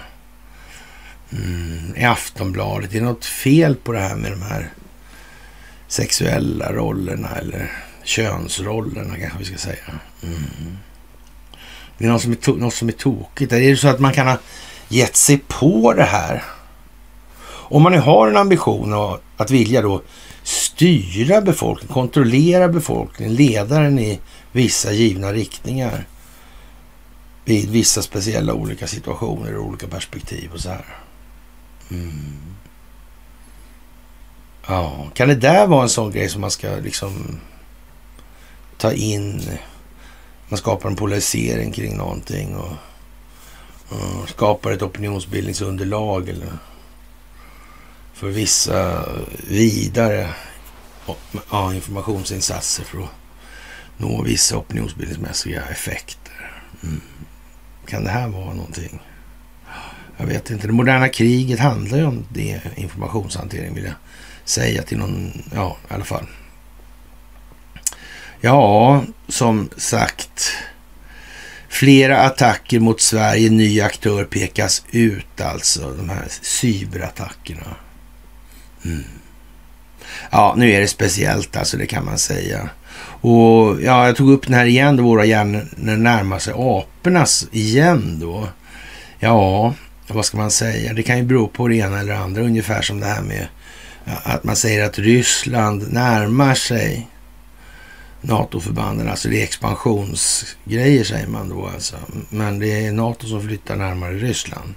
[1.31, 1.93] Mm.
[1.95, 4.69] I Aftonbladet, är det något fel på det här med de här
[5.87, 7.71] sexuella rollerna eller
[8.03, 9.83] könsrollerna kanske vi ska säga.
[10.23, 10.77] Mm.
[11.97, 13.53] Det är något som är, något som är tokigt.
[13.53, 14.37] Är det så att man kan ha
[14.87, 16.43] gett sig på det här?
[17.45, 20.01] Om man nu har en ambition att vilja då
[20.43, 24.19] styra befolkningen, kontrollera befolkningen, leda den i
[24.51, 26.05] vissa givna riktningar
[27.45, 30.85] vid vissa speciella olika situationer och olika perspektiv och så här.
[31.91, 32.55] Mm.
[34.67, 37.39] Ja, kan det där vara en sån grej som man ska liksom
[38.77, 39.41] ta in?
[40.49, 42.73] Man skapar en polarisering kring någonting och,
[43.89, 46.47] och skapar ett opinionsbildningsunderlag eller
[48.19, 49.05] för vissa
[49.47, 50.29] vidare
[51.51, 53.09] ja, informationsinsatser för att
[53.97, 56.51] nå vissa opinionsbildningsmässiga effekter.
[56.83, 57.01] Mm.
[57.85, 58.99] Kan det här vara någonting?
[60.17, 60.67] Jag vet inte.
[60.67, 63.93] Det moderna kriget handlar ju om det, informationshantering vill jag
[64.45, 66.27] säga till någon, ja i alla fall.
[68.41, 70.51] Ja, som sagt.
[71.69, 75.93] Flera attacker mot Sverige, ny aktör pekas ut alltså.
[75.93, 77.75] De här cyberattackerna.
[78.85, 79.03] Mm.
[80.31, 82.69] Ja, nu är det speciellt alltså, det kan man säga.
[83.21, 88.19] Och ja, jag tog upp den här igen då, våra hjärnor närmar sig apornas igen
[88.19, 88.47] då.
[89.19, 89.73] Ja,
[90.07, 90.93] vad ska man säga?
[90.93, 93.47] Det kan ju bero på det ena eller andra, ungefär som det här med
[94.23, 97.07] att man säger att Ryssland närmar sig
[98.21, 99.09] NATO-förbanden.
[99.09, 101.95] Alltså det är expansionsgrejer säger man då alltså.
[102.29, 104.73] Men det är NATO som flyttar närmare Ryssland.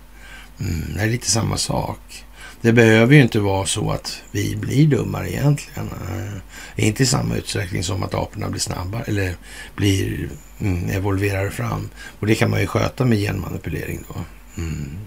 [0.61, 2.25] Mm, det är lite samma sak.
[2.63, 5.91] Det behöver ju inte vara så att vi blir dummare egentligen.
[6.09, 9.35] Eh, inte i samma utsträckning som att aporna blir snabbare eller
[9.77, 10.29] blir
[10.61, 11.89] mm, evolverar fram.
[12.21, 14.21] Och det kan man ju sköta med genmanipulering då.
[14.57, 14.99] Mm.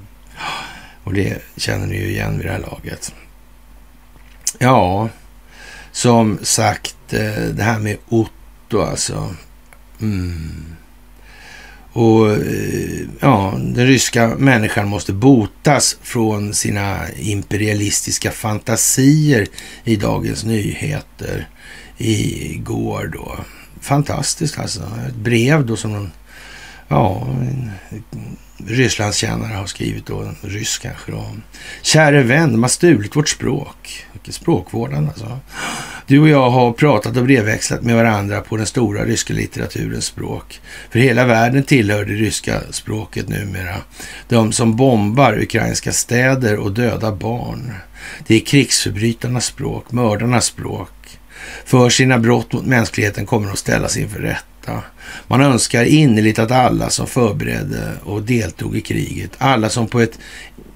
[1.03, 3.13] Och det känner ni ju igen vid det här laget.
[4.59, 5.09] Ja,
[5.91, 9.35] som sagt, eh, det här med Otto alltså.
[10.01, 10.75] Mm.
[11.95, 19.47] Och eh, ja, den ryska människan måste botas från sina imperialistiska fantasier
[19.83, 21.47] i Dagens Nyheter
[21.97, 23.37] igår då.
[23.81, 24.81] Fantastiskt alltså.
[25.07, 26.11] Ett brev då som någon,
[26.87, 27.71] ja, en
[28.67, 31.25] Rysslandskännare har skrivit då, en ryss kanske då.
[31.81, 34.05] Käre vän, de har stulit vårt språk.
[34.13, 35.39] Vilket språkvårdande alltså.
[36.07, 40.61] Du och jag har pratat och brevväxlat med varandra på den stora ryska litteraturens språk.
[40.91, 43.75] För hela världen tillhör det ryska språket numera.
[44.29, 47.73] De som bombar ukrainska städer och dödar barn.
[48.27, 51.19] Det är krigsförbrytarnas språk, mördarnas språk.
[51.65, 54.83] För sina brott mot mänskligheten kommer de att ställas inför rätta.
[55.27, 60.19] Man önskar innerligt att alla som förberedde och deltog i kriget, alla som på ett,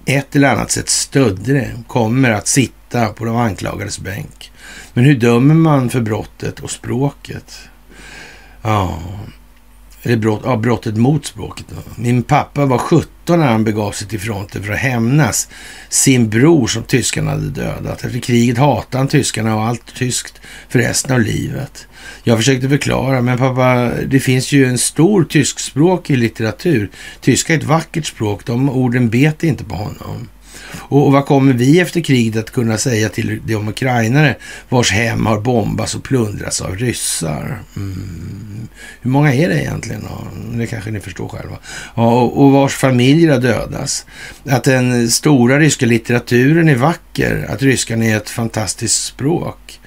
[0.05, 4.48] ett eller annat sätt stödde det, kommer att sitta på de anklagades bänk.
[4.93, 7.59] Men hur dömer man för brottet och språket?
[8.61, 8.99] Ja,
[10.03, 11.65] eller brott, ja, brottet mot språket.
[11.69, 11.75] Då.
[11.95, 15.49] Min pappa var 17 när han begav sig till fronten för att hämnas
[15.89, 18.03] sin bror som tyskarna hade dödat.
[18.03, 21.87] Efter kriget hatade han tyskarna och allt tyskt för resten av livet.
[22.23, 26.89] Jag försökte förklara, men pappa, det finns ju en stor tyskspråkig litteratur.
[27.21, 30.27] Tyska är ett vackert språk, de orden bet inte på honom.
[30.75, 34.35] Och, vad kommer vi efter kriget att kunna säga till de ukrainare
[34.69, 37.59] vars hem har bombats och plundrats av ryssar?
[37.75, 38.67] Mm.
[39.01, 40.03] Hur många är det egentligen?
[40.09, 40.27] Ja,
[40.57, 41.57] det kanske ni förstår själva.
[41.95, 44.05] Ja, och, och vars familjer har dödats.
[44.45, 49.79] Att den stora ryska litteraturen är vacker, att ryskan är ett fantastiskt språk.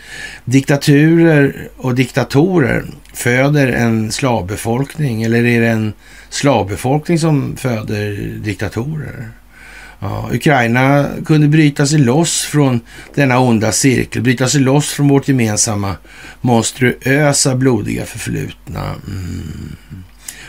[0.44, 2.84] Diktaturer och diktatorer
[3.14, 5.92] föder en slavbefolkning eller är det en
[6.30, 9.28] slavbefolkning som föder diktatorer?
[10.02, 12.80] Ja, Ukraina kunde bryta sig loss från
[13.14, 15.96] denna onda cirkel, bryta sig loss från vårt gemensamma
[16.40, 18.84] monstruösa blodiga förflutna.
[19.06, 19.76] Mm.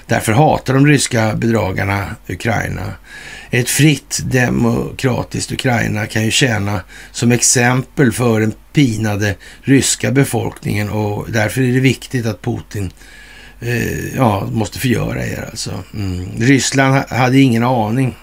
[0.05, 2.93] Därför hatar de ryska bedragarna Ukraina.
[3.49, 6.81] Ett fritt demokratiskt Ukraina kan ju tjäna
[7.11, 12.91] som exempel för den pinade ryska befolkningen och därför är det viktigt att Putin
[13.59, 15.83] eh, ja, måste förgöra er alltså.
[15.93, 16.31] Mm.
[16.37, 18.15] Ryssland hade ingen aning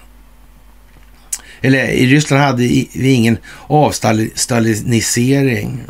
[1.61, 2.63] eller i Ryssland hade
[2.93, 5.81] vi ingen avstalinisering.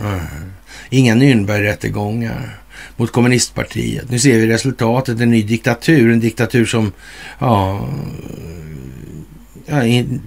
[0.90, 2.60] Inga Nürnbergrättegångar
[2.98, 4.10] mot kommunistpartiet.
[4.10, 6.12] Nu ser vi resultatet, en ny diktatur.
[6.12, 6.92] En diktatur som
[7.40, 7.90] ja,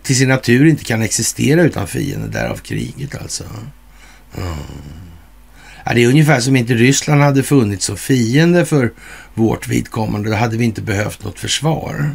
[0.02, 3.44] till sin natur inte kan existera utan fiender, därav kriget alltså.
[4.36, 4.56] Ja.
[5.86, 8.92] Ja, det är ungefär som inte Ryssland hade funnits som fiende för
[9.34, 10.30] vårt vidkommande.
[10.30, 12.10] Då hade vi inte behövt något försvar.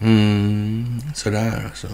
[0.00, 1.88] Mm, sådär alltså.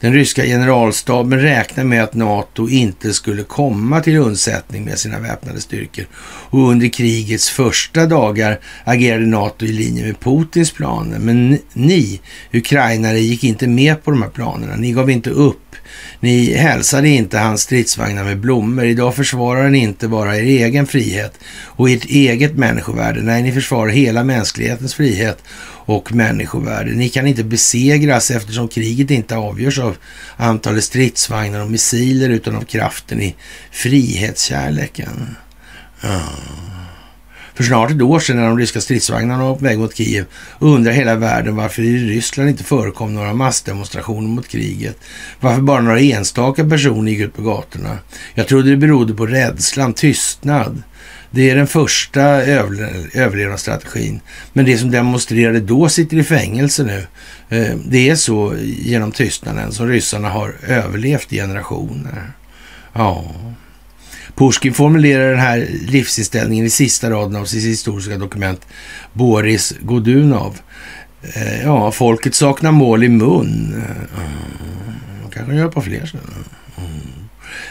[0.00, 5.60] Den ryska generalstaben räknar med att NATO inte skulle komma till undsättning med sina väpnade
[5.60, 6.04] styrkor.
[6.50, 11.18] Och under krigets första dagar agerade NATO i linje med Putins planer.
[11.18, 12.20] Men ni,
[12.52, 14.76] ukrainare, gick inte med på de här planerna.
[14.76, 15.67] Ni gav inte upp.
[16.20, 18.84] Ni hälsade inte hans stridsvagnar med blommor.
[18.84, 23.22] Idag försvarar ni inte bara er egen frihet och ert eget människovärde.
[23.22, 25.42] Nej, ni försvarar hela mänsklighetens frihet
[25.88, 26.90] och människovärde.
[26.90, 29.96] Ni kan inte besegras eftersom kriget inte avgörs av
[30.36, 33.36] antalet stridsvagnar och missiler utan av kraften i
[33.70, 35.36] frihetskärleken.
[36.02, 36.77] Mm.
[37.58, 40.24] För snart ett år sedan när de ryska stridsvagnarna var på väg mot Kiev
[40.58, 44.98] undrar hela världen varför i Ryssland inte förekom några massdemonstrationer mot kriget.
[45.40, 47.98] Varför bara några enstaka personer gick ut på gatorna.
[48.34, 50.82] Jag trodde det berodde på rädslan, tystnad.
[51.30, 54.20] Det är den första överlevnadsstrategin.
[54.52, 57.06] Men det som demonstrerade då sitter i fängelse nu.
[57.58, 62.32] Eh, det är så genom tystnaden som ryssarna har överlevt i generationer.
[62.92, 63.34] Ja.
[64.38, 68.66] Pushkin formulerar den här livsinställningen i sista raden av sitt historiska dokument
[69.12, 70.58] Boris Godunov.
[71.22, 73.74] Eh, ja, folket saknar mål i mun.
[73.76, 75.30] Eh, mm.
[75.34, 76.44] kanske gör på fler ställen.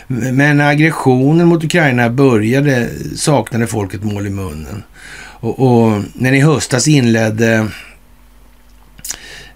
[0.07, 0.35] Mm.
[0.35, 4.83] Men när aggressionen mot Ukraina började saknade folket mål i munnen.
[5.39, 7.67] Och, och när ni höstas inledde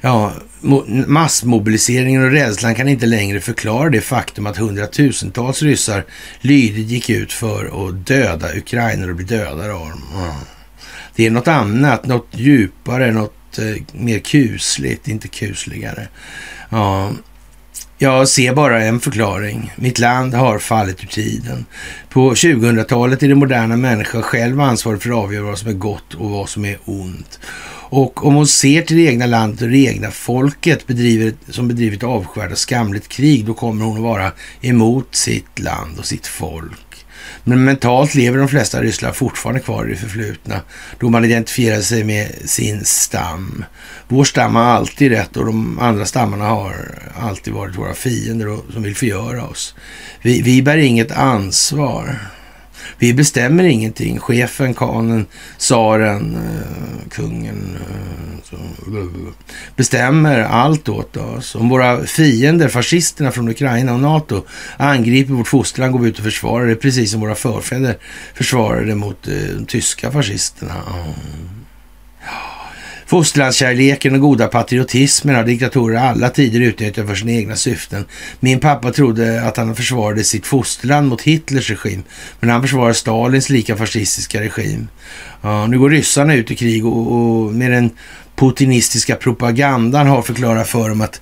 [0.01, 0.33] ja,
[1.07, 6.05] massmobiliseringen och rädslan kan inte längre förklara det faktum att hundratusentals ryssar
[6.41, 10.01] lydigt gick ut för att döda ukrainer och bli dödade av dem.
[11.15, 16.07] Det är något annat, något djupare, något eh, mer kusligt, inte kusligare.
[16.69, 17.11] Ja,
[17.97, 19.73] jag ser bara en förklaring.
[19.75, 21.65] Mitt land har fallit ur tiden.
[22.09, 26.13] På 2000-talet är det moderna människan själv ansvarig för att avgöra vad som är gott
[26.13, 27.39] och vad som är ont.
[27.91, 31.97] Och om hon ser till det egna landet och det egna folket bedriver, som bedriver
[31.97, 34.31] ett avskyvärt och skamligt krig, då kommer hon att vara
[34.61, 37.05] emot sitt land och sitt folk.
[37.43, 40.61] Men mentalt lever de flesta ryssar fortfarande kvar i det förflutna,
[40.99, 43.65] då man identifierar sig med sin stam.
[44.07, 46.76] Vår stam har alltid rätt och de andra stammarna har
[47.19, 49.76] alltid varit våra fiender och, som vill förgöra oss.
[50.22, 52.19] Vi, vi bär inget ansvar.
[52.97, 54.19] Vi bestämmer ingenting.
[54.19, 55.25] Chefen, kanen,
[55.57, 58.55] tsaren, eh, kungen eh, så,
[59.75, 61.55] bestämmer allt åt oss.
[61.55, 64.43] Om våra fiender, fascisterna från Ukraina och NATO,
[64.77, 67.97] angriper vårt fosterland går vi ut och försvarar det precis som våra förfäder
[68.33, 70.75] försvarade mot eh, de tyska fascisterna.
[72.25, 72.50] Ja.
[73.11, 78.05] Fosterlandskärleken och goda patriotismen har diktatorer alla tider utnyttjat för sina egna syften.
[78.39, 82.03] Min pappa trodde att han försvarade sitt fosterland mot Hitlers regim,
[82.39, 84.88] men han försvarar Stalins lika fascistiska regim.
[85.41, 87.89] Ja, nu går ryssarna ut i krig och, och med den
[88.35, 91.21] putinistiska propagandan har förklarat för dem att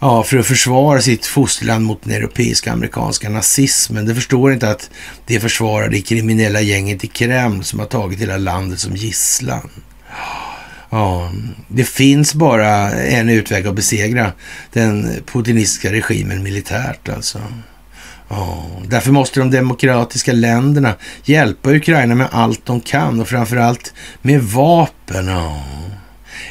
[0.00, 4.06] ja, för att försvara sitt fosterland mot den europeiska amerikanska nazismen.
[4.06, 4.90] De förstår inte att
[5.26, 9.70] det försvarar det kriminella gänget i Kreml som har tagit hela landet som gisslan.
[10.96, 11.30] Ja,
[11.68, 14.32] det finns bara en utväg att besegra
[14.72, 17.38] den putinistiska regimen militärt alltså.
[18.28, 20.94] Ja, därför måste de demokratiska länderna
[21.24, 25.26] hjälpa Ukraina med allt de kan och framförallt med vapen.
[25.26, 25.64] Ja.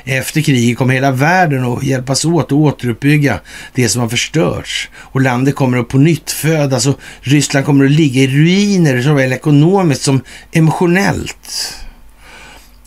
[0.03, 3.39] Efter kriget kommer hela världen att hjälpas åt att återuppbygga
[3.73, 4.89] det som har förstörts.
[4.95, 9.33] Och landet kommer att på nytt födas och Ryssland kommer att ligga i ruiner såväl
[9.33, 11.75] ekonomiskt som emotionellt.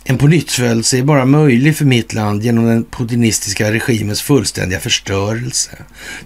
[0.09, 5.71] En pånyttfödelse är bara möjlig för mitt land genom den putinistiska regimens fullständiga förstörelse.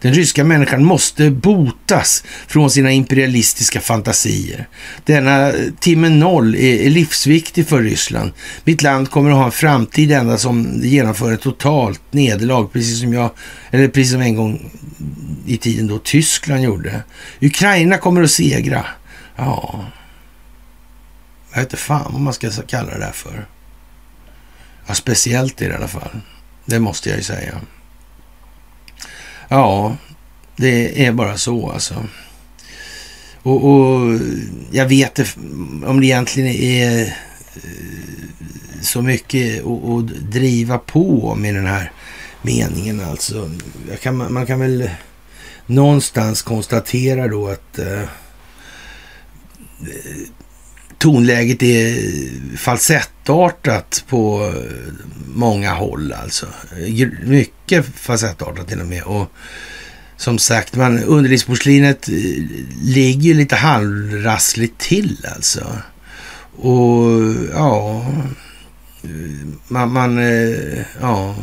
[0.02, 4.68] Den ryska människan måste botas från sina imperialistiska fantasier.
[5.06, 8.32] Denna timme noll är, livsviktig för Ryssland.
[8.64, 13.00] Mitt land kommer att ha en framtid ända som det genomför ett totalt nederlag, precis
[13.00, 13.30] som jag,
[13.72, 14.72] eller precis som en gång
[15.46, 17.04] i tiden då Tyskland gjorde.
[17.42, 18.86] Ukraina kommer att segra.
[19.36, 19.86] Ja,
[21.52, 23.46] jag vet inte fan vad man ska kalla det där för.
[24.88, 26.20] Ja, speciellt i det i alla fall.
[26.66, 27.62] Det måste jag ju säga.
[29.48, 29.98] Ja,
[30.56, 32.06] det är bara så alltså.
[33.44, 34.20] Och, och
[34.72, 35.32] jag vet inte
[35.88, 37.12] om det egentligen är eh,
[38.82, 41.92] så mycket att driva på med den här
[42.42, 43.52] meningen alltså.
[44.02, 44.90] Kan, man kan väl
[45.66, 48.04] någonstans konstatera då att eh,
[51.04, 51.96] tonläget är
[52.58, 54.54] falsettartat på
[55.26, 56.46] många håll alltså.
[57.24, 59.04] Mycket falsettartat till och med.
[59.04, 59.32] Och
[60.18, 62.08] som sagt, man, underlivsporslinet
[62.82, 65.78] ligger ligger lite halvrassligt till alltså.
[66.56, 67.10] Och
[67.54, 68.06] ja,
[69.04, 69.10] eh,
[69.68, 71.36] man, man eh, ja.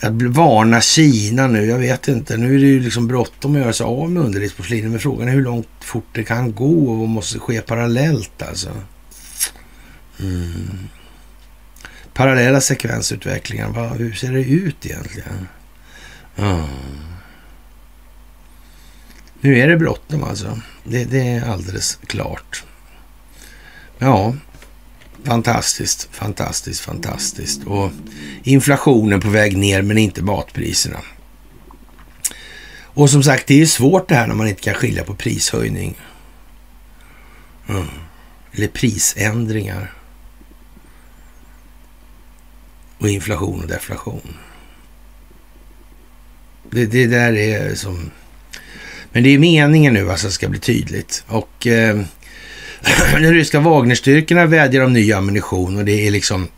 [0.00, 2.36] Att varna Kina nu, jag vet inte.
[2.36, 4.90] Nu är det ju liksom bråttom att göra sig av med underlivsporslinet.
[4.90, 8.70] Men frågan är hur långt fort det kan gå och vad måste ske parallellt alltså.
[10.20, 10.88] Mm.
[12.14, 13.88] Parallella sekvensutvecklingar, va?
[13.88, 15.48] hur ser det ut egentligen?
[16.36, 16.66] Mm.
[19.40, 20.60] Nu är det bråttom alltså.
[20.84, 22.64] Det, det, är alldeles klart.
[23.98, 24.34] Ja,
[25.24, 27.64] fantastiskt, fantastiskt, fantastiskt.
[27.64, 27.90] Och
[28.42, 31.00] inflationen på väg ner, men inte matpriserna.
[32.96, 35.94] Och som sagt, det är svårt det här när man inte kan skilja på prishöjning.
[37.68, 37.86] Mm.
[38.52, 39.92] Eller prisändringar.
[42.98, 44.36] Och inflation och deflation.
[46.70, 48.10] Det, det där är som...
[49.12, 51.24] Men det är meningen nu alltså, det ska bli tydligt.
[51.26, 52.02] Och eh,
[53.12, 56.48] de ryska Wagnerstyrkorna vädjar om ny ammunition och det är liksom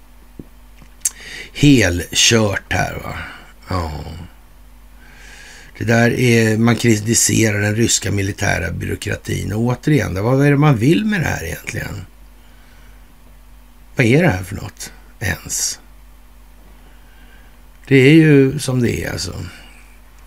[1.52, 2.94] helkört här.
[2.94, 3.14] va.
[3.68, 3.92] Ja.
[5.78, 9.52] Det där är, man kritiserar den ryska militära byråkratin.
[9.52, 12.06] Och återigen, vad är det man vill med det här egentligen?
[13.96, 15.80] Vad är det här för något ens?
[17.86, 19.32] Det är ju som det är alltså.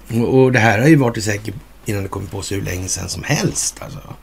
[0.08, 1.56] Och, och det här har ju varit säkert
[1.86, 3.78] innan det kom på sig hur länge sedan som helst.
[3.82, 4.16] Alltså.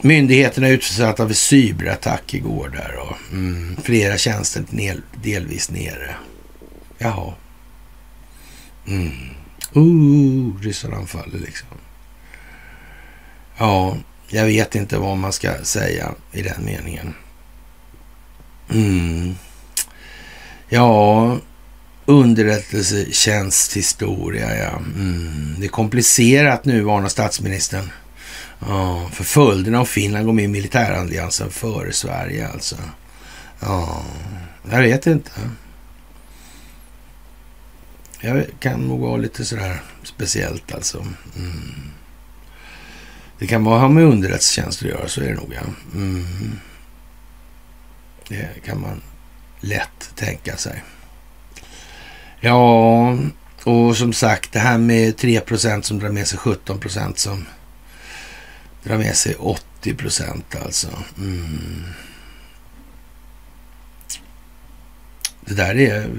[0.01, 4.65] myndigheterna utsatta för cyberattack igår där och mm, flera tjänster
[5.23, 6.15] delvis nere.
[6.97, 7.33] Jaha.
[8.87, 9.11] Mm.
[9.75, 11.67] Uh, ryssarna anfaller liksom.
[13.57, 13.97] Ja,
[14.27, 17.13] jag vet inte vad man ska säga i den meningen.
[18.69, 19.35] Mm.
[20.69, 21.37] Ja,
[22.05, 24.69] underrättelsetjänsthistoria, ja.
[24.69, 25.55] Mm.
[25.59, 27.89] Det är komplicerat nu, varnar statsministern.
[28.59, 32.75] Ja, för följderna av Finland går med i militäralliansen före Sverige alltså.
[33.59, 34.03] Ja,
[34.71, 35.31] jag vet inte.
[38.25, 41.07] Jag kan nog vara lite sådär speciellt alltså.
[41.37, 41.91] Mm.
[43.39, 45.61] Det kan vara ha med underrättelsetjänster att göra, så är det nog ja.
[45.93, 46.59] Mm.
[48.27, 49.01] Det kan man
[49.59, 50.83] lätt tänka sig.
[52.39, 53.17] Ja,
[53.63, 57.45] och som sagt det här med 3% som drar med sig 17% som
[58.83, 59.95] drar med sig 80
[60.65, 60.87] alltså.
[61.17, 61.83] Mm.
[65.41, 66.09] Det där är,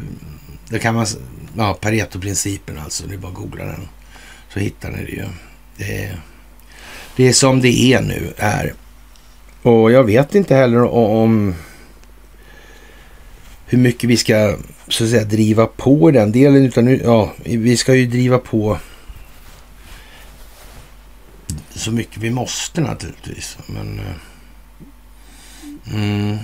[0.69, 1.07] det kan man,
[1.57, 3.89] ja Pareto-principen alltså, det är bara att googla den
[4.49, 5.25] så hittar ni det ju.
[5.77, 6.21] Det är
[7.17, 8.75] det är som det är nu är.
[9.63, 11.55] Och jag vet inte heller om
[13.67, 14.57] hur mycket vi ska
[14.89, 16.65] så att säga driva på i den delen.
[16.65, 18.79] Utan nu, ja, vi ska ju driva på
[21.71, 23.59] så mycket vi måste naturligtvis.
[23.67, 24.15] Men eh,
[25.95, 26.39] mm,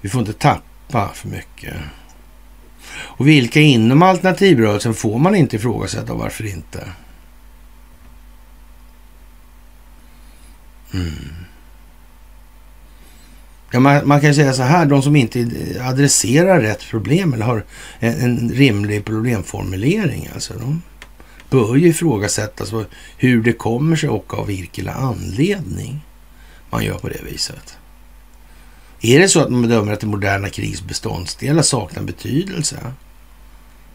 [0.00, 1.74] vi får inte tappa för mycket.
[3.02, 6.88] Och vilka inom alternativrörelsen får man inte ifrågasätta och varför inte?
[10.94, 11.42] Mm.
[13.70, 15.46] Ja, man, man, kan säga så här, de som inte
[15.80, 17.64] adresserar rätt problem eller har
[17.98, 20.82] en, en rimlig problemformulering, alltså de
[21.50, 22.72] bör ju ifrågasättas
[23.16, 26.00] hur det kommer sig och av vilken anledning
[26.70, 27.76] man gör på det viset.
[29.02, 32.78] Är det så att man bedömer att det moderna krigets beståndsdelar saknar betydelse?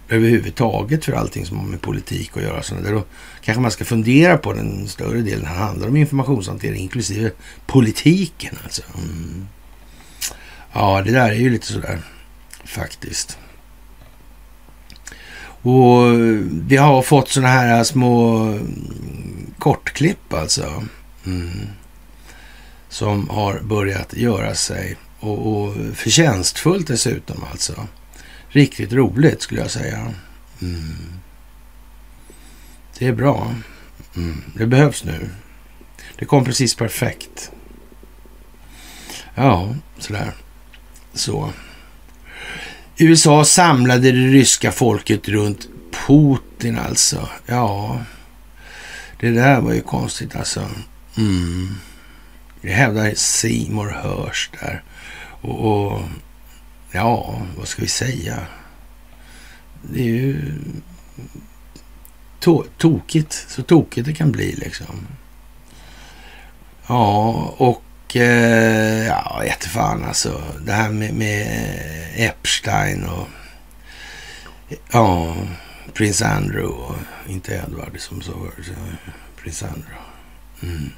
[0.09, 2.63] överhuvudtaget för allting som har med politik att göra.
[2.63, 3.03] Så där, då
[3.41, 5.41] kanske man ska fundera på den större delen.
[5.41, 7.31] Det handlar om informationshantering inklusive
[7.65, 8.57] politiken.
[8.63, 8.81] Alltså.
[8.97, 9.47] Mm.
[10.73, 11.99] Ja, det där är ju lite sådär
[12.65, 13.37] faktiskt.
[15.61, 16.13] Och
[16.49, 18.59] vi har fått sådana här små
[19.59, 20.83] kortklipp alltså.
[21.25, 21.67] Mm.
[22.89, 27.87] Som har börjat göra sig och, och förtjänstfullt dessutom alltså
[28.49, 30.13] riktigt roligt skulle jag säga.
[30.61, 30.95] Mm.
[32.97, 33.55] Det är bra.
[34.15, 34.43] Mm.
[34.55, 35.29] Det behövs nu.
[36.19, 37.51] Det kom precis perfekt.
[39.35, 40.33] Ja, sådär.
[41.13, 41.53] Så.
[42.97, 45.67] USA samlade det ryska folket runt
[46.07, 47.29] Putin alltså.
[47.45, 48.01] Ja,
[49.19, 50.69] det där var ju konstigt alltså.
[51.17, 51.75] Mm.
[52.61, 54.83] Det hävdar Simor Hörs där.
[55.41, 56.01] Och, och,
[56.91, 58.37] ja, vad ska vi säga?
[59.81, 60.53] Det är ju
[62.39, 63.45] to tokigt.
[63.47, 65.07] Så tokigt det kan bli liksom.
[66.87, 70.43] Ja, och eh, ja, jättefan alltså.
[70.65, 71.47] Det här med, med
[72.15, 73.27] Epstein och
[74.91, 75.35] ja,
[75.93, 76.95] prins Andrew och
[77.27, 79.07] inte Edward som så var det.
[79.41, 79.97] Prins Andrew.
[80.63, 80.91] Mm.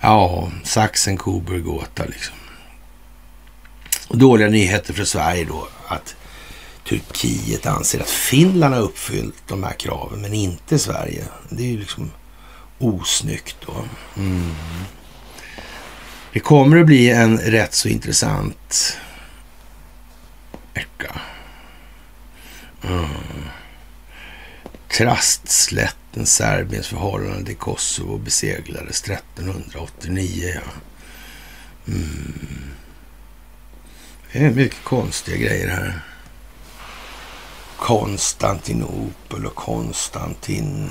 [0.00, 2.36] Ja, saxen Coburg-gåta liksom.
[4.08, 6.16] Och dåliga nyheter för Sverige då att
[6.88, 11.24] Turkiet anser att Finland har uppfyllt de här kraven men inte Sverige.
[11.48, 12.10] Det är ju liksom
[12.78, 13.74] osnyggt då.
[14.16, 14.54] Mm.
[16.32, 18.98] Det kommer att bli en rätt så intressant
[20.74, 21.20] vecka.
[22.82, 23.08] Mm
[26.16, 30.52] staten Serbiens förhållande till Kosovo beseglades 1389.
[30.54, 30.60] Ja.
[31.92, 32.72] Mm.
[34.32, 36.00] Det är mycket konstiga grejer här.
[37.76, 40.90] Konstantinopel och Konstantin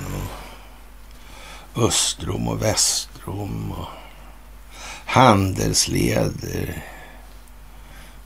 [1.74, 3.88] och Östrom och Västrom och
[5.06, 6.82] handelsleder,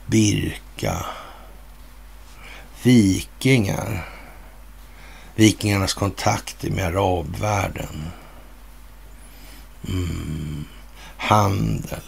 [0.05, 1.05] Birka,
[2.83, 4.10] vikingar,
[5.35, 8.11] vikingarnas kontakter med arabvärlden,
[9.87, 10.65] mm.
[11.17, 12.03] handel,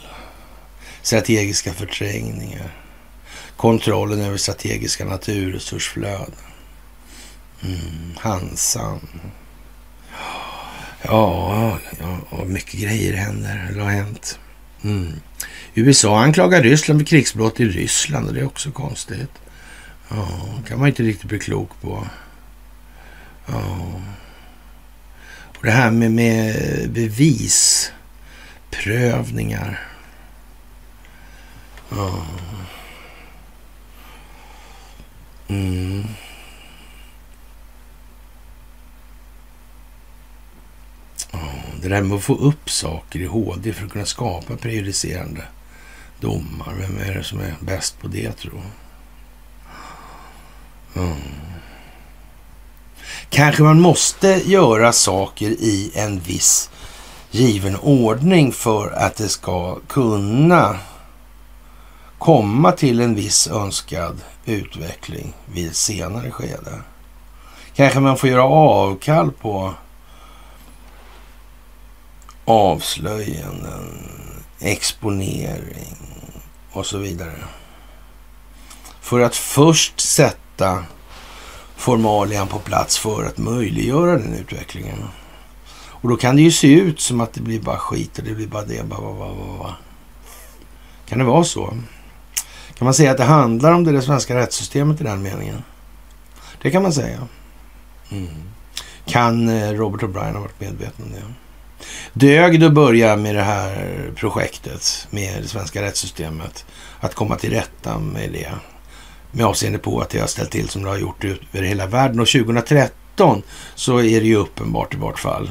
[1.02, 2.78] strategiska förträngningar,
[3.58, 6.36] kontrollen över strategiska naturresursflöden,
[7.62, 8.18] mm.
[8.20, 9.00] Hansan,
[11.06, 14.40] Ja, ja, mycket grejer händer, eller har hänt.
[14.84, 15.14] Mm.
[15.74, 19.32] USA anklagar Ryssland för krigsbrott i Ryssland och det är också konstigt.
[20.10, 20.28] Ja,
[20.68, 22.08] kan man inte riktigt bli klok på.
[23.46, 24.02] Ja.
[25.58, 29.80] Och det här med, med bevisprövningar.
[31.90, 32.26] Ja.
[35.48, 36.04] Mm.
[41.82, 45.44] Det där med att få upp saker i HD för att kunna skapa prejudicerande
[46.20, 46.76] domar.
[46.80, 48.62] Vem är det som är bäst på det tror
[50.96, 51.18] mm.
[53.34, 56.70] Kanske man måste göra saker i en viss
[57.32, 60.80] given ordning för att det ska kunna
[62.18, 66.82] komma till en viss önskad utveckling vid ett senare skede.
[67.76, 69.74] Kanske man får göra avkall på
[72.46, 74.10] avslöjanden,
[74.60, 75.98] exponering
[76.72, 77.44] och så vidare.
[79.02, 80.84] För att först sätta
[81.84, 85.04] formalian på plats för att möjliggöra den utvecklingen.
[85.74, 88.34] Och då kan det ju se ut som att det blir bara skit och det
[88.34, 88.84] blir bara det.
[88.84, 89.76] Bara, bara, bara.
[91.06, 91.66] Kan det vara så?
[92.76, 95.64] Kan man säga att det handlar om det, svenska rättssystemet i den meningen?
[96.62, 97.28] Det kan man säga.
[98.12, 98.28] Mm.
[99.06, 101.24] Kan eh, Robert O'Brien ha varit medveten om det?
[102.14, 106.66] Dög det att börja med det här projektet med det svenska rättssystemet.
[107.00, 108.52] Att komma till rätta med det.
[109.36, 112.20] Med avseende på att det har ställt till som det har gjort över hela världen.
[112.20, 113.42] Och 2013
[113.76, 115.50] så är det ju uppenbart i vart fall.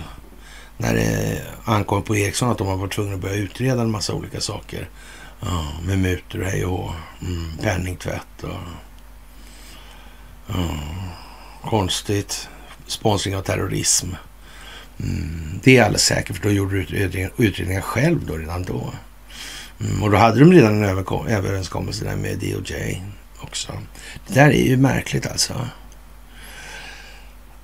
[0.77, 4.15] När det ankom på Ericsson att de har varit tvungna att börja utreda en massa
[4.15, 4.89] olika saker.
[5.41, 6.91] Ja, med mutor och hej och
[7.21, 8.51] mm, penningtvätt och
[10.47, 10.55] ja,
[11.65, 12.49] konstigt.
[12.87, 14.09] Sponsring av terrorism.
[15.01, 18.93] Mm, det är alldeles säkert, för då gjorde du utredningen själv då redan då.
[19.81, 23.03] Mm, och då hade de redan en överenskommelse där med DOJ
[23.43, 23.73] också.
[24.27, 25.69] Det där är ju märkligt alltså.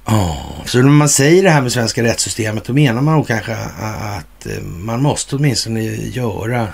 [0.05, 3.56] Oh, så när man säger det här med svenska rättssystemet, då menar man nog kanske
[3.56, 6.68] att eh, man måste åtminstone göra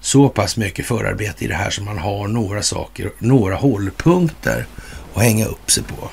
[0.00, 4.66] så pass mycket förarbete i det här som man har några saker, några hållpunkter
[5.14, 6.10] att hänga upp sig på.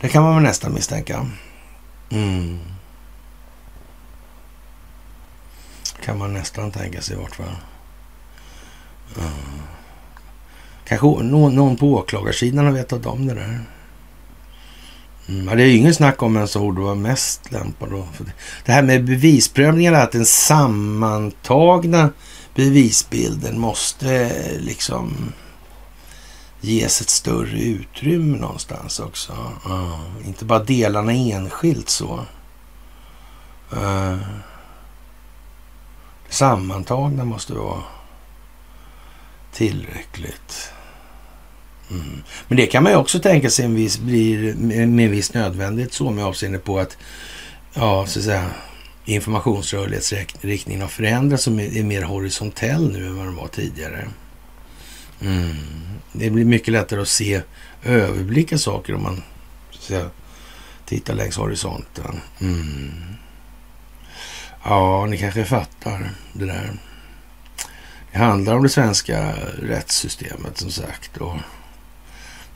[0.00, 1.26] Det kan man väl nästan misstänka.
[2.10, 2.58] Mm.
[6.04, 7.56] Kan man nästan tänka sig i vart fall.
[9.18, 9.62] Mm.
[10.88, 13.60] Kanske någon, någon på åklagarsidan har vetat om det där.
[15.28, 17.90] Mm, det är ju ingen snack om vem som borde vara mest lämpad.
[17.90, 18.06] Då.
[18.64, 22.10] Det här med bevisprövningen, att den sammantagna
[22.54, 25.32] bevisbilden måste eh, liksom
[26.60, 29.32] ges ett större utrymme någonstans också.
[29.66, 32.26] Uh, inte bara delarna enskilt så.
[33.72, 34.18] Uh,
[36.28, 37.82] det sammantagna måste vara
[39.52, 40.72] tillräckligt.
[41.90, 42.22] Mm.
[42.48, 45.92] Men det kan man ju också tänka sig en viss, blir med en viss nödvändighet
[45.92, 46.96] så med avseende på att,
[47.74, 48.50] ja, så att säga,
[49.04, 54.08] informationsrörlighetsriktningen har förändrats och är mer horisontell nu än vad den var tidigare.
[55.20, 55.56] Mm.
[56.12, 57.42] Det blir mycket lättare att se,
[57.84, 59.22] överblicka saker om man
[59.70, 60.10] så att säga,
[60.86, 62.20] tittar längs horisonten.
[62.40, 62.92] Mm.
[64.64, 66.72] Ja, ni kanske fattar det där.
[68.12, 71.16] Det handlar om det svenska rättssystemet som sagt.
[71.16, 71.36] Och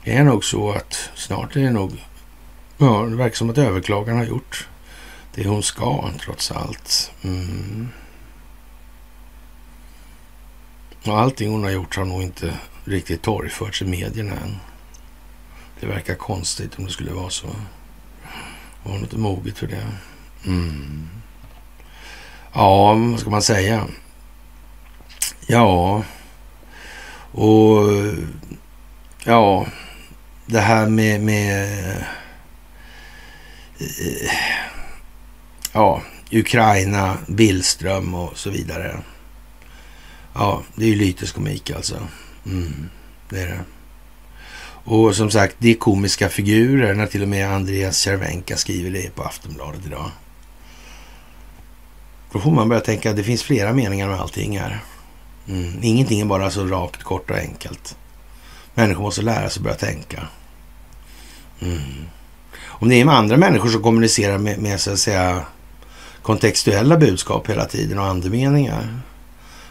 [0.03, 2.05] det är nog så att snart är det nog,
[2.77, 4.67] ja, det verkar som att överklagaren har gjort
[5.35, 7.11] det hon ska trots allt.
[7.21, 7.89] Mm.
[11.05, 14.57] Och allting hon har gjort har nog inte riktigt torgförts i medierna än.
[15.79, 17.47] Det verkar konstigt om det skulle vara så.
[18.83, 19.87] Var hon inte moget för det?
[20.45, 21.09] Mm.
[22.53, 23.87] Ja, vad ska man säga?
[25.47, 26.03] Ja,
[27.31, 27.81] och
[29.23, 29.65] ja,
[30.45, 31.97] det här med, med
[33.79, 34.31] eh,
[35.73, 36.01] ja,
[36.31, 38.99] Ukraina, Billström och så vidare.
[40.33, 42.07] Ja, det är ju lyteskomik alltså.
[42.45, 42.89] Mm,
[43.29, 43.59] det är det.
[44.85, 49.15] Och som sagt, det är komiska figurer när till och med Andreas Cervenka skriver det
[49.15, 50.11] på Aftonbladet idag.
[52.31, 54.79] Då får man börja tänka att det finns flera meningar med allting här.
[55.47, 55.79] Mm.
[55.81, 57.97] Ingenting är bara så rakt, kort och enkelt.
[58.73, 60.27] Människor måste lära sig att börja tänka.
[61.61, 61.81] Mm.
[62.65, 65.45] Om det är med andra människor som kommunicerar med, med så att säga
[66.21, 68.99] kontextuella budskap hela tiden och andemeningar.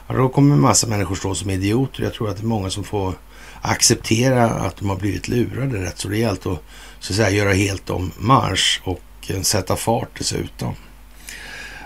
[0.07, 2.03] Ja, då kommer en massa människor stå som idioter.
[2.03, 3.15] Jag tror att det är många som får
[3.63, 6.63] acceptera att de har blivit lurade rätt så rejält och
[6.99, 10.75] så att säga göra helt om marsch och eh, sätta fart dessutom.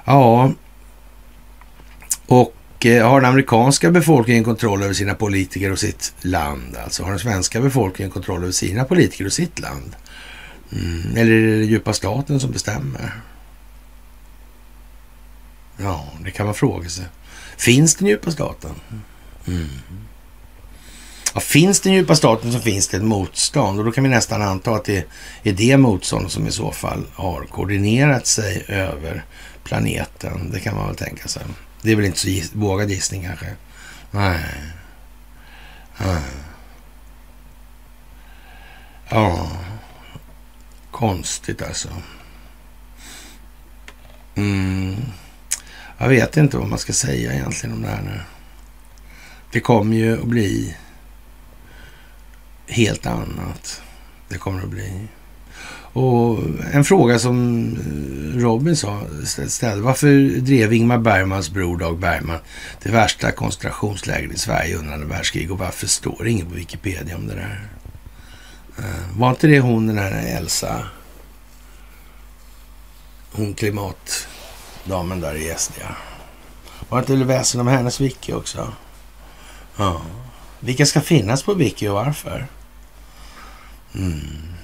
[0.05, 0.53] Ja,
[2.27, 6.77] och Eh, har den amerikanska befolkningen kontroll över sina politiker och sitt land?
[6.85, 9.97] Alltså har den svenska befolkningen kontroll över sina politiker och sitt land?
[10.73, 11.17] Mm.
[11.17, 13.21] Eller är det den djupa staten som bestämmer?
[15.77, 17.05] Ja, det kan man fråga sig.
[17.57, 18.71] Finns den djupa staten?
[19.47, 19.69] Mm.
[21.35, 24.43] Ja, finns den djupa staten så finns det ett motstånd och då kan vi nästan
[24.43, 25.07] anta att det
[25.43, 29.25] är det motstånd som i så fall har koordinerat sig över
[29.65, 30.51] planeten.
[30.53, 31.43] Det kan man väl tänka sig.
[31.87, 33.57] Det är väl inte så giss vågad gissning kanske.
[34.11, 34.45] Nej.
[35.99, 36.23] Nej.
[39.09, 39.51] Ja,
[40.91, 41.89] konstigt alltså.
[44.35, 44.97] Mm.
[45.99, 48.21] Jag vet inte vad man ska säga egentligen om det här nu.
[49.53, 50.77] Det kommer ju att bli
[52.67, 53.83] helt annat.
[54.29, 55.09] Det kommer att bli.
[55.93, 56.39] Och
[56.73, 57.67] en fråga som
[58.35, 59.01] eh, Robin sa,
[59.49, 59.83] ställde.
[59.83, 62.39] Varför drev Ingmar Bergmans bror Dag Bergman
[62.83, 65.51] det värsta koncentrationslägret i Sverige under andra världskriget?
[65.51, 67.69] Och varför står det inget på Wikipedia om det där?
[68.79, 70.87] Eh, var inte det hon, den här Elsa?
[73.33, 75.73] Hon klimatdamen där i SD.
[76.89, 78.73] Var det inte väsen om hennes wiki också?
[79.77, 80.03] Ja.
[80.61, 82.47] Vilka ska finnas på wiki och varför?
[83.95, 84.56] Mm.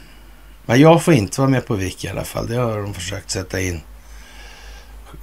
[0.66, 2.46] Men jag får inte vara med på Wiki i alla fall.
[2.46, 3.80] Det har de försökt sätta in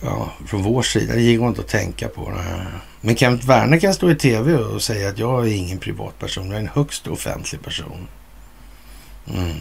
[0.02, 1.16] ja, från vår sida.
[1.16, 2.30] Det går inte att tänka på.
[2.30, 2.68] Det
[3.02, 6.48] Men Kent Werner kan stå i tv och säga att jag är ingen privatperson.
[6.48, 8.08] Jag är en högst offentlig person.
[9.34, 9.56] Mm.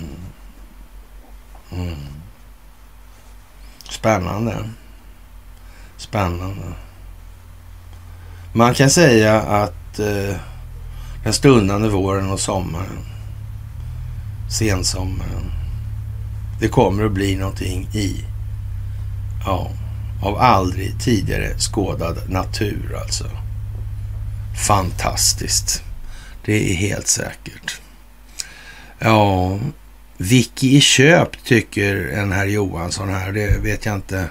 [1.72, 1.96] Mm.
[3.90, 4.70] Spännande.
[5.96, 6.72] Spännande.
[8.52, 10.36] Man kan säga att eh,
[11.24, 13.04] den stundande våren och sommaren,
[14.50, 15.52] sensommaren,
[16.60, 18.24] det kommer att bli någonting i,
[19.44, 19.70] ja,
[20.22, 23.24] av aldrig tidigare skådad natur alltså.
[24.66, 25.82] Fantastiskt.
[26.44, 27.80] Det är helt säkert.
[28.98, 29.58] Ja,
[30.16, 33.32] Vicky i köp tycker en herr Johansson här.
[33.32, 34.28] Det vet jag inte.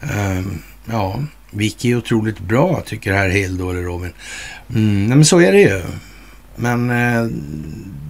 [0.00, 1.20] Um, ja,
[1.50, 4.12] Vicky är otroligt bra tycker herr Hildo eller Robin.
[4.74, 5.82] Mm, men så är det ju.
[6.56, 7.26] Men eh,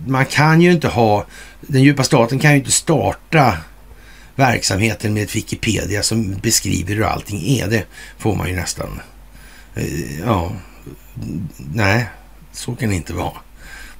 [0.07, 1.27] man kan ju inte ha
[1.61, 3.59] den djupa staten kan ju inte starta
[4.35, 7.67] verksamheten med ett Wikipedia som beskriver hur allting är.
[7.67, 7.85] Det
[8.19, 9.01] får man ju nästan...
[9.75, 10.53] Eh, ja,
[11.75, 12.07] nej,
[12.53, 13.33] så kan det inte vara.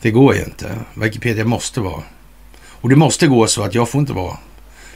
[0.01, 0.79] Det går ju inte.
[0.95, 2.03] Wikipedia måste vara...
[2.81, 4.39] Och det måste gå så att jag får inte vara,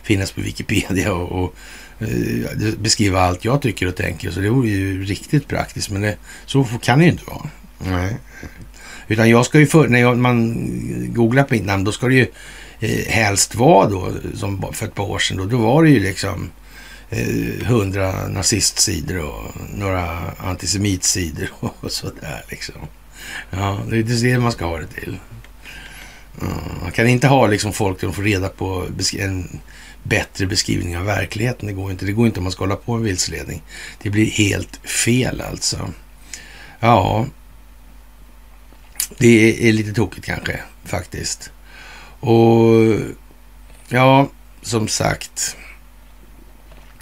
[0.03, 1.55] finnas på Wikipedia och, och
[1.99, 4.31] eh, beskriva allt jag tycker och tänker.
[4.31, 5.91] Så det vore ju riktigt praktiskt.
[5.91, 6.17] Men det,
[6.47, 7.51] så kan det ju inte vara.
[7.79, 8.17] Nej.
[9.11, 10.67] Utan jag ska ju för, när jag, man
[11.15, 12.27] googlar på mitt namn, då ska det ju
[12.81, 16.01] eh, helst vara då, som för ett par år sedan, då, då var det ju
[16.01, 16.51] liksom
[17.11, 22.75] eh, hundra nazistsidor och några antisemitsidor och sådär liksom.
[23.51, 25.19] Ja, det är det man ska ha det till.
[26.83, 28.87] Man kan inte ha liksom folk som får reda på
[29.19, 29.61] en
[30.03, 31.67] bättre beskrivning av verkligheten.
[31.67, 32.07] Det går inte.
[32.07, 33.63] Det går inte om man ska hålla på med vilseledning.
[34.03, 35.91] Det blir helt fel alltså.
[36.81, 37.27] Ja,
[39.19, 41.51] det är lite tokigt kanske faktiskt.
[42.21, 43.01] Och
[43.89, 44.31] ja,
[44.63, 45.57] som sagt.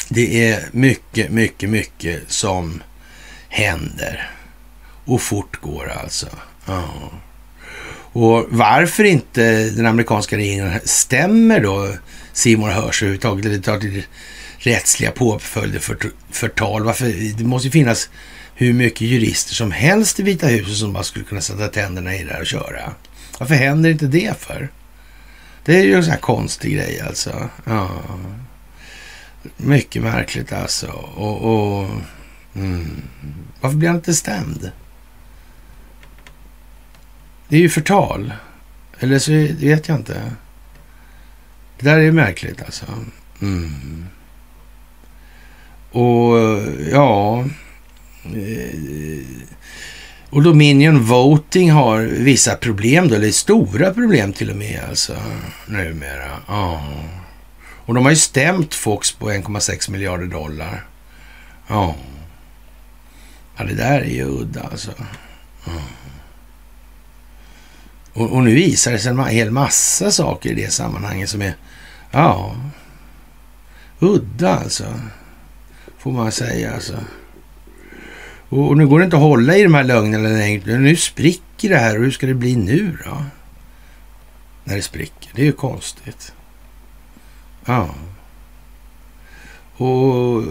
[0.09, 2.83] Det är mycket, mycket, mycket som
[3.49, 4.31] händer.
[5.05, 6.27] Och fortgår alltså.
[6.67, 7.11] Ja.
[8.13, 11.95] Och varför inte den amerikanska regeringen stämmer då
[12.33, 14.03] Simon Hörs överhuvudtaget eller tar till
[14.59, 15.99] rättsliga påföljder för
[16.31, 16.85] förtal.
[16.85, 17.37] Varför?
[17.39, 18.11] Det måste ju finnas
[18.61, 22.25] hur mycket jurister som helst i Vita huset som bara skulle kunna sätta tänderna i
[22.25, 22.93] det här och köra.
[23.39, 24.69] Varför händer inte det för?
[25.65, 27.49] Det är ju en sån här konstig grej alltså.
[27.65, 27.91] Ja.
[29.57, 30.87] Mycket märkligt alltså.
[31.17, 31.91] Och, och
[32.55, 33.03] mm.
[33.61, 34.71] Varför blir han inte stämd?
[37.49, 38.33] Det är ju förtal.
[38.99, 40.33] Eller så vet jag inte.
[41.79, 42.87] Det där är märkligt alltså.
[43.41, 44.07] Mm.
[45.91, 46.39] Och
[46.93, 47.45] ja...
[48.37, 49.25] Eh,
[50.31, 55.17] och Dominion Voting har vissa problem då, eller stora problem till och med alltså
[55.67, 56.31] numera.
[56.49, 56.83] Ja.
[57.87, 60.87] Och de har ju stämt Fox på 1,6 miljarder dollar.
[61.69, 61.95] Ja.
[63.57, 64.91] Ja, det där är ju udda alltså.
[65.65, 65.73] Ja.
[68.13, 71.57] Och, och, nu visar det sig en hel massa saker i det sammanhanget som är,
[72.11, 72.57] ja,
[73.99, 75.01] udda alltså.
[75.99, 76.97] Får man säga alltså.
[78.49, 80.79] Och, och, nu går det inte att hålla i de här lögnerna längre.
[80.79, 83.25] Nu spricker det här och hur ska det bli nu då?
[84.65, 85.31] När det spricker.
[85.35, 86.33] Det är ju konstigt.
[87.65, 87.95] Ja.
[89.77, 90.49] Och eh,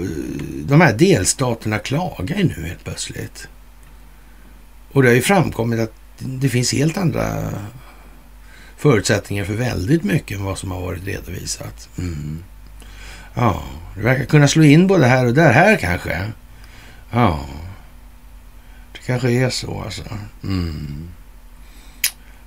[0.65, 3.47] de här delstaterna klagar ju nu helt plötsligt.
[4.91, 7.53] Och det har ju framkommit att det finns helt andra
[8.77, 11.89] förutsättningar för väldigt mycket än vad som har varit redovisat.
[11.97, 12.43] Mm.
[13.33, 13.63] Ja,
[13.95, 15.51] det verkar kunna slå in både här och där.
[15.51, 16.31] Här kanske.
[17.11, 17.45] Ja,
[19.07, 20.03] kanske är så alltså.
[20.43, 21.09] Mm.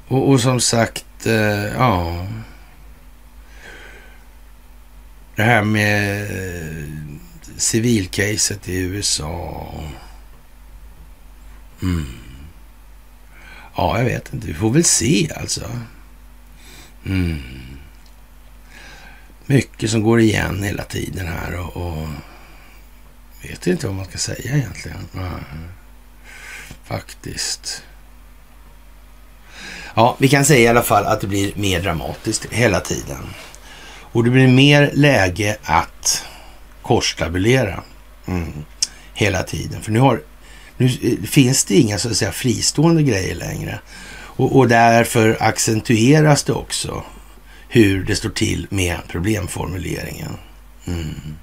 [0.08, 2.26] Och, och, som sagt, eh, ja.
[5.36, 6.28] Det här med
[7.56, 9.74] civilcaset i USA.
[11.82, 12.06] Mm.
[13.76, 14.46] Ja, jag vet inte.
[14.46, 15.70] Vi får väl se alltså.
[17.06, 17.42] Mm.
[19.46, 22.08] Mycket som går igen hela tiden här och, och
[23.42, 25.08] vet inte vad man ska säga egentligen.
[25.12, 25.30] Ja,
[26.90, 27.82] faktiskt.
[29.94, 33.26] Ja, vi kan säga i alla fall att det blir mer dramatiskt hela tiden.
[34.12, 36.24] Och det blir mer läge att
[36.82, 37.82] korstabulera
[38.26, 38.52] mm.
[39.14, 39.82] hela tiden.
[39.82, 40.22] För nu har
[40.76, 43.80] nu eh, finns det inga så att säga fristående grejer längre.
[44.12, 47.04] Och, och därför accentueras det också
[47.68, 50.36] hur det står till med problemformuleringen.
[50.86, 51.36] Mm.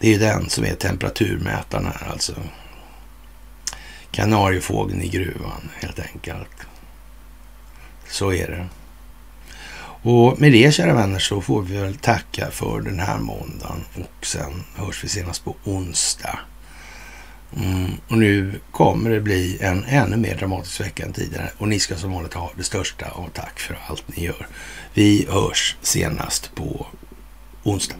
[0.00, 2.34] Det är den som är temperaturmätaren här alltså.
[4.16, 6.66] Kanariefågeln i gruvan helt enkelt.
[8.08, 8.66] Så är det.
[10.10, 14.26] Och med det kära vänner så får vi väl tacka för den här måndagen och
[14.26, 16.38] sen hörs vi senast på onsdag.
[17.56, 21.78] Mm, och nu kommer det bli en ännu mer dramatisk vecka än tidigare och ni
[21.78, 24.46] ska som vanligt ha det största av tack för allt ni gör.
[24.94, 26.86] Vi hörs senast på
[27.62, 27.96] onsdag.